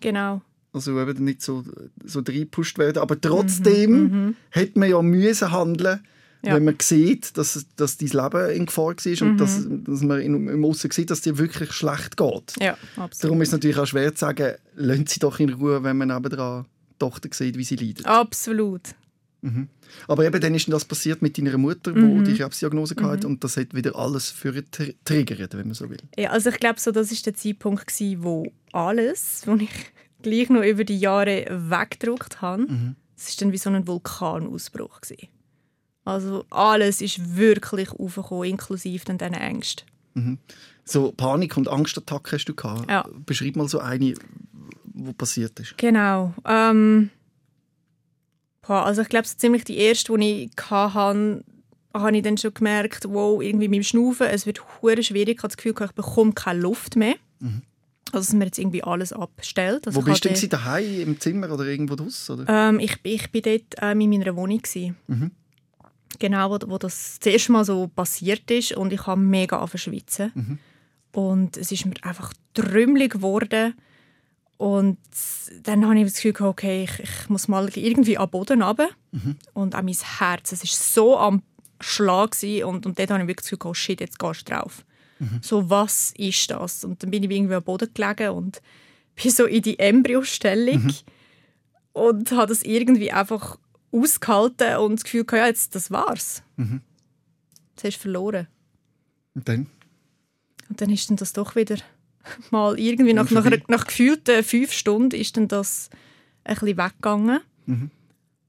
Genau. 0.00 0.40
Also 0.76 1.00
eben 1.00 1.24
nicht 1.24 1.40
so, 1.40 1.64
so 2.04 2.20
reingepusht 2.20 2.78
werden. 2.78 2.98
Aber 2.98 3.18
trotzdem 3.18 3.90
mhm, 3.90 4.26
mhm. 4.26 4.36
hat 4.50 4.76
man 4.76 4.90
ja 4.90 5.00
müssen 5.00 5.50
handeln, 5.50 6.00
ja. 6.42 6.54
wenn 6.54 6.64
man 6.64 6.76
sieht, 6.80 7.36
dass, 7.38 7.64
dass 7.76 7.96
dein 7.96 8.10
Leben 8.10 8.50
in 8.50 8.66
Gefahr 8.66 8.94
war 8.94 9.24
mhm. 9.24 9.30
und 9.30 9.38
dass, 9.38 9.66
dass 9.66 10.02
man 10.02 10.20
im 10.20 10.64
Aussen 10.66 10.90
sieht, 10.90 11.10
dass 11.10 11.18
es 11.18 11.24
dir 11.24 11.38
wirklich 11.38 11.72
schlecht 11.72 12.18
geht. 12.18 12.54
Ja, 12.60 12.76
absolut. 12.96 13.24
Darum 13.24 13.42
ist 13.42 13.48
es 13.48 13.52
natürlich 13.52 13.78
auch 13.78 13.86
schwer 13.86 14.14
zu 14.14 14.20
sagen, 14.20 14.54
lassen 14.74 15.06
Sie 15.06 15.18
doch 15.18 15.40
in 15.40 15.54
Ruhe, 15.54 15.82
wenn 15.82 15.96
man 15.96 16.08
nebenan 16.08 16.66
die 16.90 16.98
Tochter 16.98 17.30
sieht, 17.32 17.56
wie 17.56 17.64
sie 17.64 17.76
leidet. 17.76 18.04
Absolut. 18.04 18.94
Mhm. 19.40 19.68
Aber 20.08 20.26
eben 20.26 20.40
dann 20.40 20.54
ist 20.54 20.70
das 20.72 20.84
passiert 20.84 21.22
mit 21.22 21.38
deiner 21.38 21.56
Mutter, 21.58 21.92
mhm. 21.92 22.24
die 22.24 22.34
Krebsdiagnose 22.34 22.94
mhm. 22.98 23.04
hatte 23.04 23.26
und 23.26 23.44
das 23.44 23.56
hat 23.56 23.74
wieder 23.74 23.96
alles 23.96 24.30
für 24.30 24.62
triggert, 25.04 25.56
wenn 25.56 25.66
man 25.66 25.74
so 25.74 25.88
will. 25.88 25.98
Ja, 26.16 26.30
also 26.30 26.50
ich 26.50 26.58
glaube, 26.58 26.80
so, 26.80 26.90
das 26.90 27.12
ist 27.12 27.24
der 27.26 27.34
Zeitpunkt, 27.34 27.86
gewesen, 27.86 28.22
wo 28.22 28.52
alles, 28.72 29.42
wo 29.46 29.54
ich 29.54 29.70
gleich 30.26 30.50
noch 30.50 30.62
über 30.62 30.84
die 30.84 30.98
Jahre 30.98 31.46
weggedruckt 31.48 32.40
habe, 32.42 32.62
mhm. 32.62 32.96
ist 33.16 33.40
dann 33.40 33.52
wie 33.52 33.58
so 33.58 33.70
ein 33.70 33.86
Vulkanausbruch 33.86 35.00
gewesen. 35.00 35.28
Also 36.04 36.44
alles 36.50 37.00
ist 37.00 37.36
wirklich 37.36 37.90
aufgekommen, 37.90 38.50
inklusive 38.50 39.04
dann 39.04 39.18
diesen 39.18 39.34
Ängsten. 39.34 39.86
Mhm. 40.14 40.38
So 40.84 41.12
Panik- 41.12 41.56
und 41.56 41.68
Angstattacken 41.68 42.32
hast 42.32 42.44
du 42.46 42.54
gehabt. 42.54 42.90
Ja. 42.90 43.08
Beschreib 43.24 43.56
mal 43.56 43.68
so 43.68 43.78
eine, 43.78 44.14
wo 44.94 45.12
passiert 45.12 45.58
ist. 45.60 45.76
Genau. 45.78 46.34
Ähm, 46.44 47.10
also 48.62 49.02
ich 49.02 49.08
glaube, 49.08 49.28
so 49.28 49.36
ziemlich 49.36 49.64
die 49.64 49.78
erste, 49.78 50.16
die 50.16 50.44
ich 50.44 50.70
hatte, 50.70 51.44
habe 51.94 52.16
ich 52.16 52.22
dann 52.22 52.36
schon 52.36 52.54
gemerkt, 52.54 53.06
wow, 53.08 53.40
irgendwie 53.40 53.68
mit 53.68 53.78
dem 53.78 53.84
Schnaufen, 53.84 54.26
es 54.26 54.46
wird 54.46 54.62
hure 54.82 55.02
schwierig. 55.02 55.36
Ich 55.36 55.38
habe 55.38 55.48
das 55.48 55.56
Gefühl, 55.56 55.74
ich 55.80 55.92
bekomme 55.92 56.32
keine 56.32 56.60
Luft 56.60 56.96
mehr. 56.96 57.14
Mhm. 57.38 57.62
Also, 58.12 58.26
dass 58.26 58.32
man 58.34 58.46
jetzt 58.46 58.58
irgendwie 58.58 58.82
alles 58.82 59.12
abstellt. 59.12 59.86
Also 59.86 60.00
Wo 60.00 60.04
bist 60.04 60.24
du 60.24 60.28
denn 60.28 60.48
daheim 60.48 61.00
im 61.00 61.20
Zimmer 61.20 61.50
oder 61.50 61.64
irgendwo 61.64 61.96
draussen? 61.96 62.44
Ähm, 62.48 62.78
ich, 62.78 62.98
ich 63.02 63.30
bin 63.30 63.42
dort 63.42 63.74
ähm, 63.82 64.00
in 64.00 64.10
meiner 64.10 64.36
Wohnung. 64.36 64.62
Mhm. 65.08 65.32
Genau, 66.18 66.50
wo, 66.50 66.58
wo 66.70 66.78
das 66.78 67.18
das 67.18 67.32
erste 67.32 67.52
Mal 67.52 67.64
so 67.64 67.88
passiert 67.88 68.50
ist. 68.50 68.72
Und 68.72 68.92
ich 68.92 69.06
habe 69.06 69.20
mega 69.20 69.56
angefangen 69.56 69.78
schwitzen. 69.78 70.32
Mhm. 70.34 70.58
Und 71.12 71.56
es 71.56 71.72
ist 71.72 71.84
mir 71.84 71.94
einfach 72.02 72.32
trümmelig 72.54 73.14
geworden. 73.14 73.74
Und 74.56 74.98
dann 75.64 75.84
habe 75.84 75.98
ich 75.98 76.04
das 76.04 76.14
Gefühl, 76.14 76.46
okay, 76.46 76.84
ich, 76.84 77.00
ich 77.00 77.28
muss 77.28 77.48
mal 77.48 77.68
irgendwie 77.74 78.16
am 78.16 78.30
Boden 78.30 78.62
runter. 78.62 78.88
Mhm. 79.10 79.36
Und 79.52 79.74
auch 79.74 79.82
mein 79.82 79.96
Herz, 80.18 80.52
es 80.52 80.62
war 80.62 80.70
so 80.70 81.18
am 81.18 81.42
Schlag. 81.80 82.30
Gewesen. 82.30 82.64
Und, 82.64 82.86
und 82.86 82.98
dort 82.98 83.10
habe 83.10 83.22
ich 83.22 83.28
wirklich 83.28 83.50
das 83.50 83.58
Gefühl, 83.58 83.70
oh 83.70 83.74
shit, 83.74 84.00
jetzt 84.00 84.18
gehst 84.18 84.48
du 84.48 84.54
drauf. 84.54 84.85
Mhm. 85.18 85.40
So, 85.42 85.70
was 85.70 86.12
ist 86.16 86.50
das? 86.50 86.84
Und 86.84 87.02
dann 87.02 87.10
bin 87.10 87.22
ich 87.22 87.30
irgendwie 87.30 87.54
am 87.54 87.62
Boden 87.62 87.92
gelegen 87.92 88.30
und 88.30 88.62
bin 89.22 89.30
so 89.30 89.44
in 89.46 89.62
die 89.62 89.78
Embryostellung 89.78 90.84
mhm. 90.84 90.94
und 91.92 92.30
habe 92.32 92.48
das 92.48 92.62
irgendwie 92.62 93.12
einfach 93.12 93.58
ausgehalten 93.92 94.76
und 94.76 94.96
das 94.96 95.04
Gefühl, 95.04 95.24
ja, 95.32 95.46
jetzt, 95.46 95.74
das 95.74 95.90
war's. 95.90 96.42
Mhm. 96.56 96.82
Jetzt 97.70 97.84
hast 97.84 97.96
du 97.96 98.00
verloren. 98.02 98.46
Und 99.34 99.48
dann? 99.48 99.66
Und 100.68 100.80
dann 100.80 100.90
ist 100.90 101.08
dann 101.08 101.16
das 101.16 101.32
doch 101.32 101.56
wieder 101.56 101.76
mal 102.50 102.78
irgendwie 102.78 103.12
nach, 103.12 103.30
nach, 103.30 103.50
nach 103.68 103.86
gefühlten 103.86 104.42
fünf 104.42 104.72
Stunden 104.72 105.18
ist 105.18 105.36
dann 105.36 105.48
das 105.48 105.90
ein 106.44 106.54
bisschen 106.54 106.78
weggegangen. 106.78 107.40
Mhm. 107.66 107.90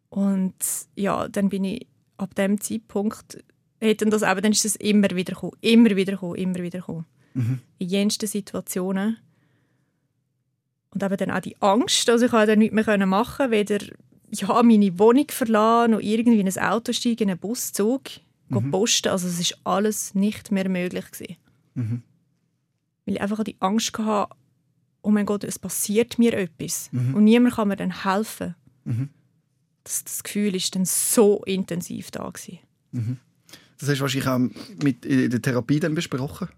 Und 0.09 0.55
ja, 0.95 1.27
dann 1.27 1.49
bin 1.49 1.63
ich 1.63 1.87
ab 2.17 2.33
dem 2.35 2.59
Zeitpunkt 2.59 3.43
hat 3.81 4.01
dann 4.01 4.09
das 4.09 4.23
eben, 4.23 4.41
dann 4.41 4.51
ist 4.51 4.65
es 4.65 4.75
immer 4.75 5.09
wieder 5.11 5.33
gekommen, 5.33 5.57
immer 5.61 5.95
wieder 5.95 6.13
gekommen, 6.13 6.35
immer 6.35 6.55
wieder 6.55 6.79
gekommen. 6.79 7.05
Mhm. 7.33 7.59
In 7.77 7.89
jensten 7.89 8.27
Situationen. 8.27 9.17
Und 10.91 11.03
eben 11.03 11.17
dann 11.17 11.31
auch 11.31 11.41
die 11.41 11.61
Angst, 11.61 12.09
also 12.09 12.25
ich 12.25 12.31
konnte 12.31 12.47
dann 12.47 12.59
nichts 12.59 12.73
mehr 12.73 13.05
machen, 13.05 13.51
weder 13.51 13.79
ja, 14.31 14.63
meine 14.63 14.97
Wohnung 14.99 15.27
verlassen, 15.29 15.91
noch 15.91 15.99
irgendwie 15.99 16.39
in 16.39 16.47
ein 16.47 16.57
Auto 16.57 16.91
steigen, 16.91 17.23
in 17.23 17.29
einen 17.31 17.39
Buszug, 17.39 18.03
mhm. 18.49 18.71
posten. 18.71 19.09
Also 19.09 19.27
es 19.27 19.39
ist 19.39 19.57
alles 19.63 20.15
nicht 20.15 20.51
mehr 20.51 20.69
möglich 20.69 21.05
gewesen. 21.11 21.37
Mhm. 21.75 22.03
Weil 23.05 23.15
ich 23.15 23.21
einfach 23.21 23.43
die 23.43 23.55
Angst 23.59 23.97
hatte, 23.97 24.35
oh 25.01 25.11
mein 25.11 25.25
Gott, 25.25 25.43
es 25.43 25.59
passiert 25.59 26.19
mir 26.19 26.33
etwas. 26.33 26.89
Mhm. 26.91 27.15
Und 27.15 27.23
niemand 27.23 27.55
kann 27.55 27.67
mir 27.67 27.77
dann 27.77 28.03
helfen. 28.03 28.55
Mhm. 28.83 29.09
Das, 29.83 30.03
das 30.03 30.23
Gefühl 30.23 30.53
war 30.53 30.61
dann 30.71 30.85
so 30.85 31.43
intensiv 31.45 32.11
da. 32.11 32.29
Gewesen. 32.29 32.59
Mhm. 32.91 33.17
Das 33.79 33.89
hast 33.89 33.97
du 33.97 34.01
wahrscheinlich 34.01 34.27
auch 34.29 34.39
mit 34.83 35.05
in 35.05 35.29
der 35.29 35.41
Therapie 35.41 35.79
dann 35.79 35.95
besprochen? 35.95 36.49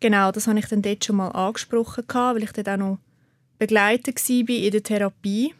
Genau, 0.00 0.30
das 0.30 0.46
habe 0.46 0.58
ich 0.58 0.66
dann 0.66 0.82
dort 0.82 1.04
schon 1.04 1.16
mal 1.16 1.28
angesprochen, 1.28 2.04
weil 2.08 2.42
ich 2.42 2.52
dort 2.52 2.68
auch 2.68 2.76
noch 2.76 2.98
begleitet 3.58 4.16
war 4.16 4.48
in 4.48 4.70
der 4.70 4.82
Therapie. 4.82 5.54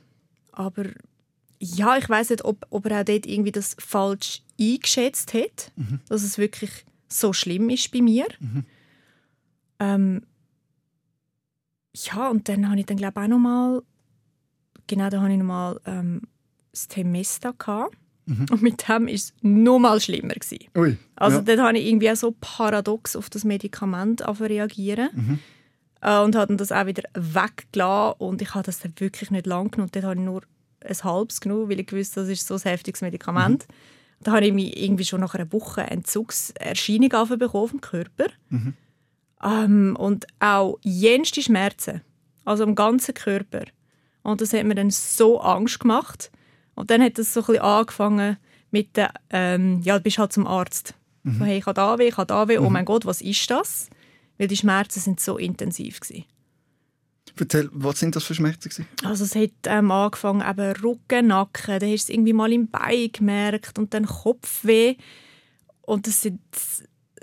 Aber 0.52 0.84
ja, 1.58 1.96
ich 1.96 2.08
weiß 2.08 2.30
nicht, 2.30 2.44
ob, 2.44 2.66
ob 2.70 2.86
er 2.86 3.00
auch 3.00 3.04
dort 3.04 3.26
irgendwie 3.26 3.52
das 3.52 3.76
falsch 3.78 4.42
eingeschätzt 4.60 5.34
hat, 5.34 5.72
mhm. 5.76 6.00
dass 6.08 6.22
es 6.22 6.38
wirklich 6.38 6.84
so 7.08 7.32
schlimm 7.32 7.70
ist 7.70 7.90
bei 7.90 8.02
mir. 8.02 8.26
Mhm. 8.40 8.64
Ähm, 9.78 10.22
ja, 11.94 12.28
und 12.28 12.48
dann 12.48 12.68
habe 12.68 12.80
ich 12.80 12.86
dann 12.86 12.96
glaube 12.96 13.20
auch 13.20 13.28
noch 13.28 13.38
mal, 13.38 13.82
genau, 14.86 15.08
da 15.08 15.20
habe 15.20 15.32
ich 15.32 15.38
noch 15.38 15.46
mal 15.46 15.80
ähm, 15.86 16.22
das 16.72 16.88
Temesta 16.88 17.52
gehabt. 17.52 17.96
Mhm. 18.26 18.46
Und 18.50 18.62
mit 18.62 18.88
dem 18.88 19.06
war 19.06 19.12
es 19.12 19.32
noch 19.40 19.78
mal 19.78 20.00
schlimmer. 20.00 20.34
Gewesen. 20.34 20.68
Ui, 20.76 20.98
also 21.14 21.38
ja. 21.38 21.42
dort 21.42 21.58
habe 21.60 21.78
ich 21.78 21.86
irgendwie 21.86 22.10
auch 22.10 22.16
so 22.16 22.34
paradox 22.40 23.16
auf 23.16 23.30
das 23.30 23.44
Medikament 23.44 24.22
reagieren 24.40 25.08
mhm. 25.14 25.38
äh, 26.02 26.18
und 26.20 26.34
habe 26.34 26.56
das 26.56 26.72
auch 26.72 26.86
wieder 26.86 27.04
weggelassen 27.14 28.20
und 28.20 28.42
ich 28.42 28.54
habe 28.54 28.64
das 28.64 28.80
dann 28.80 28.92
wirklich 28.98 29.30
nicht 29.30 29.46
lang 29.46 29.70
genommen. 29.70 29.90
Dort 29.92 30.04
habe 30.04 30.16
ich 30.16 30.24
nur 30.24 30.42
ein 30.84 31.04
halbes 31.04 31.40
genommen, 31.40 31.70
weil 31.70 31.80
ich 31.80 31.92
wusste, 31.92 32.20
das 32.20 32.28
ist 32.28 32.46
so 32.46 32.54
ein 32.54 32.60
heftiges 32.60 33.00
Medikament. 33.00 33.66
Mhm. 33.68 33.74
Da 34.24 34.32
habe 34.32 34.46
ich 34.46 34.52
mich 34.52 34.82
irgendwie 34.82 35.04
schon 35.04 35.20
nach 35.20 35.34
einer 35.34 35.52
Woche 35.52 35.82
Entzugserscheinung 35.82 37.10
bekommen 37.10 37.64
auf 37.64 37.70
dem 37.70 37.80
Körper. 37.80 38.26
Mhm. 38.50 38.74
Ähm, 39.42 39.96
und 39.98 40.26
auch 40.40 40.78
jenste 40.82 41.42
Schmerzen, 41.42 42.00
also 42.44 42.64
am 42.64 42.74
ganzen 42.74 43.14
Körper. 43.14 43.64
Und 44.22 44.40
das 44.40 44.52
hat 44.52 44.64
mir 44.64 44.74
dann 44.74 44.90
so 44.90 45.40
Angst 45.40 45.78
gemacht. 45.78 46.32
Und 46.76 46.90
dann 46.90 47.02
hat 47.02 47.18
es 47.18 47.34
so 47.34 47.40
ein 47.40 47.46
bisschen 47.46 47.62
angefangen 47.62 48.36
mit 48.70 48.96
der, 48.96 49.12
ähm, 49.30 49.80
ja, 49.82 49.96
du 49.96 50.04
bist 50.04 50.18
halt 50.18 50.32
zum 50.32 50.46
Arzt. 50.46 50.94
Mhm. 51.24 51.38
So, 51.38 51.44
hey, 51.44 51.58
ich 51.58 51.66
habe 51.66 51.74
da 51.74 51.98
weh, 51.98 52.08
ich 52.08 52.16
habe 52.16 52.26
da 52.26 52.46
weh, 52.46 52.58
oh 52.58 52.62
mhm. 52.62 52.66
oh 52.66 52.70
mein 52.70 52.84
Gott, 52.84 53.04
was 53.04 53.20
ist 53.20 53.50
das? 53.50 53.88
Weil 54.38 54.48
die 54.48 54.56
Schmerzen 54.56 55.00
sind 55.00 55.18
so 55.18 55.38
intensiv 55.38 56.00
gewesen. 56.00 56.24
Erzähl, 57.38 57.68
was 57.72 57.98
sind 57.98 58.14
das 58.14 58.24
für 58.24 58.34
Schmerzen? 58.34 58.68
Gewesen? 58.68 58.86
Also 59.04 59.24
es 59.24 59.34
hat 59.34 59.50
ähm, 59.64 59.90
angefangen, 59.90 60.48
eben 60.48 60.72
Rücken, 60.82 61.26
Nacken, 61.26 61.78
dann 61.80 61.90
hast 61.90 62.08
du 62.08 62.12
es 62.12 62.16
irgendwie 62.16 62.32
mal 62.32 62.52
im 62.52 62.68
Bein 62.68 63.10
gemerkt 63.12 63.78
und 63.78 63.92
dann 63.92 64.06
Kopfweh. 64.06 64.96
Und 65.82 66.06
das 66.06 66.22
sind 66.22 66.40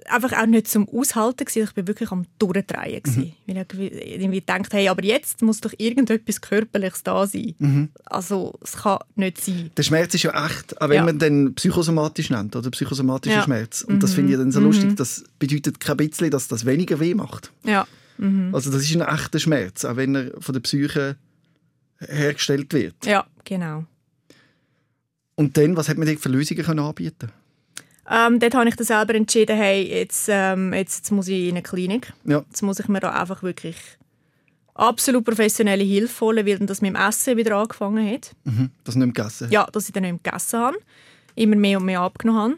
einfach 0.07 0.33
auch 0.33 0.45
nicht 0.45 0.67
zum 0.67 0.87
Aushalten 0.89 1.45
gewesen. 1.45 1.67
Ich 1.69 1.77
war 1.77 1.87
wirklich 1.87 2.11
am 2.11 2.25
Durchdrehen 2.39 3.01
mhm. 3.05 3.31
Weil 3.47 3.65
ich 3.69 4.21
irgendwie 4.21 4.39
gedacht, 4.39 4.73
hey, 4.73 4.87
aber 4.89 5.03
jetzt 5.03 5.41
muss 5.41 5.61
doch 5.61 5.73
irgendetwas 5.77 6.41
Körperliches 6.41 7.03
da 7.03 7.25
sein. 7.27 7.55
Mhm. 7.59 7.89
Also 8.05 8.53
es 8.61 8.73
kann 8.73 8.99
nicht 9.15 9.41
sein. 9.41 9.71
Der 9.75 9.83
Schmerz 9.83 10.13
ist 10.13 10.23
ja 10.23 10.45
echt, 10.45 10.81
auch 10.81 10.89
wenn 10.89 10.97
ja. 10.97 11.03
man 11.03 11.19
den 11.19 11.55
psychosomatisch 11.55 12.29
nennt 12.29 12.55
oder 12.55 12.69
psychosomatischer 12.71 13.37
ja. 13.37 13.43
Schmerz. 13.43 13.81
Und 13.81 13.95
mhm. 13.95 13.99
das 13.99 14.13
finde 14.13 14.33
ich 14.33 14.37
dann 14.37 14.51
so 14.51 14.59
mhm. 14.59 14.67
lustig. 14.67 14.95
Das 14.95 15.23
bedeutet 15.39 15.79
kein 15.79 15.97
bisschen, 15.97 16.31
dass 16.31 16.47
das 16.47 16.65
weniger 16.65 16.99
weh 16.99 17.13
macht. 17.13 17.51
Ja. 17.63 17.87
Mhm. 18.17 18.53
Also 18.53 18.71
das 18.71 18.83
ist 18.83 18.95
ein 18.95 19.01
echter 19.01 19.39
Schmerz, 19.39 19.85
auch 19.85 19.95
wenn 19.95 20.15
er 20.15 20.31
von 20.39 20.53
der 20.53 20.61
Psyche 20.61 21.17
hergestellt 21.99 22.73
wird. 22.73 23.05
Ja, 23.05 23.25
genau. 23.43 23.85
Und 25.35 25.57
dann, 25.57 25.75
was 25.75 25.89
hat 25.89 25.97
man 25.97 26.07
dir 26.07 26.17
für 26.17 26.29
Lösungen 26.29 26.79
anbieten 26.79 27.17
können? 27.19 27.42
Ähm, 28.09 28.39
dort 28.39 28.55
habe 28.55 28.67
ich 28.67 28.75
dann 28.75 28.85
selber 28.85 29.15
entschieden, 29.15 29.55
hey, 29.55 29.81
jetzt, 29.83 30.27
ähm, 30.29 30.73
jetzt, 30.73 30.97
jetzt 30.97 31.11
muss 31.11 31.27
ich 31.27 31.43
in 31.47 31.51
eine 31.51 31.61
Klinik. 31.61 32.13
Ja. 32.25 32.43
Jetzt 32.49 32.61
muss 32.61 32.79
ich 32.79 32.87
mir 32.87 32.99
da 32.99 33.11
einfach 33.11 33.43
wirklich 33.43 33.77
absolut 34.75 35.23
professionelle 35.23 35.83
Hilfe 35.83 36.25
holen, 36.25 36.45
weil 36.45 36.57
dann 36.57 36.67
das 36.67 36.81
mit 36.81 36.93
dem 36.93 36.95
Essen 36.95 37.37
wieder 37.37 37.55
angefangen 37.55 38.11
hat. 38.11 38.35
Mhm, 38.43 38.71
dass 38.83 38.95
nicht 38.95 39.05
mehr 39.05 39.13
gegessen 39.13 39.51
Ja, 39.51 39.67
dass 39.71 39.87
ich 39.87 39.93
dann 39.93 40.03
nicht 40.03 40.23
mehr 40.23 40.31
gegessen 40.31 40.59
habe. 40.59 40.77
Immer 41.35 41.55
mehr 41.55 41.79
und 41.79 41.85
mehr 41.85 42.01
abgenommen 42.01 42.41
habe. 42.41 42.57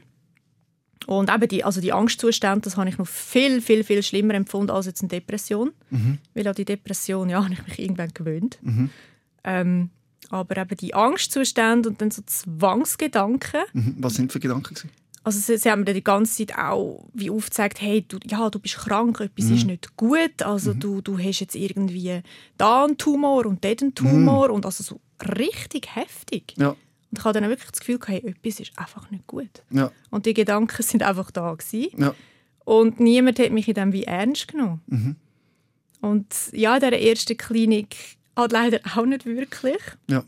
Und 1.08 1.32
eben 1.32 1.48
die, 1.48 1.64
also 1.64 1.82
die 1.82 1.94
Angstzustände, 1.94 2.62
das 2.62 2.78
habe 2.78 2.90
ich 2.90 2.98
noch 2.98 3.08
viel, 3.08 3.62
viel, 3.62 3.84
viel 3.84 4.02
schlimmer 4.02 4.34
empfunden 4.34 4.72
als 4.72 4.88
jetzt 4.88 5.02
eine 5.02 5.10
Depression. 5.10 5.72
Mhm. 5.92 6.18
Weil 6.34 6.48
an 6.48 6.56
die 6.56 6.66
Depression, 6.66 7.30
ja, 7.30 7.44
habe 7.44 7.54
ich 7.54 7.66
mich 7.66 7.80
irgendwann 7.80 8.14
gewöhnt. 8.14 8.58
Mhm. 8.62 8.90
Ähm, 9.44 9.90
aber 10.30 10.58
eben 10.58 10.78
die 10.78 10.96
Angstzustände 10.96 11.90
und 11.90 12.02
dann 12.02 12.10
so 12.10 12.24
Zwangsgedanken. 12.26 13.62
Mhm. 13.74 13.96
Was 14.00 14.16
sind 14.16 14.32
für 14.32 14.40
Gedanken? 14.40 14.74
Gewesen? 14.74 14.90
Also 15.26 15.40
sie, 15.40 15.58
sie 15.58 15.72
haben 15.72 15.84
mir 15.86 15.94
die 15.96 16.04
ganze 16.04 16.46
Zeit 16.46 16.56
auch 16.56 17.04
wie 17.12 17.32
aufgezeigt, 17.32 17.82
hey, 17.82 18.06
du, 18.08 18.20
ja, 18.26 18.48
du 18.52 18.60
bist 18.60 18.78
krank, 18.78 19.20
etwas 19.20 19.46
mhm. 19.46 19.56
ist 19.56 19.66
nicht 19.66 19.98
gut, 19.98 20.44
also 20.44 20.76
mhm. 20.76 20.80
du, 20.80 21.02
du 21.02 21.18
hast 21.18 21.40
jetzt 21.40 21.56
irgendwie 21.56 22.22
da 22.60 22.84
einen 22.84 23.00
Tumor 23.00 23.48
und 23.48 23.66
dort 23.66 23.82
einen 23.82 23.96
Tumor 23.96 24.50
mhm. 24.50 24.54
und 24.54 24.66
also 24.68 24.84
so 24.84 25.02
richtig 25.36 25.96
heftig. 25.96 26.54
Ja. 26.58 26.70
Und 26.70 26.78
ich 27.18 27.24
hatte 27.24 27.42
dann 27.42 27.50
wirklich 27.50 27.72
das 27.72 27.80
Gefühl, 27.80 27.98
hey, 28.06 28.20
etwas 28.24 28.60
ist 28.60 28.78
einfach 28.78 29.10
nicht 29.10 29.26
gut. 29.26 29.64
Ja. 29.72 29.92
Und 30.12 30.28
die 30.28 30.36
Gedanken 30.36 30.84
sind 30.84 31.02
einfach 31.02 31.32
da 31.32 31.56
gewesen. 31.56 32.00
Ja. 32.00 32.14
Und 32.64 33.00
niemand 33.00 33.40
hat 33.40 33.52
mich 33.52 33.68
in 33.68 33.74
dem 33.74 33.94
wie 33.94 34.04
ernst 34.04 34.48
genommen. 34.48 34.82
Mhm. 34.86 35.16
Und 36.02 36.36
ja, 36.52 36.76
in 36.76 36.82
dieser 36.82 37.00
ersten 37.00 37.36
Klinik 37.36 37.96
halt 38.38 38.52
leider 38.52 38.80
auch 38.96 39.08
nicht 39.08 39.26
wirklich. 39.26 39.82
Ja. 40.08 40.24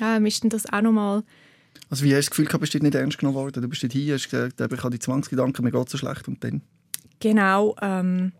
Ähm, 0.00 0.24
ist 0.24 0.42
dann 0.42 0.48
das 0.48 0.72
auch 0.72 0.80
nochmal 0.80 1.22
also 1.88 2.04
wie 2.04 2.14
hast 2.14 2.16
du 2.16 2.20
das 2.20 2.30
Gefühl 2.30 2.46
gehabt, 2.46 2.60
bist 2.60 2.74
du 2.74 2.78
nicht 2.78 2.94
ernst 2.94 3.18
genommen 3.18 3.36
worden? 3.36 3.62
Du 3.62 3.68
bist 3.68 3.82
dort 3.82 3.92
hier, 3.92 4.14
hast 4.14 4.28
gesagt, 4.28 4.60
ich 4.60 4.82
habe 4.82 4.90
die 4.90 4.98
Zwangsgedanken, 4.98 5.64
mir 5.64 5.70
geht 5.70 5.88
so 5.88 5.98
schlecht 5.98 6.26
und 6.26 6.42
dann? 6.42 6.62
Genau. 7.20 7.76
Ähm, 7.80 8.32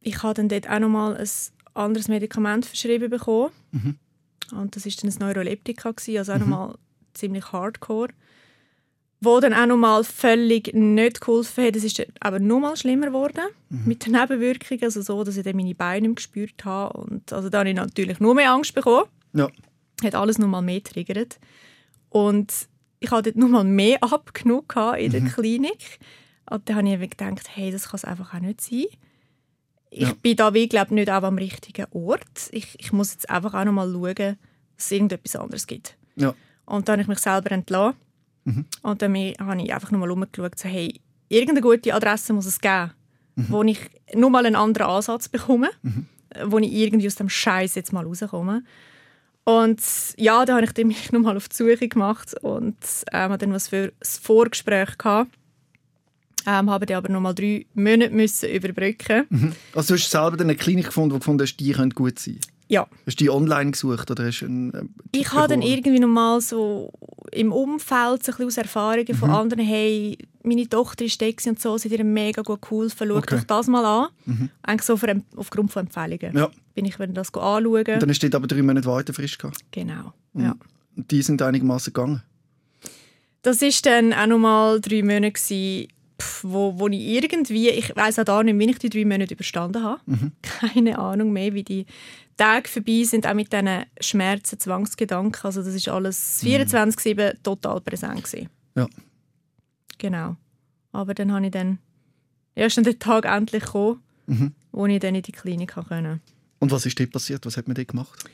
ich 0.00 0.22
habe 0.22 0.34
dann 0.34 0.48
dort 0.48 0.68
auch 0.70 0.78
noch 0.78 0.88
mal 0.88 1.16
ein 1.16 1.28
anderes 1.74 2.08
Medikament 2.08 2.66
verschrieben 2.66 3.10
bekommen. 3.10 3.50
Mhm. 3.72 3.96
Und 4.56 4.76
das 4.76 4.86
war 4.86 4.92
dann 5.02 5.10
ein 5.10 5.18
Neuroleptika, 5.18 5.90
also 5.90 6.32
auch 6.32 6.36
mhm. 6.36 6.40
noch 6.40 6.46
mal 6.46 6.78
ziemlich 7.14 7.52
hardcore. 7.52 8.08
Wo 9.20 9.40
dann 9.40 9.52
auch 9.52 9.66
noch 9.66 9.76
mal 9.76 10.04
völlig 10.04 10.72
nicht 10.74 11.20
geholfen 11.20 11.64
hat. 11.64 11.74
Es 11.74 11.82
ist 11.82 12.06
aber 12.20 12.38
noch 12.38 12.60
mal 12.60 12.76
schlimmer 12.76 13.06
geworden 13.06 13.48
mhm. 13.68 13.82
mit 13.84 14.06
den 14.06 14.12
Nebenwirkungen, 14.12 14.84
also 14.84 15.02
so, 15.02 15.24
dass 15.24 15.36
ich 15.36 15.42
dann 15.42 15.56
meine 15.56 15.74
Beine 15.74 16.14
gespürt 16.14 16.64
habe. 16.64 16.96
Und 16.96 17.32
also 17.32 17.48
da 17.48 17.58
habe 17.58 17.68
ich 17.68 17.74
natürlich 17.74 18.20
nur 18.20 18.36
mehr 18.36 18.52
Angst 18.52 18.74
bekommen. 18.74 19.06
Ja. 19.32 19.48
Hat 20.04 20.14
alles 20.14 20.38
noch 20.38 20.46
mal 20.46 20.62
mehr 20.62 20.82
triggert. 20.84 21.40
Und 22.10 22.68
ich 23.00 23.10
hatte 23.10 23.32
dort 23.32 23.36
noch 23.36 23.48
mal 23.48 23.64
mehr 23.64 24.02
abgenommen 24.02 24.64
in 24.98 25.12
der 25.12 25.20
mhm. 25.20 25.28
Klinik. 25.28 25.98
Und 26.50 26.68
dann 26.68 26.76
habe 26.76 27.04
ich 27.04 27.10
gedacht, 27.10 27.48
hey, 27.54 27.70
das 27.70 27.88
kann 27.88 27.96
es 27.96 28.04
einfach 28.04 28.34
auch 28.34 28.40
nicht 28.40 28.60
sein. 28.60 28.86
Ich 29.90 30.08
ja. 30.08 30.14
bin 30.20 30.36
da, 30.36 30.52
wie 30.52 30.68
glaube 30.68 30.94
nicht 30.94 31.10
auch 31.10 31.22
am 31.22 31.38
richtigen 31.38 31.86
Ort. 31.92 32.50
Ich, 32.50 32.78
ich 32.78 32.92
muss 32.92 33.12
jetzt 33.12 33.30
einfach 33.30 33.54
auch 33.54 33.64
noch 33.64 33.72
mal 33.72 33.90
schauen, 33.90 34.14
dass 34.14 34.36
es 34.76 34.90
irgendetwas 34.90 35.36
anderes 35.36 35.66
gibt. 35.66 35.96
Ja. 36.16 36.34
Und 36.66 36.88
dann 36.88 36.94
habe 36.94 37.02
ich 37.02 37.08
mich 37.08 37.18
selber 37.18 37.50
entlassen. 37.52 37.96
Mhm. 38.44 38.66
Und 38.82 39.02
dann 39.02 39.14
habe 39.16 39.62
ich 39.62 39.72
einfach 39.72 39.90
noch 39.90 39.98
mal 39.98 40.10
umgeschaut, 40.10 40.58
so, 40.58 40.68
hey, 40.68 41.00
irgendeine 41.28 41.60
gute 41.60 41.94
Adresse 41.94 42.32
muss 42.32 42.46
es 42.46 42.60
geben, 42.60 42.92
mhm. 43.36 43.46
wo 43.48 43.62
ich 43.62 43.78
nur 44.14 44.30
mal 44.30 44.44
einen 44.46 44.56
anderen 44.56 44.88
Ansatz 44.88 45.28
bekomme, 45.28 45.70
mhm. 45.82 46.06
wo 46.46 46.58
ich 46.58 46.72
irgendwie 46.72 47.06
aus 47.06 47.14
dem 47.16 47.28
Scheiß 47.28 47.74
jetzt 47.74 47.92
mal 47.92 48.04
rauskomme. 48.04 48.64
Und 49.48 49.80
ja, 50.18 50.44
da 50.44 50.56
habe 50.56 50.66
ich 50.66 50.84
mich 50.84 51.10
nochmal 51.10 51.38
auf 51.38 51.48
die 51.48 51.56
Suche 51.56 51.88
gemacht 51.88 52.34
und 52.42 52.76
ähm, 53.12 53.38
dann 53.38 53.52
was 53.54 53.68
für 53.68 53.84
ein 53.84 54.20
Vorgespräch 54.22 54.98
gehabt. 54.98 55.30
Ähm, 56.46 56.68
habe 56.68 56.84
dann 56.84 56.98
aber 56.98 57.08
noch 57.08 57.20
mal 57.20 57.32
drei 57.32 57.64
Monate 57.72 58.10
müssen 58.10 58.50
überbrücken. 58.50 59.54
Also 59.74 59.94
du 59.94 60.00
hast 60.00 60.10
selber 60.10 60.36
dann 60.36 60.48
eine 60.48 60.56
Klinik 60.56 60.86
gefunden, 60.86 61.12
wo 61.12 61.14
du 61.14 61.20
gefunden 61.20 61.42
hast, 61.42 61.56
die 61.56 61.72
könnte 61.72 61.94
gut 61.94 62.18
sein. 62.18 62.38
Ja, 62.70 62.86
Hast 63.06 63.18
du 63.18 63.24
die 63.24 63.30
online 63.30 63.70
gesucht 63.70 64.10
oder 64.10 64.26
hast 64.26 64.42
einen, 64.42 64.74
äh, 64.74 64.82
ich 65.12 65.32
habe 65.32 65.48
dann 65.48 65.62
irgendwie 65.62 65.98
noch 65.98 66.08
mal 66.08 66.40
so 66.40 66.92
im 67.32 67.50
Umfeld 67.52 68.24
so 68.24 68.32
ein 68.32 68.36
bisschen 68.36 68.46
aus 68.46 68.56
Erfahrungen 68.58 69.14
von 69.14 69.30
anderen, 69.30 69.64
hey, 69.64 70.18
meine 70.42 70.68
Tochter 70.68 71.04
ist 71.04 71.20
da 71.20 71.26
und 71.46 71.60
so, 71.60 71.78
sie 71.78 71.88
hat 71.90 71.98
ihr 71.98 72.04
mega 72.04 72.42
gut 72.42 72.60
geholfen, 72.62 73.08
schau 73.08 73.16
Okay. 73.16 73.36
doch 73.36 73.44
das 73.44 73.66
mal 73.68 73.84
an. 73.84 74.50
Eigentlich 74.62 74.82
so 74.86 74.96
für, 74.96 75.22
aufgrund 75.36 75.72
von 75.72 75.86
Empfehlungen. 75.86 76.36
Ja. 76.36 76.50
Bin 76.74 76.84
ich 76.84 76.98
wieder 76.98 77.08
das 77.08 77.32
anschauen. 77.34 77.64
Und 77.74 77.86
dann 77.88 78.08
du 78.08 78.18
dort 78.20 78.34
aber 78.34 78.46
drei 78.46 78.62
Monate 78.62 78.86
Wartefrist 78.86 79.38
gehabt. 79.38 79.58
Genau, 79.70 80.12
ja. 80.34 80.54
Und 80.96 81.10
die 81.10 81.22
sind 81.22 81.40
einigermaßen 81.40 81.92
gegangen. 81.92 82.22
Das 83.42 83.62
ist 83.62 83.86
dann 83.86 84.12
auch 84.12 84.26
noch 84.26 84.38
mal 84.38 84.80
drei 84.80 85.02
Monate 85.02 85.32
gewesen, 85.32 85.88
pff, 86.20 86.44
wo, 86.44 86.78
wo 86.78 86.88
ich 86.88 87.00
irgendwie, 87.00 87.68
ich 87.70 87.94
weiß 87.94 88.18
auch 88.20 88.24
da 88.24 88.42
nicht, 88.42 88.58
wie 88.58 88.70
ich 88.70 88.78
die 88.78 88.90
drei 88.90 89.04
Monate 89.04 89.34
überstanden 89.34 89.82
habe. 89.82 90.00
Keine 90.42 90.98
Ahnung 90.98 91.32
mehr, 91.32 91.54
wie 91.54 91.64
die 91.64 91.86
Tage 92.36 92.68
vorbei 92.68 93.02
sind, 93.04 93.26
auch 93.26 93.34
mit 93.34 93.52
diesen 93.52 93.84
Schmerzen, 94.00 94.58
Zwangsgedanken. 94.58 95.40
Also 95.42 95.62
das 95.62 95.74
ist 95.74 95.88
alles 95.88 96.42
24/7 96.42 97.42
total 97.42 97.80
präsent 97.80 98.24
gewesen. 98.24 98.48
Ja. 98.76 98.86
Genau. 99.98 100.36
Aber 100.92 101.14
dann 101.14 101.32
habe 101.32 101.46
ich 101.46 101.52
dann 101.52 101.78
erst 102.54 102.76
dann 102.76 102.84
der 102.84 102.98
Tag 102.98 103.24
endlich 103.24 103.64
gekommen, 103.64 104.02
wo 104.72 104.86
ich 104.86 105.00
dann 105.00 105.14
in 105.14 105.22
die 105.22 105.32
Klinik 105.32 105.74
konnte. 105.74 106.20
Und 106.60 106.70
was 106.70 106.86
ist 106.86 106.98
dort 106.98 107.12
passiert? 107.12 107.44
Was 107.46 107.56
hat 107.56 107.66
man 107.66 107.74
dort 107.74 107.88
gemacht? 107.88 108.24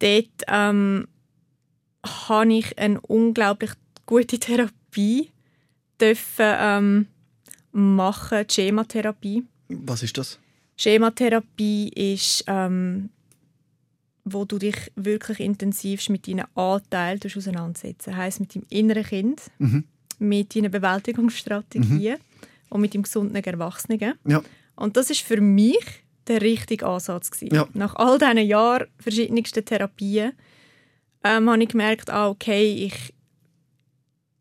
dort 0.00 0.26
ähm, 0.48 1.06
habe 2.04 2.52
ich 2.52 2.78
eine 2.78 3.00
unglaublich 3.02 3.70
gute 4.06 4.38
Therapie 4.38 5.30
dürfen, 6.00 6.46
ähm, 6.58 7.06
machen, 7.72 8.44
die 8.48 8.54
Schematherapie. 8.54 9.44
Was 9.68 10.02
ist 10.02 10.16
das? 10.18 10.38
Schematherapie 10.76 11.88
ist, 11.90 12.44
ähm, 12.46 13.10
wo 14.24 14.44
du 14.44 14.58
dich 14.58 14.76
wirklich 14.96 15.40
intensiv 15.40 16.08
mit 16.08 16.26
deinen 16.26 16.44
Anteilen 16.54 17.20
auseinandersetzen. 17.24 18.16
Heißt 18.16 18.40
mit 18.40 18.54
deinem 18.54 18.66
inneren 18.70 19.04
Kind, 19.04 19.42
Mhm. 19.58 19.84
mit 20.18 20.54
deinen 20.54 20.70
Bewältigungsstrategien 20.70 22.16
und 22.68 22.80
mit 22.80 22.94
dem 22.94 23.02
gesunden 23.02 23.36
Erwachsenen. 23.42 24.14
Ja. 24.26 24.42
Und 24.76 24.96
das 24.96 25.10
ist 25.10 25.20
für 25.20 25.40
mich 25.40 25.78
der 26.26 26.40
richtige 26.42 26.86
Ansatz 26.86 27.30
gewesen. 27.30 27.54
Ja. 27.54 27.68
Nach 27.74 27.94
all 27.96 28.18
diesen 28.18 28.38
Jahren 28.46 28.86
verschiedensten 28.98 29.64
Therapien 29.64 30.32
ähm, 31.24 31.50
habe 31.50 31.62
ich 31.62 31.68
gemerkt, 31.68 32.10
ah, 32.10 32.28
okay, 32.28 32.72
ich, 32.86 33.12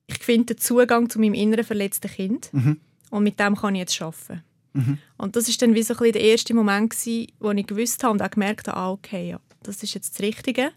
ich 0.09 0.17
finde 0.19 0.53
den 0.55 0.57
Zugang 0.59 1.09
zu 1.09 1.19
meinem 1.19 1.33
inneren 1.33 1.63
verletzten 1.63 2.09
Kind 2.11 2.49
Mhm. 2.53 2.77
und 3.11 3.23
mit 3.23 3.39
dem 3.39 3.55
kann 3.55 3.75
ich 3.75 3.79
jetzt 3.79 4.01
arbeiten. 4.01 4.43
Mhm. 4.73 4.97
Und 5.17 5.35
das 5.35 5.49
ist 5.49 5.61
dann 5.61 5.73
wie 5.75 5.83
so 5.83 5.95
ein 5.95 6.11
der 6.11 6.21
erste 6.21 6.53
Moment 6.53 6.91
gewesen, 6.91 7.27
wo 7.39 7.51
ich 7.51 7.65
gewusst 7.67 8.03
habe 8.03 8.13
und 8.13 8.21
auch 8.21 8.29
gemerkt 8.31 8.67
habe, 8.67 8.77
ah, 8.77 8.91
okay, 8.91 9.29
ja, 9.31 9.39
das 9.63 9.81
ist 9.83 9.93
jetzt 9.93 10.13
das 10.13 10.21
Richtige. 10.21 10.71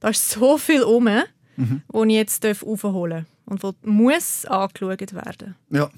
Da 0.00 0.08
ist 0.08 0.28
so 0.30 0.58
viel 0.58 0.82
um, 0.82 1.08
Mhm. 1.56 1.82
wo 1.88 2.04
ich 2.04 2.12
jetzt 2.12 2.42
darf 2.44 2.62
aufholen 2.62 3.26
und 3.46 3.62
wo 3.62 3.72
muss 3.82 4.44
angeschaut 4.46 5.12
werden. 5.12 5.54
Ja. 5.70 5.90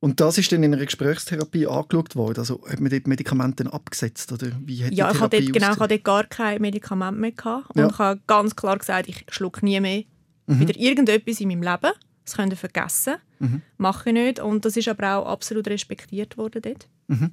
Und 0.00 0.20
das 0.20 0.38
ist 0.38 0.52
dann 0.52 0.62
in 0.62 0.72
einer 0.72 0.84
Gesprächstherapie 0.84 1.66
angeschaut 1.66 2.14
worden? 2.14 2.38
Also 2.38 2.62
hat 2.68 2.78
man 2.78 2.90
dort 2.90 3.08
Medikamente 3.08 3.64
dann 3.64 3.72
abgesetzt? 3.72 4.30
Oder 4.30 4.52
wie 4.64 4.84
hat 4.84 4.92
Ja, 4.92 5.10
ich 5.10 5.18
hatte 5.20 5.40
dort, 5.40 5.52
genau, 5.52 5.72
ich 5.72 5.78
hatte 5.80 5.88
dort 5.98 6.04
gar 6.04 6.24
kein 6.24 6.60
Medikament 6.62 7.18
mehr. 7.18 7.32
Gehabt. 7.32 7.70
Und 7.74 7.80
Ja. 7.80 7.88
ich 7.88 7.98
habe 7.98 8.20
ganz 8.28 8.54
klar 8.54 8.78
gesagt, 8.78 9.08
ich 9.08 9.24
schlucke 9.28 9.64
nie 9.64 9.80
mehr 9.80 10.04
Mhm. 10.48 10.60
wieder 10.60 10.76
irgendetwas 10.78 11.40
in 11.40 11.48
meinem 11.48 11.62
Leben. 11.62 11.92
Das 12.24 12.36
könnt 12.36 12.52
ihr 12.52 12.56
vergessen. 12.56 13.16
Mhm. 13.38 13.62
Mache 13.78 14.10
ich 14.10 14.14
nicht. 14.14 14.40
Und 14.40 14.64
das 14.64 14.76
ist 14.76 14.88
aber 14.88 15.16
auch 15.16 15.26
absolut 15.26 15.68
respektiert 15.68 16.36
worden 16.36 16.60
dort. 16.62 16.88
Mhm. 17.06 17.30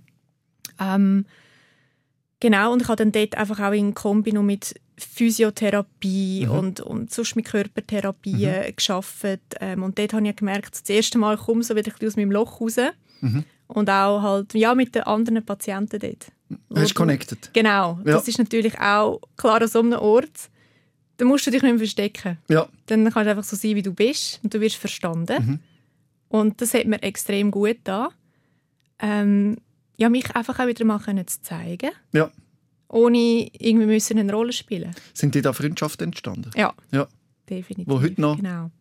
Ähm, 0.79 1.25
genau, 2.39 2.71
und 2.73 2.81
ich 2.81 2.87
habe 2.87 2.97
dann 2.97 3.11
dort 3.11 3.35
einfach 3.35 3.59
auch 3.59 3.71
in 3.73 3.93
Kombi 3.93 4.31
noch 4.33 4.43
mit 4.43 4.75
Physiotherapie 4.97 6.45
Mhm. 6.45 6.51
und, 6.51 6.79
und 6.81 7.13
sonst 7.13 7.35
mit 7.35 7.45
Körpertherapie 7.45 8.49
geschafft. 8.75 9.25
Ähm, 9.59 9.83
und 9.83 9.97
dort 9.99 10.13
habe 10.13 10.27
ich 10.27 10.35
gemerkt, 10.35 10.73
das 10.81 10.89
erste 10.89 11.17
Mal 11.17 11.37
komme 11.37 11.61
ich 11.61 11.67
so 11.67 11.75
wieder 11.75 11.91
aus 12.05 12.15
meinem 12.15 12.31
Loch 12.31 12.61
raus. 12.61 12.77
Mhm. 13.21 13.43
Und 13.67 13.89
auch 13.89 14.21
halt, 14.21 14.53
ja, 14.53 14.75
mit 14.75 14.93
den 14.95 15.03
anderen 15.03 15.43
Patienten 15.43 15.99
dort. 15.99 16.27
Du 16.49 16.57
du- 16.75 16.93
connected? 16.93 17.49
Genau, 17.53 17.99
Ja. 18.05 18.13
das 18.13 18.27
ist 18.27 18.37
natürlich 18.37 18.79
auch 18.79 19.19
klar 19.37 19.61
an 19.61 19.67
so 19.67 19.79
einem 19.79 19.93
Ort. 19.99 20.49
Da 21.17 21.25
musst 21.25 21.47
du 21.47 21.51
dich 21.51 21.61
nicht 21.61 21.71
mehr 21.71 21.77
verstecken. 21.79 22.37
Ja. 22.49 22.67
Dann 22.87 23.03
kannst 23.05 23.25
du 23.27 23.29
einfach 23.31 23.43
so 23.43 23.55
sein, 23.55 23.75
wie 23.75 23.81
du 23.81 23.93
bist 23.93 24.39
und 24.43 24.53
du 24.53 24.59
wirst 24.61 24.75
verstanden. 24.75 25.45
Mhm. 25.45 25.59
Und 26.29 26.61
das 26.61 26.73
hat 26.73 26.85
mir 26.85 27.01
extrem 27.03 27.51
gut 27.51 27.77
da. 27.85 28.09
Ähm, 28.99 29.57
ja, 29.97 30.09
mich 30.09 30.35
einfach 30.35 30.59
auch 30.59 30.67
wieder 30.67 30.83
mal 30.85 30.99
können 30.99 31.25
zu 31.27 31.41
zeigen, 31.41 31.91
Ja. 32.13 32.31
ohne 32.89 33.49
irgendwie 33.57 33.85
müssen 33.85 34.17
eine 34.19 34.31
Rolle 34.33 34.51
spielen. 34.53 34.93
Sind 35.13 35.35
dir 35.35 35.41
da 35.41 35.53
Freundschaften 35.53 36.07
entstanden? 36.07 36.51
Ja, 36.55 36.73
Ja. 36.91 37.07
definitiv. 37.49 37.87
Wo 37.93 38.01
heute 38.01 38.19
noch? 38.19 38.35
Genau. 38.37 38.71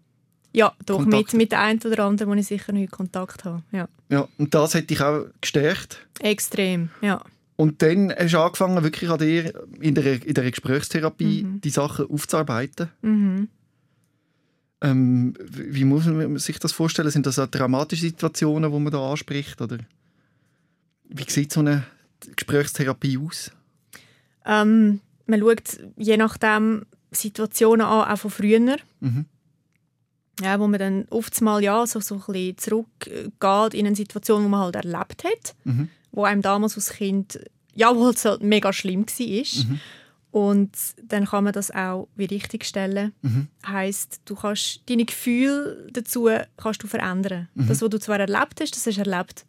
Ja, 0.52 0.72
doch 0.86 1.04
mit, 1.04 1.32
mit 1.34 1.50
der 1.50 1.60
einen 1.60 1.80
oder 1.82 2.04
anderen, 2.04 2.30
wo 2.30 2.34
ich 2.36 2.46
sicher 2.46 2.72
noch 2.72 2.88
Kontakt 2.90 3.44
habe. 3.44 3.62
Ja, 3.72 3.88
Ja. 4.08 4.28
Und 4.38 4.54
das 4.54 4.74
hat 4.76 4.88
dich 4.90 5.00
auch 5.00 5.26
gestärkt? 5.40 6.06
extrem. 6.20 6.90
Ja. 7.00 7.22
Und 7.56 7.82
dann 7.82 8.12
hast 8.12 8.32
du 8.34 8.40
angefangen, 8.40 8.82
wirklich 8.82 9.08
an 9.10 9.18
dir 9.18 9.52
in 9.80 9.94
der, 9.94 10.26
in 10.26 10.34
der 10.34 10.50
Gesprächstherapie 10.50 11.44
Mhm. 11.44 11.60
die 11.60 11.70
Sachen 11.70 12.06
aufzuarbeiten. 12.10 12.88
Mhm. 13.02 13.48
Ähm, 14.80 15.34
wie 15.38 15.84
muss 15.84 16.04
man 16.06 16.36
sich 16.38 16.58
das 16.58 16.72
vorstellen? 16.72 17.10
Sind 17.10 17.26
das 17.26 17.38
auch 17.38 17.46
dramatische 17.46 18.02
Situationen, 18.06 18.70
die 18.72 18.78
man 18.80 18.92
da 18.92 19.10
anspricht? 19.10 19.60
Oder 19.62 19.78
wie 21.08 21.30
sieht 21.30 21.52
so 21.52 21.60
eine 21.60 21.84
Gesprächstherapie 22.36 23.18
aus? 23.18 23.50
Ähm, 24.44 25.00
man 25.26 25.40
schaut 25.40 25.78
je 25.96 26.16
nachdem 26.16 26.84
Situationen 27.12 27.86
an, 27.86 28.10
auch 28.12 28.18
von 28.18 28.30
früher. 28.30 28.76
Mhm. 29.00 29.26
Ja, 30.42 30.58
wo 30.58 30.66
man 30.66 30.80
dann 30.80 31.06
oft 31.10 31.40
mal 31.40 31.62
ja, 31.62 31.86
so, 31.86 32.00
so 32.00 32.16
ein 32.16 32.20
bisschen 32.26 32.58
zurückgeht 32.58 33.74
in 33.74 33.86
eine 33.86 33.94
Situation, 33.94 34.42
die 34.42 34.48
man 34.48 34.60
halt 34.64 34.74
erlebt 34.74 35.22
hat, 35.24 35.54
Mhm. 35.64 35.88
Wo 36.14 36.24
einem 36.24 36.42
damals 36.42 36.76
als 36.76 36.90
Kind 36.90 37.40
ja, 37.74 37.90
es 37.92 38.24
halt 38.24 38.42
mega 38.42 38.72
schlimm 38.72 39.06
war. 39.06 39.64
Mhm. 39.68 39.80
Und 40.30 40.70
dann 41.02 41.26
kann 41.26 41.44
man 41.44 41.52
das 41.52 41.70
auch 41.70 42.08
wie 42.16 42.24
richtig 42.24 42.64
stellen. 42.64 43.12
Mhm. 43.22 43.48
Heißt, 43.66 44.20
du 44.24 44.34
kannst 44.34 44.82
deine 44.86 45.04
Gefühle 45.04 45.88
dazu 45.92 46.28
kannst 46.56 46.82
du 46.82 46.86
verändern. 46.88 47.48
Mhm. 47.54 47.68
Das, 47.68 47.82
was 47.82 47.90
du 47.90 47.98
zwar 48.00 48.18
erlebt 48.18 48.60
hast, 48.60 48.72
das 48.74 48.82
du 48.94 49.00
erlebt. 49.00 49.44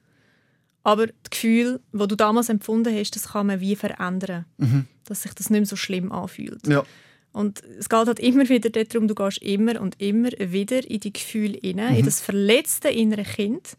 Aber 0.83 1.07
das 1.07 1.31
Gefühl, 1.31 1.79
das 1.91 2.07
du 2.07 2.15
damals 2.15 2.49
empfunden 2.49 2.95
hast, 2.95 3.15
das 3.15 3.29
kann 3.29 3.47
man 3.47 3.59
wie 3.59 3.75
verändern. 3.75 4.45
Mhm. 4.57 4.85
Dass 5.05 5.23
sich 5.23 5.33
das 5.33 5.49
nicht 5.49 5.59
mehr 5.61 5.65
so 5.65 5.75
schlimm 5.75 6.11
anfühlt. 6.11 6.67
Ja. 6.67 6.83
Und 7.31 7.63
es 7.79 7.89
geht 7.89 8.07
halt 8.07 8.19
immer 8.19 8.47
wieder 8.47 8.69
darum, 8.69 9.07
du 9.07 9.15
gehst 9.15 9.39
immer 9.39 9.81
und 9.81 9.99
immer 9.99 10.29
wieder 10.37 10.87
in 10.89 10.99
die 10.99 11.11
Gefühle 11.13 11.57
hinein, 11.59 11.93
Mhm. 11.93 11.99
in 11.99 12.05
das 12.05 12.21
verletzte 12.21 12.89
innere 12.89 13.23
Kind, 13.23 13.75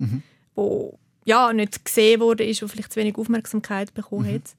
wo 0.57 0.99
ja 1.27 1.53
nicht 1.53 1.85
gesehen 1.85 2.21
wurde, 2.21 2.45
ist, 2.45 2.63
wo 2.63 2.69
vielleicht 2.69 2.93
zu 2.93 2.99
wenig 3.01 3.17
Aufmerksamkeit 3.17 3.93
bekommen 3.93 4.27
Mhm. 4.31 4.35
hat. 4.37 4.57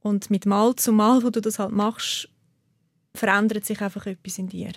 Und 0.00 0.30
mit 0.30 0.46
Mal 0.46 0.74
zu 0.76 0.92
Mal, 0.92 1.22
wo 1.22 1.28
du 1.30 1.40
das 1.42 1.58
halt 1.58 1.72
machst, 1.72 2.28
verändert 3.14 3.66
sich 3.66 3.80
einfach 3.82 4.06
etwas 4.06 4.38
in 4.38 4.48
dir. 4.48 4.72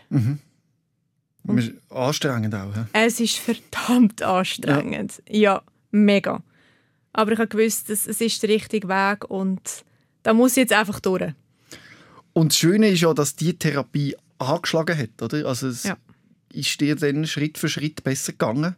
Und 1.43 1.57
ist 1.57 1.71
anstrengend 1.89 2.53
auch. 2.53 2.75
hä? 2.75 2.85
Es 2.93 3.19
ist 3.19 3.37
verdammt 3.37 4.21
anstrengend. 4.21 5.21
Ja, 5.29 5.61
mega. 5.91 6.43
Aber 7.13 7.31
ich 7.31 7.39
habe 7.39 7.47
gewusst, 7.47 7.89
es, 7.89 8.07
es 8.07 8.21
ist 8.21 8.41
der 8.43 8.49
richtige 8.49 8.87
Weg 8.87 9.29
und 9.29 9.61
da 10.23 10.33
muss 10.33 10.51
ich 10.51 10.57
jetzt 10.57 10.73
einfach 10.73 10.99
durch. 10.99 11.33
Und 12.33 12.51
das 12.53 12.57
Schöne 12.57 12.89
ist 12.89 13.01
ja, 13.01 13.13
dass 13.13 13.35
die 13.35 13.53
Therapie 13.57 14.15
angeschlagen 14.37 14.97
hat. 14.97 15.21
Oder? 15.21 15.45
Also 15.47 15.67
es 15.67 15.83
Ja. 15.83 15.97
ist 16.53 16.79
dir 16.79 16.95
dann 16.95 17.27
Schritt 17.27 17.57
für 17.57 17.67
Schritt 17.69 18.03
besser 18.03 18.31
gegangen. 18.31 18.75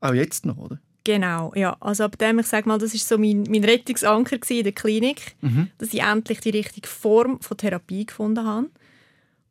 Auch 0.00 0.14
jetzt 0.14 0.44
noch, 0.46 0.56
oder? 0.56 0.80
Genau, 1.04 1.52
ja. 1.54 1.76
Also 1.80 2.04
ab 2.04 2.18
dem, 2.18 2.38
ich 2.38 2.46
sage 2.46 2.68
mal, 2.68 2.78
das 2.78 2.94
ist 2.94 3.08
so 3.08 3.16
mein, 3.16 3.44
mein 3.48 3.64
Rettungsanker 3.64 4.38
in 4.48 4.64
der 4.64 4.72
Klinik, 4.72 5.34
dass 5.78 5.94
ich 5.94 6.02
endlich 6.02 6.40
die 6.40 6.50
richtige 6.50 6.88
Form 6.88 7.40
von 7.40 7.56
Therapie 7.56 8.04
gefunden 8.06 8.44
habe. 8.44 8.68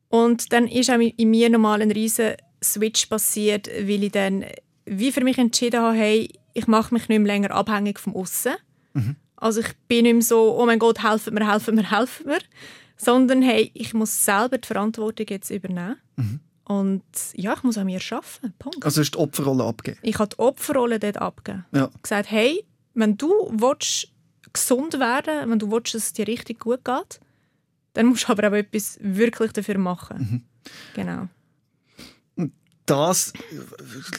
Und 0.08 0.52
dann 0.52 0.66
ist 0.68 0.90
auch 0.90 0.98
in 0.98 1.30
mir 1.30 1.50
nochmal 1.50 1.82
ein 1.82 1.90
riesen 1.90 2.34
Switch 2.62 3.06
passiert, 3.06 3.68
weil 3.68 4.04
ich 4.04 4.12
dann 4.12 4.44
wie 4.84 5.12
für 5.12 5.22
mich 5.24 5.38
entschieden 5.38 5.80
habe, 5.80 5.96
hey, 5.96 6.28
ich 6.52 6.66
mache 6.66 6.92
mich 6.94 7.08
nicht 7.08 7.20
mehr 7.20 7.26
länger 7.34 7.52
abhängig 7.52 7.98
vom 7.98 8.14
Aussen. 8.16 8.54
Also 9.36 9.60
ich 9.60 9.68
bin 9.88 10.02
nicht 10.02 10.12
mehr 10.14 10.22
so, 10.22 10.58
oh 10.58 10.66
mein 10.66 10.78
Gott, 10.78 11.02
helfen 11.02 11.34
mir, 11.34 11.50
helfen 11.50 11.76
mir, 11.76 11.90
helfen 11.96 12.26
mir, 12.26 12.40
sondern 12.96 13.40
hey, 13.42 13.70
ich 13.74 13.94
muss 13.94 14.24
selber 14.24 14.58
die 14.58 14.66
Verantwortung 14.66 15.26
jetzt 15.30 15.50
übernehmen. 15.50 15.96
Und 16.70 17.02
ja, 17.34 17.54
ich 17.54 17.64
muss 17.64 17.76
an 17.78 17.86
mir 17.86 18.00
arbeiten. 18.12 18.54
Punkt. 18.60 18.84
Also 18.84 19.00
hast 19.00 19.10
du 19.10 19.18
die 19.18 19.24
Opferrolle 19.24 19.64
abgegeben. 19.64 19.98
Ich 20.04 20.20
habe 20.20 20.28
die 20.28 20.38
Opferrolle 20.38 21.00
dort 21.00 21.16
abgegeben. 21.16 21.66
Ja. 21.72 21.90
Gesagt, 22.00 22.30
hey, 22.30 22.64
wenn 22.94 23.16
du 23.16 23.28
willst, 23.50 24.06
gesund 24.52 25.00
werden 25.00 25.50
wenn 25.50 25.58
du 25.58 25.68
willst, 25.72 25.94
dass 25.94 26.04
es 26.04 26.12
dir 26.12 26.28
richtig 26.28 26.60
gut 26.60 26.84
geht, 26.84 27.18
dann 27.94 28.06
musst 28.06 28.28
du 28.28 28.32
aber 28.32 28.48
auch 28.48 28.52
etwas 28.52 28.98
wirklich 29.02 29.50
dafür 29.50 29.78
machen. 29.78 30.46
Genau. 30.94 31.26
das 32.86 33.32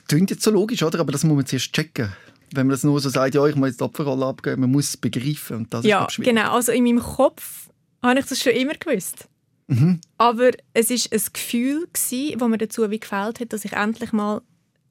klingt 0.09 0.31
jetzt 0.31 0.43
so 0.43 0.51
logisch, 0.51 0.83
oder? 0.83 0.99
aber 0.99 1.13
das 1.13 1.23
muss 1.23 1.35
man 1.37 1.45
zuerst 1.45 1.71
checken. 1.71 2.11
Wenn 2.53 2.67
man 2.67 2.71
das 2.71 2.83
nur 2.83 2.99
so 2.99 3.07
sagt, 3.07 3.33
ja, 3.33 3.45
ich 3.45 3.55
muss 3.55 3.69
jetzt 3.69 3.79
die 3.79 3.85
Opferrolle 3.85 4.25
abgeben, 4.25 4.61
man 4.61 4.71
muss 4.71 4.89
es 4.89 4.97
begreifen. 4.97 5.55
Und 5.55 5.73
das 5.73 5.85
ja, 5.85 6.03
ist 6.03 6.15
schwierig. 6.15 6.35
genau. 6.35 6.51
Also 6.51 6.73
in 6.73 6.83
meinem 6.83 6.99
Kopf 6.99 7.69
habe 8.03 8.19
ich 8.19 8.25
das 8.25 8.41
schon 8.41 8.51
immer 8.51 8.73
gewusst. 8.73 9.29
Mhm. 9.71 10.01
Aber 10.17 10.51
es 10.73 10.91
ist 10.91 11.13
ein 11.13 11.21
Gefühl, 11.31 11.87
das 11.93 12.11
mir 12.11 12.57
dazu 12.57 12.89
wie 12.91 12.99
gefällt 12.99 13.39
hat, 13.39 13.53
dass 13.53 13.63
ich 13.63 13.71
endlich 13.71 14.11
mal 14.11 14.41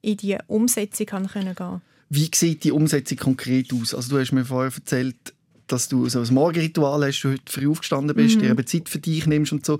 in 0.01 0.17
die 0.17 0.37
Umsetzung 0.47 1.05
gehen 1.05 1.81
Wie 2.09 2.31
sieht 2.33 2.63
die 2.63 2.71
Umsetzung 2.71 3.19
konkret 3.19 3.71
aus? 3.73 3.93
Also 3.93 4.09
du 4.09 4.19
hast 4.19 4.31
mir 4.31 4.43
vorher 4.43 4.73
erzählt, 4.73 5.15
dass 5.67 5.87
du 5.87 6.09
so 6.09 6.21
ein 6.21 6.33
Morgenritual 6.33 7.05
hast, 7.05 7.21
du 7.21 7.29
heute 7.29 7.51
früh 7.51 7.69
aufgestanden 7.69 8.15
bist, 8.15 8.37
Mhm. 8.37 8.39
dir 8.39 8.49
eben 8.49 8.65
Zeit 8.65 8.89
für 8.89 8.97
dich 8.97 9.27
nimmst 9.27 9.51
und 9.51 9.63
so. 9.65 9.77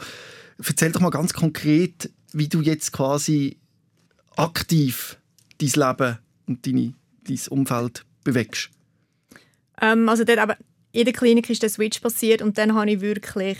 Erzähl 0.63 0.91
doch 0.91 1.01
mal 1.01 1.09
ganz 1.09 1.33
konkret, 1.33 2.11
wie 2.33 2.47
du 2.47 2.61
jetzt 2.61 2.91
quasi 2.93 3.57
aktiv 4.35 5.17
dein 5.57 5.69
Leben 5.69 6.17
und 6.45 6.67
deine, 6.67 6.93
dein 7.27 7.39
Umfeld 7.49 8.05
bewegst. 8.23 8.69
Ähm, 9.81 10.07
also 10.07 10.23
dort 10.23 10.37
eben, 10.39 10.53
in 10.91 11.05
der 11.05 11.13
Klinik 11.13 11.49
ist 11.49 11.63
der 11.63 11.69
Switch 11.69 11.99
passiert 11.99 12.43
und 12.43 12.59
dann 12.59 12.75
habe 12.75 12.91
ich 12.91 13.01
wirklich 13.01 13.57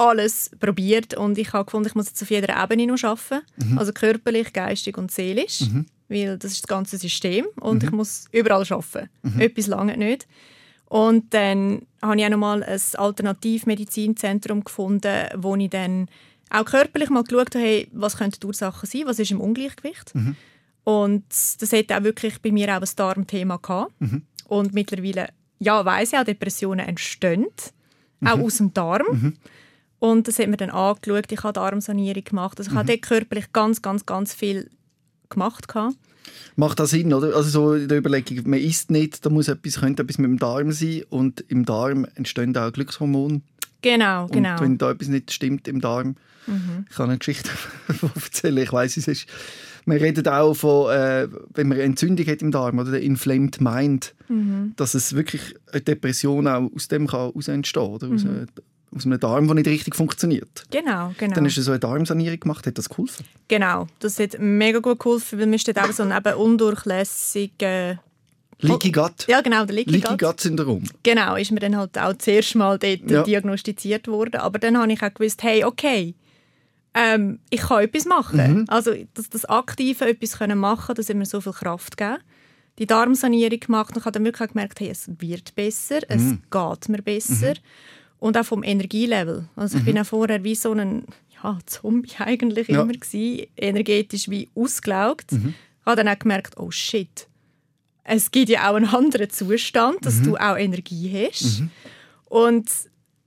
alles 0.00 0.50
probiert 0.58 1.14
und 1.14 1.36
ich 1.36 1.52
habe 1.52 1.66
gefunden, 1.66 1.88
ich 1.88 1.94
muss 1.94 2.06
jetzt 2.06 2.22
auf 2.22 2.30
jeder 2.30 2.62
Ebene 2.62 2.86
noch 2.86 3.04
arbeiten. 3.04 3.44
Also 3.76 3.92
körperlich, 3.92 4.52
geistig 4.52 4.96
und 4.96 5.10
seelisch, 5.10 5.60
weil 6.08 6.38
das 6.38 6.52
ist 6.52 6.62
das 6.62 6.68
ganze 6.68 6.96
System 6.96 7.46
und 7.60 7.82
ich 7.84 7.90
muss 7.90 8.24
überall 8.32 8.64
arbeiten. 8.70 9.10
Etwas 9.38 9.66
lange 9.66 9.96
nicht. 9.96 10.26
Und 10.86 11.34
dann 11.34 11.82
habe 12.02 12.16
ich 12.18 12.24
auch 12.24 12.30
noch 12.30 12.38
mal 12.38 12.62
ein 12.64 12.80
Alternativmedizinzentrum 12.94 14.64
gefunden, 14.64 15.26
wo 15.36 15.54
ich 15.54 15.70
dann 15.70 16.08
auch 16.48 16.64
körperlich 16.64 17.10
mal 17.10 17.22
geschaut 17.22 17.54
habe, 17.54 17.64
hey, 17.64 17.88
was 17.92 18.16
könnten 18.16 18.40
die 18.40 18.46
Ursachen 18.46 18.88
sein, 18.88 19.02
was 19.04 19.18
ist 19.20 19.30
im 19.30 19.40
Ungleichgewicht. 19.40 20.12
Und 20.82 21.24
das 21.28 21.72
hat 21.72 21.92
auch 21.92 22.02
wirklich 22.02 22.40
bei 22.40 22.50
mir 22.50 22.76
auch 22.76 22.80
ein 22.80 22.88
Darmthema 22.96 23.58
gehabt. 23.58 23.92
Und 24.48 24.74
mittlerweile, 24.74 25.28
ja, 25.60 25.84
weiss 25.84 26.12
ich 26.12 26.18
auch, 26.18 26.24
Depressionen 26.24 26.88
entstehen, 26.88 27.46
auch 28.24 28.38
aus 28.40 28.56
dem 28.56 28.72
Darm. 28.74 29.36
Und 30.00 30.26
das 30.26 30.38
hat 30.38 30.48
mir 30.48 30.56
dann 30.56 30.70
angeschaut, 30.70 31.30
ich 31.30 31.42
habe 31.42 31.52
Darmsanierung 31.52 32.24
gemacht. 32.24 32.58
Also 32.58 32.70
ich 32.70 32.76
habe 32.76 32.88
dort 32.88 33.02
körperlich 33.02 33.52
ganz, 33.52 33.82
ganz, 33.82 34.06
ganz 34.06 34.34
viel 34.34 34.70
gemacht. 35.28 35.68
gehabt. 35.68 35.96
Macht 36.56 36.80
das 36.80 36.90
Sinn, 36.90 37.12
oder? 37.12 37.34
Also 37.36 37.50
so 37.50 37.74
in 37.74 37.88
der 37.88 37.98
Überlegung, 37.98 38.48
man 38.48 38.60
isst 38.60 38.90
nicht, 38.90 39.24
da 39.24 39.30
muss 39.30 39.48
etwas, 39.48 39.80
könnte 39.80 40.02
etwas 40.02 40.18
mit 40.18 40.30
dem 40.30 40.38
Darm 40.38 40.72
sein 40.72 41.02
und 41.08 41.44
im 41.48 41.64
Darm 41.64 42.06
entstehen 42.14 42.56
auch 42.56 42.72
Glückshormone. 42.72 43.42
Genau, 43.82 44.26
genau. 44.26 44.54
Und 44.54 44.60
wenn 44.60 44.78
da 44.78 44.90
etwas 44.90 45.08
nicht 45.08 45.32
stimmt 45.32 45.68
im 45.68 45.80
Darm, 45.80 46.16
ich 46.88 46.96
kann 46.96 47.10
eine 47.10 47.18
Geschichte 47.18 47.50
erzählen, 48.14 48.58
ich 48.58 48.72
weiß 48.72 48.96
es 48.96 49.06
ist. 49.06 49.26
Man 49.84 49.98
redet 49.98 50.28
auch 50.28 50.54
von, 50.54 50.90
äh, 50.90 51.28
wenn 51.54 51.68
man 51.68 51.78
Entzündung 51.78 52.26
hat 52.26 52.42
im 52.42 52.50
Darm 52.50 52.78
oder 52.78 52.90
der 52.90 53.02
inflamed 53.02 53.60
mind, 53.60 54.14
dass 54.76 54.94
es 54.94 55.14
wirklich 55.14 55.54
eine 55.72 55.80
Depression 55.80 56.46
auch 56.46 56.70
aus 56.74 56.88
dem 56.88 57.06
kann 57.06 57.20
heraus 57.20 57.48
entstehen 57.48 57.82
oder? 57.82 58.08
Aus, 58.08 58.24
äh, 58.24 58.46
aus 58.94 59.06
einem 59.06 59.20
Darm, 59.20 59.46
der 59.46 59.54
nicht 59.54 59.68
richtig 59.68 59.94
funktioniert. 59.94 60.64
Genau, 60.70 61.12
genau. 61.18 61.34
Dann 61.34 61.44
hast 61.44 61.56
du 61.56 61.62
so 61.62 61.70
eine 61.70 61.78
Darmsanierung 61.80 62.40
gemacht, 62.40 62.66
hat 62.66 62.76
das 62.76 62.88
geholfen? 62.88 63.24
Genau, 63.48 63.86
das 64.00 64.18
hat 64.18 64.36
mega 64.38 64.80
gut 64.80 64.98
geholfen, 64.98 65.38
weil 65.38 65.46
mir 65.46 65.58
steht 65.58 65.78
auch 65.78 65.92
so 65.92 66.02
ein 66.02 66.12
eben 66.16 66.34
undurchlässiger... 66.34 68.00
Leaky 68.62 68.90
Gut. 68.92 69.26
Ja, 69.26 69.40
genau, 69.40 69.64
der 69.64 69.74
Leaky, 69.74 69.90
Leaky 69.92 70.16
Gut. 70.18 70.40
Syndrom. 70.40 70.84
Genau, 71.02 71.34
ist 71.36 71.50
mir 71.50 71.60
dann 71.60 71.78
halt 71.78 71.96
auch 71.96 72.12
zuerst 72.18 72.54
mal 72.56 72.78
dort 72.78 73.10
Ja. 73.10 73.22
diagnostiziert 73.22 74.06
worden. 74.06 74.36
Aber 74.36 74.58
dann 74.58 74.76
habe 74.76 74.92
ich 74.92 75.02
auch 75.02 75.14
gewusst, 75.14 75.42
hey, 75.42 75.64
okay, 75.64 76.14
ähm, 76.92 77.38
ich 77.48 77.60
kann 77.62 77.84
etwas 77.84 78.04
machen. 78.04 78.66
Also 78.68 78.92
das, 79.14 79.30
das 79.30 79.46
aktive 79.46 80.06
etwas 80.06 80.36
können 80.38 80.58
machen, 80.58 80.94
das 80.94 81.08
hat 81.08 81.16
mir 81.16 81.24
so 81.24 81.40
viel 81.40 81.52
Kraft 81.52 81.96
gegeben. 81.96 82.18
Die 82.78 82.86
Darmsanierung 82.86 83.60
gemacht 83.60 83.96
und 83.96 84.04
habe 84.04 84.12
dann 84.12 84.24
wirklich 84.24 84.50
gemerkt, 84.50 84.80
hey, 84.80 84.90
es 84.90 85.08
wird 85.18 85.54
besser, 85.54 86.00
es 86.08 86.22
geht 86.50 86.88
mir 86.88 87.02
besser. 87.02 87.54
Und 88.20 88.36
auch 88.36 88.44
vom 88.44 88.62
Energielevel. 88.62 89.48
Also 89.56 89.78
ich 89.78 89.84
bin 89.84 89.98
auch 89.98 90.04
vorher 90.06 90.44
wie 90.44 90.54
so 90.54 90.72
ein 90.72 91.04
ja, 91.42 91.58
Zombie 91.66 92.10
eigentlich 92.18 92.68
Ja. 92.68 92.82
immer 92.82 92.92
gewesen, 92.92 93.46
energetisch 93.56 94.28
wie 94.28 94.48
ausgelaugt. 94.54 95.32
Ich 95.32 95.38
habe 95.86 95.96
dann 95.96 96.08
auch 96.08 96.18
gemerkt, 96.18 96.58
oh 96.58 96.70
shit, 96.70 97.26
es 98.04 98.30
gibt 98.30 98.50
ja 98.50 98.70
auch 98.70 98.74
einen 98.74 98.86
anderen 98.88 99.30
Zustand, 99.30 100.04
dass 100.04 100.20
du 100.22 100.36
auch 100.36 100.56
Energie 100.58 101.28
hast. 101.30 101.62
Und 102.26 102.70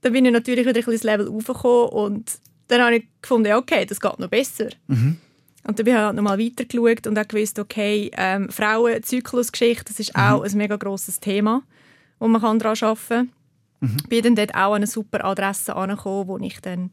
dann 0.02 0.12
bin 0.12 0.24
ich 0.26 0.32
natürlich 0.32 0.60
wieder 0.64 0.70
ein 0.70 0.74
bisschen 0.74 0.92
ins 0.92 1.02
Level 1.02 1.28
aufgekommen 1.28 1.88
und 1.90 2.32
dann 2.68 2.80
habe 2.80 2.96
ich 2.96 3.04
gefunden, 3.20 3.48
ja, 3.48 3.58
okay, 3.58 3.84
das 3.84 4.00
geht 4.00 4.18
noch 4.18 4.28
besser. 4.28 4.68
Und 5.66 5.78
dann 5.78 5.84
bin 5.84 5.94
ich 5.94 6.00
halt 6.00 6.14
nochmal 6.14 6.38
weitergeschaut 6.38 7.06
und 7.06 7.18
auch 7.18 7.26
gewusst, 7.28 7.58
okay, 7.58 8.10
ähm, 8.16 8.48
Frauenzyklusgeschichte, 8.50 9.84
das 9.86 9.98
ist 10.00 10.14
auch 10.14 10.42
ein 10.42 10.56
mega 10.56 10.76
grosses 10.76 11.18
Thema, 11.20 11.62
wo 12.18 12.28
man 12.28 12.40
kann 12.40 12.58
daran 12.58 12.76
arbeiten 12.80 13.08
kann. 13.08 13.30
Bin 14.08 14.22
dann 14.22 14.36
dort 14.36 14.54
auch 14.54 14.72
an 14.72 14.76
eine 14.76 14.86
super 14.86 15.24
Adresse 15.24 15.74
angekommen, 15.76 16.28
wo 16.28 16.38
ich 16.38 16.60
dann 16.60 16.90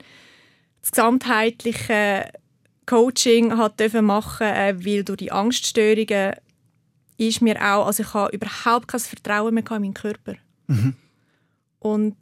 das 0.82 0.92
gesamtheitliche 0.92 2.32
Coaching 2.86 3.58
hat 3.58 3.80
dürfen 3.80 4.06
machen, 4.06 4.48
äh, 4.48 4.74
weil 4.86 5.04
durch 5.04 5.18
die 5.18 5.32
Angststörungen 5.32 6.34
ist 7.18 7.42
mir 7.42 7.56
auch, 7.58 7.86
also 7.86 8.04
ich 8.04 8.14
habe 8.14 8.36
überhaupt 8.36 8.88
kein 8.88 9.00
Vertrauen 9.00 9.54
mehr 9.54 9.64
in 9.70 9.82
meinen 9.82 9.94
Körper. 9.94 10.36
Und 11.80 12.16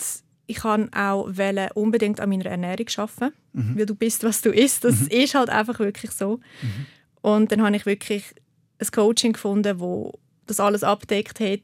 ich 0.48 0.58
kann 0.58 0.92
auch 0.94 1.28
wollen, 1.38 1.70
unbedingt 1.76 2.20
an 2.20 2.30
meiner 2.30 2.48
Ernährung 2.48 2.88
arbeiten, 2.98 3.34
weil 3.78 3.86
du 3.86 3.96
bist, 3.96 4.24
was 4.24 4.42
du 4.42 4.50
isst. 4.50 4.84
Das 4.84 5.02
ist 5.04 5.36
halt 5.36 5.50
einfach 5.50 5.80
wirklich 5.80 6.12
so. 6.12 6.40
Und 7.22 7.52
dann 7.52 7.62
habe 7.62 7.76
ich 7.76 7.86
wirklich 7.86 8.24
ein 8.80 8.88
Coaching 8.92 9.34
gefunden, 9.34 9.80
wo 9.80 10.14
das 10.50 10.60
alles 10.60 10.84
abdeckt 10.84 11.40
hat. 11.40 11.60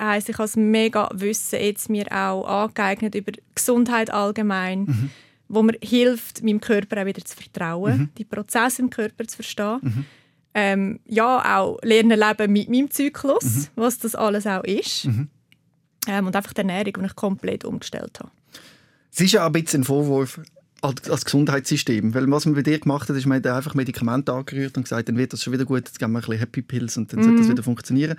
Heisst, 0.00 0.28
ich 0.28 0.36
habe 0.36 0.44
das 0.44 0.56
mega 0.56 1.08
Wissen 1.12 1.60
jetzt 1.60 1.88
mir 1.90 2.06
auch 2.10 2.44
angeeignet 2.46 3.14
über 3.14 3.32
Gesundheit 3.54 4.10
allgemein, 4.10 5.10
wo 5.48 5.62
mir 5.62 5.76
hilft, 5.82 6.42
meinem 6.42 6.60
Körper 6.60 7.02
auch 7.02 7.06
wieder 7.06 7.24
zu 7.24 7.36
vertrauen, 7.36 8.10
die 8.18 8.24
Prozesse 8.24 8.82
im 8.82 8.90
Körper 8.90 9.26
zu 9.26 9.36
verstehen. 9.36 10.06
Ähm, 10.52 11.00
ja, 11.06 11.58
auch 11.58 11.78
lernen 11.82 12.18
leben 12.18 12.52
mit 12.52 12.68
meinem 12.68 12.90
Zyklus, 12.90 13.70
was 13.76 13.98
das 13.98 14.14
alles 14.14 14.46
auch 14.46 14.64
ist. 14.64 15.04
Ähm, 16.06 16.26
und 16.26 16.34
einfach 16.34 16.54
die 16.54 16.62
Ernährung, 16.62 16.94
die 16.98 17.06
ich 17.06 17.14
komplett 17.14 17.64
umgestellt 17.64 18.18
habe. 18.20 18.32
Es 19.12 19.20
ist 19.20 19.32
ja 19.32 19.42
auch 19.42 19.46
ein 19.46 19.52
bisschen 19.52 19.82
ein 19.82 19.84
Vorwurf 19.84 20.40
als 20.82 21.24
Gesundheitssystem. 21.24 22.14
Weil 22.14 22.30
was 22.30 22.46
man 22.46 22.54
bei 22.54 22.62
dir 22.62 22.78
gemacht 22.78 23.08
hat, 23.08 23.16
ist, 23.16 23.26
man 23.26 23.36
hat 23.38 23.46
einfach 23.46 23.74
Medikamente 23.74 24.32
angerührt 24.32 24.76
und 24.76 24.84
gesagt, 24.84 25.08
dann 25.08 25.16
wird 25.16 25.32
das 25.32 25.42
schon 25.42 25.52
wieder 25.52 25.64
gut, 25.64 25.86
jetzt 25.86 25.98
geben 25.98 26.12
wir 26.12 26.18
ein 26.18 26.22
bisschen 26.22 26.38
Happy 26.38 26.62
Pills 26.62 26.96
und 26.96 27.12
dann 27.12 27.22
sollte 27.22 27.38
das 27.40 27.48
wieder 27.50 27.62
funktionieren. 27.62 28.16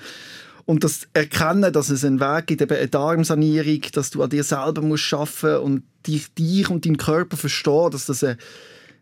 Und 0.66 0.84
das 0.84 1.08
Erkennen, 1.14 1.74
dass 1.74 1.90
es 1.90 2.06
einen 2.06 2.20
Weg 2.20 2.48
gibt, 2.48 2.62
eben 2.62 2.78
eine 2.78 2.88
Darmsanierung, 2.88 3.82
dass 3.94 4.12
du 4.12 4.22
an 4.22 4.30
dir 4.30 4.44
selber 4.44 4.82
musst 4.82 5.12
arbeiten 5.14 5.64
und 5.64 5.84
dich, 6.06 6.32
dich 6.36 6.70
und 6.70 6.86
deinen 6.86 6.98
Körper 6.98 7.36
verstehen, 7.36 7.90
dass, 7.92 8.06
das, 8.06 8.22
äh, 8.24 8.36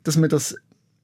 dass 0.04 0.16
man 0.18 0.30
das 0.30 0.56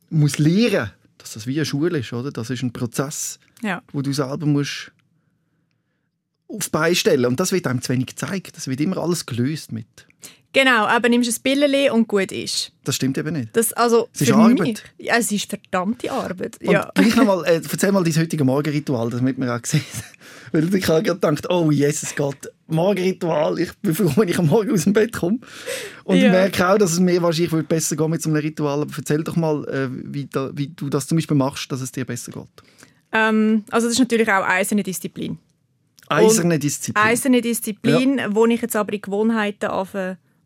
muss 0.10 0.38
lernen 0.40 0.92
dass 1.18 1.34
das 1.34 1.48
wie 1.48 1.56
eine 1.58 1.66
Schule 1.66 1.98
ist, 2.00 2.14
oder? 2.14 2.32
Das 2.32 2.52
ist 2.52 2.62
ein 2.62 2.72
Prozess, 2.72 3.40
Ja. 3.64 3.82
wo 3.92 4.02
du 4.04 4.14
selber 4.14 4.46
musst 4.46 4.92
auf 6.48 6.66
die 6.66 6.70
Beine 6.70 6.96
stellen. 6.96 7.26
Und 7.26 7.40
das 7.40 7.52
wird 7.52 7.68
einem 7.68 7.82
zu 7.82 7.94
wenig 7.94 8.08
gezeigt. 8.08 8.56
Das 8.56 8.68
wird 8.68 8.80
immer 8.82 8.98
alles 8.98 9.26
gelöst 9.26 9.72
mit. 9.72 9.88
Genau, 10.54 10.86
aber 10.86 11.10
nimmst 11.10 11.30
ein 11.38 11.44
Pilleli 11.44 11.90
und 11.90 12.08
gut 12.08 12.32
ist. 12.32 12.72
Das 12.86 12.96
stimmt 12.96 13.18
eben 13.18 13.34
nicht. 13.34 13.50
Das, 13.58 13.74
also, 13.74 14.08
Es 14.14 14.22
ist 14.22 14.32
Arbeit. 14.32 14.58
Mich, 14.60 14.84
ja, 15.00 15.18
es 15.18 15.30
ist 15.30 15.50
verdammte 15.50 16.10
Arbeit. 16.10 16.58
Und 16.62 16.72
Ja. 16.72 16.90
gleich 16.96 17.14
noch 17.18 17.26
mal, 17.26 17.44
äh, 17.46 17.56
erzähl 17.70 17.92
mal 17.92 18.06
dein 18.06 18.16
heutiges 18.16 18.46
Morgenritual, 18.46 19.10
damit 19.10 19.38
wir 19.38 19.54
auch 19.54 19.60
sehen. 19.66 19.82
Weil 20.54 20.62
ich 20.64 20.68
habe 20.68 20.80
gerade 20.80 21.04
gedacht, 21.04 21.50
oh 21.50 21.70
Jesus 21.72 22.16
Gott, 22.16 22.38
Morgenritual, 22.68 23.60
ich 23.60 23.74
bin 23.80 23.94
froh, 23.94 24.10
wenn 24.16 24.30
ich 24.30 24.40
am 24.40 24.48
Morgen 24.48 24.72
aus 24.72 24.86
dem 24.86 24.94
Bett 24.94 25.12
komme. 25.12 25.40
Und 26.06 26.18
Ja. 26.20 26.28
ich 26.28 26.32
merke 26.32 26.70
auch, 26.70 26.78
dass 26.78 26.94
es 26.94 27.02
mir 27.02 27.22
wahrscheinlich 27.22 27.52
würde 27.52 27.68
besser 27.68 27.98
gehen 27.98 28.10
mit 28.10 28.22
so 28.22 28.30
einem 28.30 28.38
Ritual. 28.40 28.82
Aber 28.84 28.94
erzähl 28.96 29.26
doch 29.26 29.36
mal, 29.36 29.68
äh, 29.68 29.90
wie, 29.92 30.26
da, 30.28 30.52
wie 30.54 30.68
du 30.68 30.90
das 30.90 31.08
zum 31.08 31.18
Beispiel 31.18 31.36
machst, 31.36 31.70
dass 31.70 31.82
es 31.82 31.92
dir 31.92 32.06
besser 32.06 32.32
geht. 32.32 32.44
Ähm, 33.12 33.66
also 33.72 33.88
das 33.88 33.96
ist 33.96 34.00
natürlich 34.00 34.30
auch 34.30 34.46
eiserne 34.48 34.84
Disziplin. 34.84 35.38
Eiserne 36.10 36.60
Disziplin. 36.60 37.04
Eiserne 37.04 37.42
Disziplin, 37.42 38.22
wo 38.30 38.46
ich 38.46 38.62
jetzt 38.62 38.76
aber 38.76 38.94
in 38.94 39.02
Gewohnheiten 39.02 39.68
auf, 39.70 39.90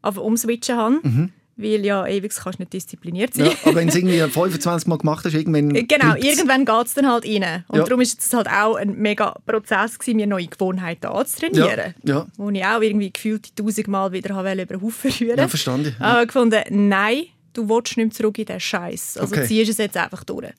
auf 0.02 0.18
umswitchen 0.18 0.78
habe. 0.78 1.30
Weil 1.62 1.84
ja, 1.86 2.08
ewig 2.08 2.32
kannst 2.34 2.60
du 2.60 2.62
nicht 2.62 2.72
diszipliniert 2.72 3.34
sein. 3.34 3.48
Mhm. 3.48 3.52
ja, 3.52 3.58
aber 3.66 3.76
wenn 3.76 3.88
du 3.88 3.92
es 3.94 3.96
irgendwie 3.98 4.20
25 4.22 4.88
Mal 4.88 4.98
gemacht 4.98 5.26
hast, 5.26 5.34
irgendwann... 5.34 5.68
Genau, 5.74 5.86
bleibt's. 6.14 6.26
irgendwann 6.26 6.64
geht 6.64 6.86
es 6.86 6.94
dann 6.94 7.12
halt 7.12 7.26
rein. 7.26 7.66
Und 7.68 7.80
Ja. 7.80 7.84
darum 7.84 8.00
ist 8.00 8.18
es 8.22 8.34
halt 8.34 8.48
auch 8.48 8.76
ein 8.76 8.96
mega 8.98 9.36
Prozess, 9.46 10.00
gewesen, 10.00 10.16
mir 10.16 10.28
neue 10.28 10.48
Gewohnheiten 10.48 11.08
anzutrainieren. 11.08 11.96
Ja, 12.06 12.14
ja. 12.16 12.28
Wo 12.38 12.50
ich 12.50 12.64
auch 12.64 12.82
irgendwie 12.82 13.12
gefühlt 13.12 13.54
tausendmal 13.58 14.14
wieder 14.14 14.36
habe 14.36 14.54
über 14.54 14.66
den 14.78 14.82
Haufen 14.82 15.12
rühren 15.12 15.38
Ja, 15.38 15.48
verstanden. 15.50 15.94
Ja. 16.00 16.06
Aber 16.06 16.26
gefunden, 16.28 16.62
nein, 16.70 17.24
du 17.52 17.68
willst 17.68 17.98
nicht 17.98 18.06
mehr 18.06 18.12
zurück 18.12 18.38
in 18.40 18.46
den 18.46 18.60
Scheiß. 18.62 19.18
Also 19.18 19.34
Okay. 19.34 19.44
Mhm. 19.44 19.48
ziehst 19.48 19.72
es 19.72 19.78
jetzt 19.80 19.98
einfach 19.98 20.24
durch. 20.24 20.54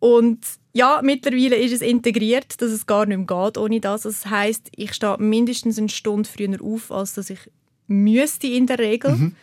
Und 0.00 0.40
ja, 0.76 1.00
mittlerweile 1.02 1.56
ist 1.56 1.72
es 1.72 1.80
integriert, 1.80 2.60
dass 2.60 2.70
es 2.70 2.86
gar 2.86 3.06
nicht 3.06 3.16
mehr 3.16 3.26
geht 3.26 3.56
ohne 3.56 3.80
das. 3.80 4.02
Das 4.02 4.26
heisst, 4.26 4.68
ich 4.76 4.92
stehe 4.92 5.16
mindestens 5.18 5.78
eine 5.78 5.88
Stunde 5.88 6.28
früher 6.28 6.62
auf, 6.62 6.92
als 6.92 7.14
dass 7.14 7.30
ich 7.30 7.38
müsste 7.86 8.46
in 8.46 8.66
der 8.66 8.78
Regel. 8.78 9.12
Mhm. 9.12 9.36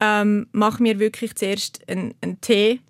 Ähm, 0.00 0.46
mache 0.52 0.82
mir 0.82 0.98
wirklich 0.98 1.36
zuerst 1.36 1.88
einen, 1.88 2.14
einen 2.20 2.40
Tee. 2.40 2.80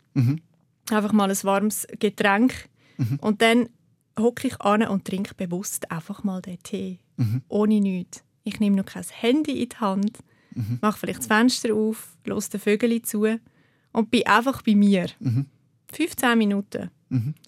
einfach 0.90 1.12
mal 1.12 1.30
ein 1.30 1.36
warmes 1.42 1.86
Getränk 1.98 2.54
und 3.20 3.42
dann 3.42 3.68
hocke 4.18 4.48
ich 4.48 4.60
an 4.60 4.82
und 4.82 5.04
trinke 5.04 5.34
bewusst 5.34 5.90
einfach 5.90 6.24
mal 6.24 6.40
den 6.40 6.62
Tee. 6.62 6.98
Ohne 7.48 7.80
nichts. 7.80 8.24
Ich 8.44 8.60
nehme 8.60 8.76
noch 8.76 8.86
kein 8.86 9.04
Handy 9.10 9.62
in 9.62 9.68
die 9.68 9.76
Hand, 9.76 10.18
mache 10.80 10.98
vielleicht 10.98 11.20
das 11.20 11.26
Fenster 11.26 11.74
auf, 11.74 12.16
lasse 12.24 12.52
den 12.52 12.60
Vögel 12.60 13.02
zu 13.02 13.26
und 13.92 14.10
bin 14.10 14.26
einfach 14.26 14.62
bei 14.62 14.74
mir. 14.74 15.06
15 15.92 16.36
Minuten. 16.38 16.90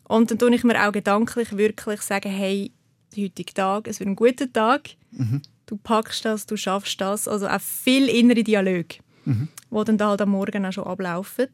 Und 0.09 0.31
dann 0.31 0.39
tue 0.39 0.55
ich 0.55 0.65
mir 0.65 0.87
auch 0.87 0.93
gedanklich 0.93 1.57
wirklich 1.57 2.01
sagen, 2.01 2.31
hey, 2.31 2.73
der 3.15 3.25
heutige 3.25 3.53
Tag, 3.53 3.89
es 3.89 4.01
wird 4.01 4.09
ein 4.09 4.17
guter 4.17 4.51
Tag. 4.53 4.91
Du 5.67 5.77
packst 5.77 6.25
das, 6.25 6.47
du 6.47 6.57
schaffst 6.57 7.01
das. 7.01 7.29
Also 7.29 7.47
auch 7.47 7.61
viel 7.61 8.09
innere 8.09 8.43
Dialog, 8.43 8.87
mhm. 9.25 9.49
wo 9.69 9.85
dann 9.85 9.99
da 9.99 10.09
halt 10.09 10.23
am 10.23 10.31
Morgen 10.31 10.65
auch 10.67 10.73
schon 10.73 10.85
ablaufen, 10.85 11.49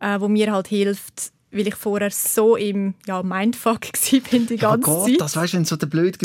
äh, 0.00 0.20
wo 0.20 0.28
mir 0.28 0.52
halt 0.52 0.68
hilft, 0.68 1.32
weil 1.50 1.68
ich 1.68 1.74
vorher 1.74 2.10
so 2.10 2.56
im 2.56 2.94
ja, 3.06 3.22
Mindfuck 3.22 3.86
bin 4.30 4.46
die 4.46 4.56
ganze 4.56 4.56
ja, 4.56 4.76
Gott, 4.76 5.08
Zeit. 5.08 5.20
Das 5.20 5.36
weißt 5.36 5.54
du, 5.54 5.64
so 5.64 5.76
der 5.76 5.86
blöd 5.86 6.18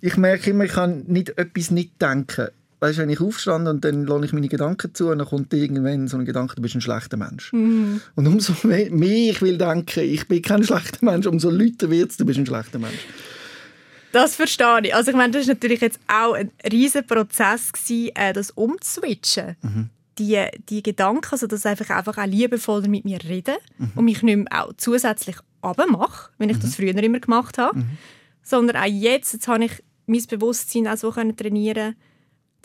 Ich 0.00 0.16
merke 0.16 0.50
immer, 0.50 0.64
ich 0.64 0.72
kann 0.72 1.04
nicht 1.06 1.36
etwas 1.38 1.70
nicht 1.70 2.00
denken. 2.00 2.48
Weißt 2.80 2.98
wenn 2.98 3.10
ich 3.10 3.20
aufstand 3.20 3.66
und 3.66 3.84
dann 3.84 4.06
lasse 4.06 4.26
ich 4.26 4.32
meine 4.32 4.48
Gedanken 4.48 4.94
zu 4.94 5.08
und 5.08 5.18
dann 5.18 5.26
kommt 5.26 5.52
irgendwann 5.52 6.06
so 6.06 6.16
ein 6.16 6.24
Gedanke, 6.24 6.54
du 6.54 6.62
bist 6.62 6.76
ein 6.76 6.80
schlechter 6.80 7.16
Mensch. 7.16 7.52
Mhm. 7.52 8.00
Und 8.14 8.26
umso 8.26 8.54
mehr, 8.62 8.90
mehr 8.92 9.30
ich 9.30 9.42
will 9.42 9.58
denken, 9.58 10.00
ich 10.00 10.28
bin 10.28 10.42
kein 10.42 10.62
schlechter 10.62 11.04
Mensch, 11.04 11.26
umso 11.26 11.50
lauter 11.50 11.90
wird 11.90 12.10
es, 12.10 12.16
du 12.16 12.24
bist 12.24 12.38
ein 12.38 12.46
schlechter 12.46 12.78
Mensch. 12.78 13.04
Das 14.12 14.36
verstehe 14.36 14.80
ich. 14.84 14.94
Also 14.94 15.10
ich 15.10 15.16
meine, 15.16 15.32
das 15.32 15.46
war 15.46 15.54
natürlich 15.54 15.80
jetzt 15.80 15.98
auch 16.06 16.34
ein 16.34 16.50
riesen 16.70 17.06
Prozess, 17.06 17.72
gewesen, 17.72 18.10
äh, 18.14 18.32
das 18.32 18.52
umzuswitchen. 18.52 19.56
Mhm. 19.62 19.90
Die, 20.18 20.44
die 20.68 20.82
Gedanken, 20.82 21.28
also 21.30 21.46
dass 21.46 21.66
einfach, 21.66 21.90
einfach 21.90 22.18
auch 22.18 22.26
liebevoller 22.26 22.88
mit 22.88 23.04
mir 23.04 23.18
reden 23.22 23.56
mhm. 23.78 23.92
und 23.94 24.04
mich 24.04 24.22
nicht 24.22 24.36
mehr 24.36 24.64
auch 24.64 24.72
zusätzlich 24.76 25.36
abmache, 25.62 26.30
wenn 26.38 26.48
ich 26.48 26.56
Mhm. 26.56 26.62
das 26.62 26.74
früher 26.76 26.96
immer 26.96 27.20
gemacht 27.20 27.58
habe. 27.58 27.84
Sondern 28.42 28.76
auch 28.76 28.86
jetzt, 28.86 29.32
jetzt 29.32 29.48
habe 29.48 29.64
ich 29.64 29.82
mein 30.06 30.22
Bewusstsein 30.28 30.88
auch 30.88 30.96
so 30.96 31.10
können 31.10 31.36
trainieren 31.36 31.94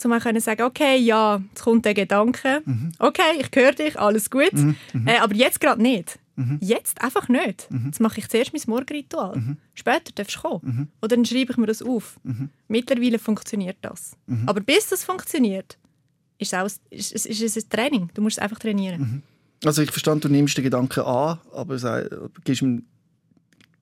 um 0.04 0.12
auch 0.12 0.20
können 0.20 0.40
sagen, 0.40 0.62
okay, 0.62 0.96
ja, 0.96 1.40
jetzt 1.50 1.62
kommt 1.62 1.84
der 1.84 1.94
Gedanke, 1.94 2.62
Mhm. 2.64 2.92
okay, 2.98 3.38
ich 3.40 3.48
höre 3.54 3.72
dich, 3.72 3.98
alles 3.98 4.30
gut, 4.30 4.52
Äh, 5.06 5.18
aber 5.20 5.34
jetzt 5.34 5.60
gerade 5.60 5.80
nicht. 5.82 6.18
Jetzt 6.60 7.00
einfach 7.00 7.28
nicht. 7.28 7.68
Jetzt 7.84 8.00
mache 8.00 8.18
ich 8.18 8.28
zuerst 8.28 8.52
mein 8.52 8.62
Morgenritual. 8.66 9.56
Später 9.74 10.10
darfst 10.16 10.34
du 10.36 10.40
kommen. 10.40 10.90
Oder 11.00 11.14
dann 11.16 11.24
schreibe 11.24 11.52
ich 11.52 11.56
mir 11.58 11.66
das 11.66 11.80
auf. 11.80 12.18
Mittlerweile 12.68 13.18
funktioniert 13.20 13.76
das. 13.82 14.16
Aber 14.46 14.60
bis 14.60 14.88
das 14.88 15.04
funktioniert, 15.04 15.78
ist 16.38 16.52
es, 16.52 16.58
auch, 16.58 16.66
ist, 16.90 17.12
ist, 17.12 17.26
ist 17.26 17.40
es 17.56 17.56
ein 17.64 17.70
Training. 17.70 18.10
Du 18.14 18.20
musst 18.22 18.38
es 18.38 18.42
einfach 18.42 18.58
trainieren. 18.58 19.22
Also 19.64 19.80
ich 19.82 19.90
verstand, 19.92 20.24
du 20.24 20.28
nimmst 20.28 20.56
den 20.58 20.64
Gedanken 20.64 21.00
an, 21.04 21.38
aber 21.54 21.78
gibst 22.44 22.60
ihm 22.62 22.84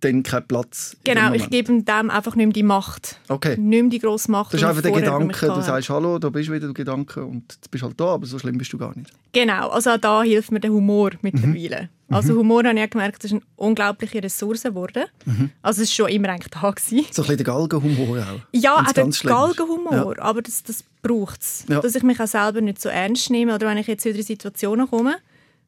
dann 0.02 0.22
keinen 0.22 0.46
Platz. 0.46 0.96
Genau, 1.04 1.32
ich 1.32 1.48
gebe 1.50 1.82
dem 1.82 2.10
einfach 2.10 2.34
nicht 2.34 2.46
mehr 2.46 2.52
die 2.52 2.62
Macht. 2.62 3.18
Okay. 3.28 3.56
Nicht 3.56 3.82
mehr 3.82 3.90
die 3.90 3.98
grosse 3.98 4.30
Macht. 4.30 4.52
Das 4.52 4.60
ist 4.60 4.66
einfach 4.66 4.82
der 4.82 4.92
Gedanke, 4.92 5.46
du 5.46 5.60
sagst 5.62 5.88
«Hallo, 5.90 6.18
da 6.18 6.28
bist 6.28 6.48
du 6.48 6.52
wieder, 6.52 6.66
du 6.66 6.74
Gedanke» 6.74 7.24
und 7.24 7.44
jetzt 7.52 7.70
bist 7.70 7.82
du 7.82 7.86
halt 7.86 8.00
da, 8.00 8.06
aber 8.06 8.26
so 8.26 8.38
schlimm 8.38 8.58
bist 8.58 8.72
du 8.72 8.78
gar 8.78 8.96
nicht. 8.96 9.10
Genau, 9.32 9.68
also 9.68 9.90
auch 9.90 9.98
da 9.98 10.22
hilft 10.22 10.52
mir 10.52 10.60
der 10.60 10.70
Humor 10.70 11.10
mittlerweile. 11.22 11.88
Also 12.10 12.34
Humor 12.34 12.64
habe 12.64 12.78
ich 12.78 12.84
auch 12.84 12.90
gemerkt, 12.90 13.24
ist 13.24 13.32
eine 13.32 13.40
unglaubliche 13.56 14.22
Ressource 14.22 14.64
geworden. 14.64 15.04
Also 15.62 15.82
es 15.82 15.88
war 15.88 16.06
schon 16.06 16.14
immer 16.14 16.28
eigentlich 16.28 16.50
da. 16.50 16.70
Gewesen. 16.70 17.06
So 17.10 17.22
ein 17.22 17.26
bisschen 17.28 17.36
der 17.38 17.46
Galgenhumor 17.46 18.18
auch. 18.18 18.40
Ja, 18.52 18.76
auch 18.76 18.92
der. 18.92 19.08
Galgenhumor, 19.08 20.16
aber 20.18 20.42
das, 20.42 20.62
das 20.62 20.84
braucht 21.02 21.40
es. 21.40 21.64
Ja. 21.68 21.80
Dass 21.80 21.94
ich 21.94 22.02
mich 22.02 22.20
auch 22.20 22.26
selber 22.26 22.60
nicht 22.60 22.80
so 22.80 22.88
ernst 22.88 23.30
nehme 23.30 23.54
oder 23.54 23.66
wenn 23.66 23.78
ich 23.78 23.86
jetzt 23.86 24.04
in 24.04 24.22
Situationen 24.22 24.88
komme 24.88 25.16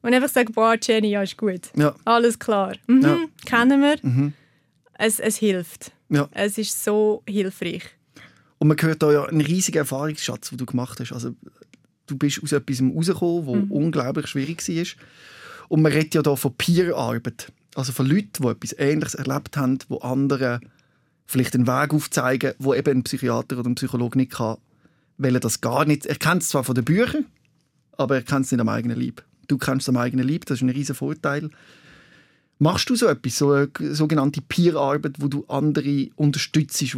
und 0.05 0.13
einfach 0.13 0.29
sage, 0.29 0.51
boah, 0.53 0.75
Jenny, 0.81 1.09
ja, 1.09 1.23
ist 1.23 1.37
gut. 1.37 1.71
Ja. 1.75 1.95
Alles 2.05 2.37
klar. 2.39 2.75
Mhm, 2.87 3.01
Ja. 3.01 3.17
Kennen 3.45 3.81
wir. 3.81 4.31
Es, 4.97 5.19
es 5.19 5.37
hilft. 5.37 5.91
Ja. 6.09 6.29
Es 6.31 6.57
ist 6.57 6.83
so 6.83 7.23
hilfreich. 7.27 7.83
Und 8.59 8.67
man 8.69 8.77
hört 8.81 9.03
da 9.03 9.11
ja 9.11 9.25
einen 9.25 9.41
riesigen 9.41 9.79
Erfahrungsschatz, 9.79 10.49
den 10.49 10.57
du 10.57 10.65
gemacht 10.65 10.99
hast. 10.99 11.11
Also, 11.11 11.31
du 12.07 12.17
bist 12.17 12.41
aus 12.41 12.51
etwas 12.51 12.81
rausgekommen, 12.81 13.47
was 13.47 13.69
unglaublich 13.69 14.27
schwierig 14.27 14.67
war. 14.67 14.85
Und 15.67 15.81
man 15.81 15.91
redet 15.91 16.13
ja 16.15 16.21
da 16.21 16.35
von 16.35 16.53
Peer-Arbeit. 16.53 17.51
Also 17.75 17.91
von 17.91 18.05
Leuten, 18.05 18.41
die 18.41 18.47
etwas 18.47 18.73
Ähnliches 18.77 19.15
erlebt 19.15 19.57
haben, 19.57 19.79
wo 19.89 19.97
anderen 19.97 20.59
vielleicht 21.25 21.55
einen 21.55 21.67
Weg 21.67 21.93
aufzeigen, 21.93 22.53
wo 22.59 22.73
eben 22.73 22.99
ein 22.99 23.03
Psychiater 23.03 23.57
oder 23.57 23.69
ein 23.69 23.75
Psychologe 23.75 24.17
nicht 24.17 24.31
kann, 24.33 24.57
weil 25.17 25.33
er 25.35 25.41
das 25.41 25.59
gar 25.59 25.83
nicht... 25.85 26.05
Er 26.05 26.15
kennt 26.15 26.43
es 26.43 26.49
zwar 26.49 26.63
von 26.63 26.75
den 26.75 26.85
Büchern, 26.85 27.25
aber 27.97 28.15
er 28.15 28.21
kennt 28.21 28.45
es 28.45 28.51
nicht 28.51 28.61
am 28.61 28.69
eigenen 28.69 28.99
Leib. 29.01 29.23
Du 29.47 29.57
kennst 29.57 29.89
am 29.89 29.97
eigenen 29.97 30.27
Leib, 30.27 30.45
das 30.45 30.57
ist 30.57 30.61
ein 30.61 30.69
riesen 30.69 30.95
Vorteil. 30.95 31.49
Machst 32.57 32.89
du 32.89 32.95
so 32.95 33.07
etwas, 33.07 33.37
so 33.37 33.51
eine 33.51 33.69
sogenannte 33.93 34.41
Peer-Arbeit, 34.41 35.15
wo 35.19 35.27
du 35.27 35.45
andere 35.47 36.07
unterstützt, 36.15 36.79
die 36.79 36.91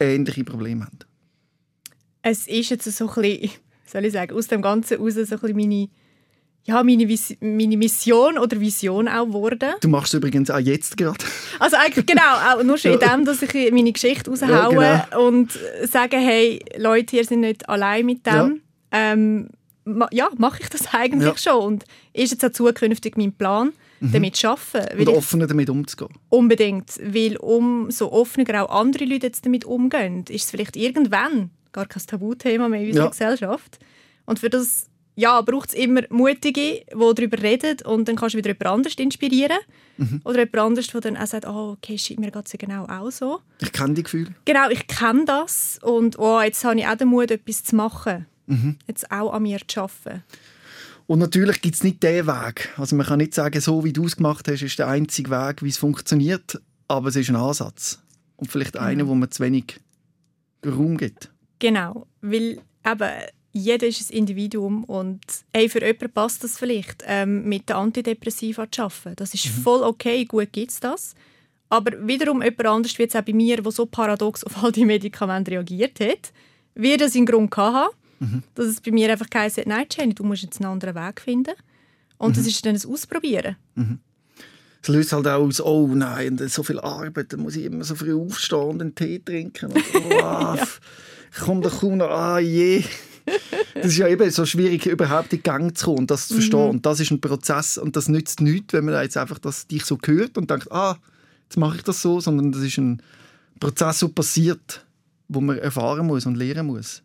ähnliche 0.00 0.44
Probleme 0.44 0.86
haben? 0.86 0.98
Es 2.22 2.46
ist 2.46 2.70
jetzt 2.70 2.90
so 2.90 3.08
ein 3.08 3.22
bisschen, 3.22 3.50
soll 3.84 4.06
ich 4.06 4.12
sagen, 4.12 4.34
aus 4.34 4.46
dem 4.48 4.62
Ganzen 4.62 4.98
raus 4.98 5.14
so 5.14 5.20
ein 5.20 5.26
bisschen 5.26 5.56
meine, 5.56 5.88
ja, 6.64 6.82
meine, 6.82 7.06
Vis 7.06 7.36
meine 7.40 7.76
Mission 7.76 8.38
oder 8.38 8.58
Vision 8.58 9.08
auch 9.08 9.26
geworden. 9.26 9.74
Du 9.82 9.88
machst 9.88 10.14
es 10.14 10.18
übrigens 10.18 10.50
auch 10.50 10.58
jetzt 10.58 10.96
gerade. 10.96 11.22
Also 11.58 11.76
eigentlich 11.76 12.06
genau, 12.06 12.22
auch 12.22 12.62
nur 12.62 12.78
schon 12.78 12.92
in 12.92 12.98
dem, 13.00 13.26
dass 13.26 13.42
ich 13.42 13.72
meine 13.72 13.92
Geschichte 13.92 14.30
raushaue 14.30 14.50
Ja, 14.50 15.06
genau. 15.10 15.26
und 15.26 15.52
sage, 15.84 16.16
hey, 16.16 16.64
Leute, 16.78 17.16
ihr 17.16 17.24
seid 17.26 17.38
nicht 17.38 17.68
allein 17.68 18.06
mit 18.06 18.26
dem. 18.26 18.62
Ähm, 18.90 19.42
ma 19.42 19.48
ja, 20.12 20.30
mache 20.36 20.62
ich 20.62 20.68
das 20.68 20.92
eigentlich 20.94 21.28
Ja. 21.44 21.52
schon 21.52 21.62
und 21.64 21.84
ist 22.12 22.30
jetzt 22.32 22.44
auch 22.44 22.50
zukünftig 22.52 23.16
mein 23.16 23.32
Plan, 23.32 23.72
damit 24.00 24.36
zu 24.36 24.48
arbeiten. 24.50 24.98
Und 25.00 25.08
offener 25.08 25.46
damit 25.46 25.70
umzugehen. 25.70 26.10
unbedingt, 26.28 26.98
weil 27.02 27.36
umso 27.38 28.10
offener 28.12 28.64
auch 28.64 28.80
andere 28.80 29.04
Leute 29.04 29.26
jetzt 29.28 29.44
damit 29.46 29.64
umgehen, 29.64 30.24
ist 30.28 30.44
es 30.44 30.50
vielleicht 30.50 30.76
irgendwann 30.76 31.50
gar 31.72 31.86
kein 31.86 32.02
Tabuthema 32.06 32.68
mehr 32.68 32.80
in 32.82 32.88
unserer 32.88 33.04
Ja. 33.04 33.10
Gesellschaft. 33.10 33.78
Und 34.26 34.38
für 34.38 34.50
das 34.50 34.88
ja, 35.16 35.40
braucht 35.42 35.68
es 35.68 35.74
immer 35.76 36.02
Mutige, 36.10 36.50
die 36.60 36.84
darüber 36.90 37.40
reden 37.40 37.76
und 37.86 38.08
dann 38.08 38.16
kannst 38.16 38.34
du 38.34 38.38
wieder 38.38 38.48
jemand 38.50 38.66
anderes 38.66 38.96
inspirieren. 38.96 39.58
Mhm. 39.96 40.20
Oder 40.24 40.40
jemand 40.40 40.58
anderes, 40.58 40.88
der 40.88 41.00
dann 41.02 41.16
auch 41.16 41.26
sagt, 41.26 41.46
oh, 41.46 41.76
okay, 41.78 41.96
shit, 41.96 42.18
mir 42.18 42.32
geht 42.32 42.46
es 42.46 42.52
ja 42.52 42.56
genau 42.58 42.84
auch 42.86 43.10
so. 43.12 43.40
Ich 43.62 43.72
kenne 43.72 43.94
die 43.94 44.02
Gefühle. 44.02 44.34
Genau, 44.44 44.68
ich 44.70 44.86
kenne 44.88 45.24
das 45.24 45.78
und 45.82 46.18
oh, 46.18 46.40
jetzt 46.40 46.64
habe 46.64 46.80
ich 46.80 46.86
auch 46.86 46.96
den 46.96 47.08
Mut, 47.08 47.30
etwas 47.30 47.62
zu 47.62 47.76
machen. 47.76 48.26
Mhm. 48.46 48.76
Jetzt 48.86 49.10
auch 49.10 49.32
an 49.32 49.42
mir 49.42 49.60
zu 49.66 49.80
arbeiten. 49.80 50.22
Und 51.06 51.18
natürlich 51.18 51.60
gibt 51.60 51.74
es 51.74 51.84
nicht 51.84 52.02
den 52.02 52.26
Weg. 52.26 52.72
Also 52.76 52.96
man 52.96 53.06
kann 53.06 53.18
nicht 53.18 53.34
sagen, 53.34 53.60
so 53.60 53.84
wie 53.84 53.92
du 53.92 54.06
es 54.06 54.16
gemacht 54.16 54.48
hast, 54.48 54.62
ist 54.62 54.78
der 54.78 54.88
einzige 54.88 55.30
Weg, 55.30 55.62
wie 55.62 55.68
es 55.68 55.76
funktioniert. 55.76 56.60
Aber 56.88 57.08
es 57.08 57.16
ist 57.16 57.28
ein 57.28 57.36
Ansatz. 57.36 58.00
Und 58.36 58.50
vielleicht 58.50 58.76
einer, 58.76 59.06
wo 59.06 59.14
man 59.14 59.30
zu 59.30 59.42
wenig 59.42 59.80
Raum 60.64 60.96
gibt. 60.96 61.30
Genau, 61.58 62.06
weil 62.20 62.60
eben 62.86 63.10
jeder 63.52 63.86
ist 63.86 64.10
ein 64.10 64.16
Individuum 64.16 64.84
und 64.84 65.20
hey, 65.54 65.68
für 65.68 65.80
jemanden 65.80 66.10
passt 66.10 66.42
das 66.42 66.58
vielleicht, 66.58 67.04
ähm, 67.06 67.48
mit 67.48 67.68
den 67.68 67.76
Antidepressiva 67.76 68.70
zu 68.70 68.82
arbeiten. 68.82 69.16
Das 69.16 69.32
ist 69.32 69.46
voll 69.46 69.82
okay, 69.82 70.24
gut 70.24 70.52
gibt 70.52 70.72
es 70.72 70.80
das. 70.80 71.14
Aber 71.68 71.92
wiederum 72.06 72.42
jemand 72.42 72.66
anders, 72.66 72.98
wie 72.98 73.02
jetzt 73.02 73.16
auch 73.16 73.22
bei 73.22 73.32
mir, 73.32 73.62
der 73.62 73.72
so 73.72 73.86
paradox 73.86 74.42
auf 74.44 74.62
all 74.62 74.72
die 74.72 74.84
Medikamente 74.84 75.52
reagiert 75.52 76.00
hat, 76.00 76.32
wird 76.74 77.00
das 77.00 77.14
einen 77.14 77.26
Grund 77.26 77.50
gehabt 77.50 77.94
dass 78.54 78.66
es 78.66 78.80
bei 78.80 78.90
mir 78.90 79.10
einfach 79.10 79.28
geheißen 79.28 79.64
nein, 79.66 79.86
Jenny, 79.90 80.14
du 80.14 80.24
musst 80.24 80.42
jetzt 80.42 80.60
einen 80.60 80.70
anderen 80.70 80.94
Weg 80.94 81.20
finden. 81.20 81.54
Und 82.16 82.36
das 82.36 82.46
ist 82.46 82.64
dann 82.64 82.74
ein 82.74 82.86
Ausprobieren. 82.86 83.56
Es 84.82 84.88
löst 84.88 85.12
halt 85.12 85.26
auch 85.26 85.42
aus, 85.42 85.60
oh 85.60 85.88
nein, 85.88 86.38
so 86.48 86.62
viel 86.62 86.78
Arbeit, 86.78 87.32
dann 87.32 87.40
muss 87.40 87.56
ich 87.56 87.64
immer 87.64 87.84
so 87.84 87.94
früh 87.94 88.14
aufstehen 88.14 88.58
und 88.60 88.80
einen 88.80 88.94
Tee 88.94 89.18
trinken. 89.18 89.72
Und, 89.72 89.82
oh, 89.94 90.56
Ich 91.34 91.40
komme 91.40 91.62
doch 91.62 91.80
kaum 91.80 91.96
noch, 91.96 92.10
ah 92.10 92.38
je. 92.38 92.84
Das 93.74 93.86
ist 93.86 93.96
ja 93.96 94.06
eben 94.06 94.30
so 94.30 94.46
schwierig, 94.46 94.86
überhaupt 94.86 95.32
in 95.32 95.42
Gang 95.42 95.76
zu 95.76 95.86
kommen 95.86 95.98
und 96.00 96.10
das 96.10 96.28
zu 96.28 96.34
verstehen. 96.34 96.70
Und 96.70 96.86
das 96.86 97.00
ist 97.00 97.10
ein 97.10 97.20
Prozess 97.20 97.76
und 97.76 97.96
das 97.96 98.08
nützt 98.08 98.40
nichts, 98.40 98.72
wenn 98.72 98.84
man 98.84 99.02
jetzt 99.02 99.16
einfach 99.16 99.38
das 99.38 99.66
dich 99.66 99.84
so 99.84 99.98
hört 100.04 100.38
und 100.38 100.50
denkt, 100.50 100.70
ah, 100.70 100.96
jetzt 101.44 101.56
mache 101.56 101.78
ich 101.78 101.82
das 101.82 102.02
so, 102.02 102.20
sondern 102.20 102.52
das 102.52 102.62
ist 102.62 102.78
ein 102.78 103.02
Prozess, 103.58 104.00
der 104.00 104.08
passiert, 104.08 104.84
wo 105.28 105.40
man 105.40 105.58
erfahren 105.58 106.06
muss 106.06 106.26
und 106.26 106.36
lernen 106.36 106.66
muss. 106.66 107.02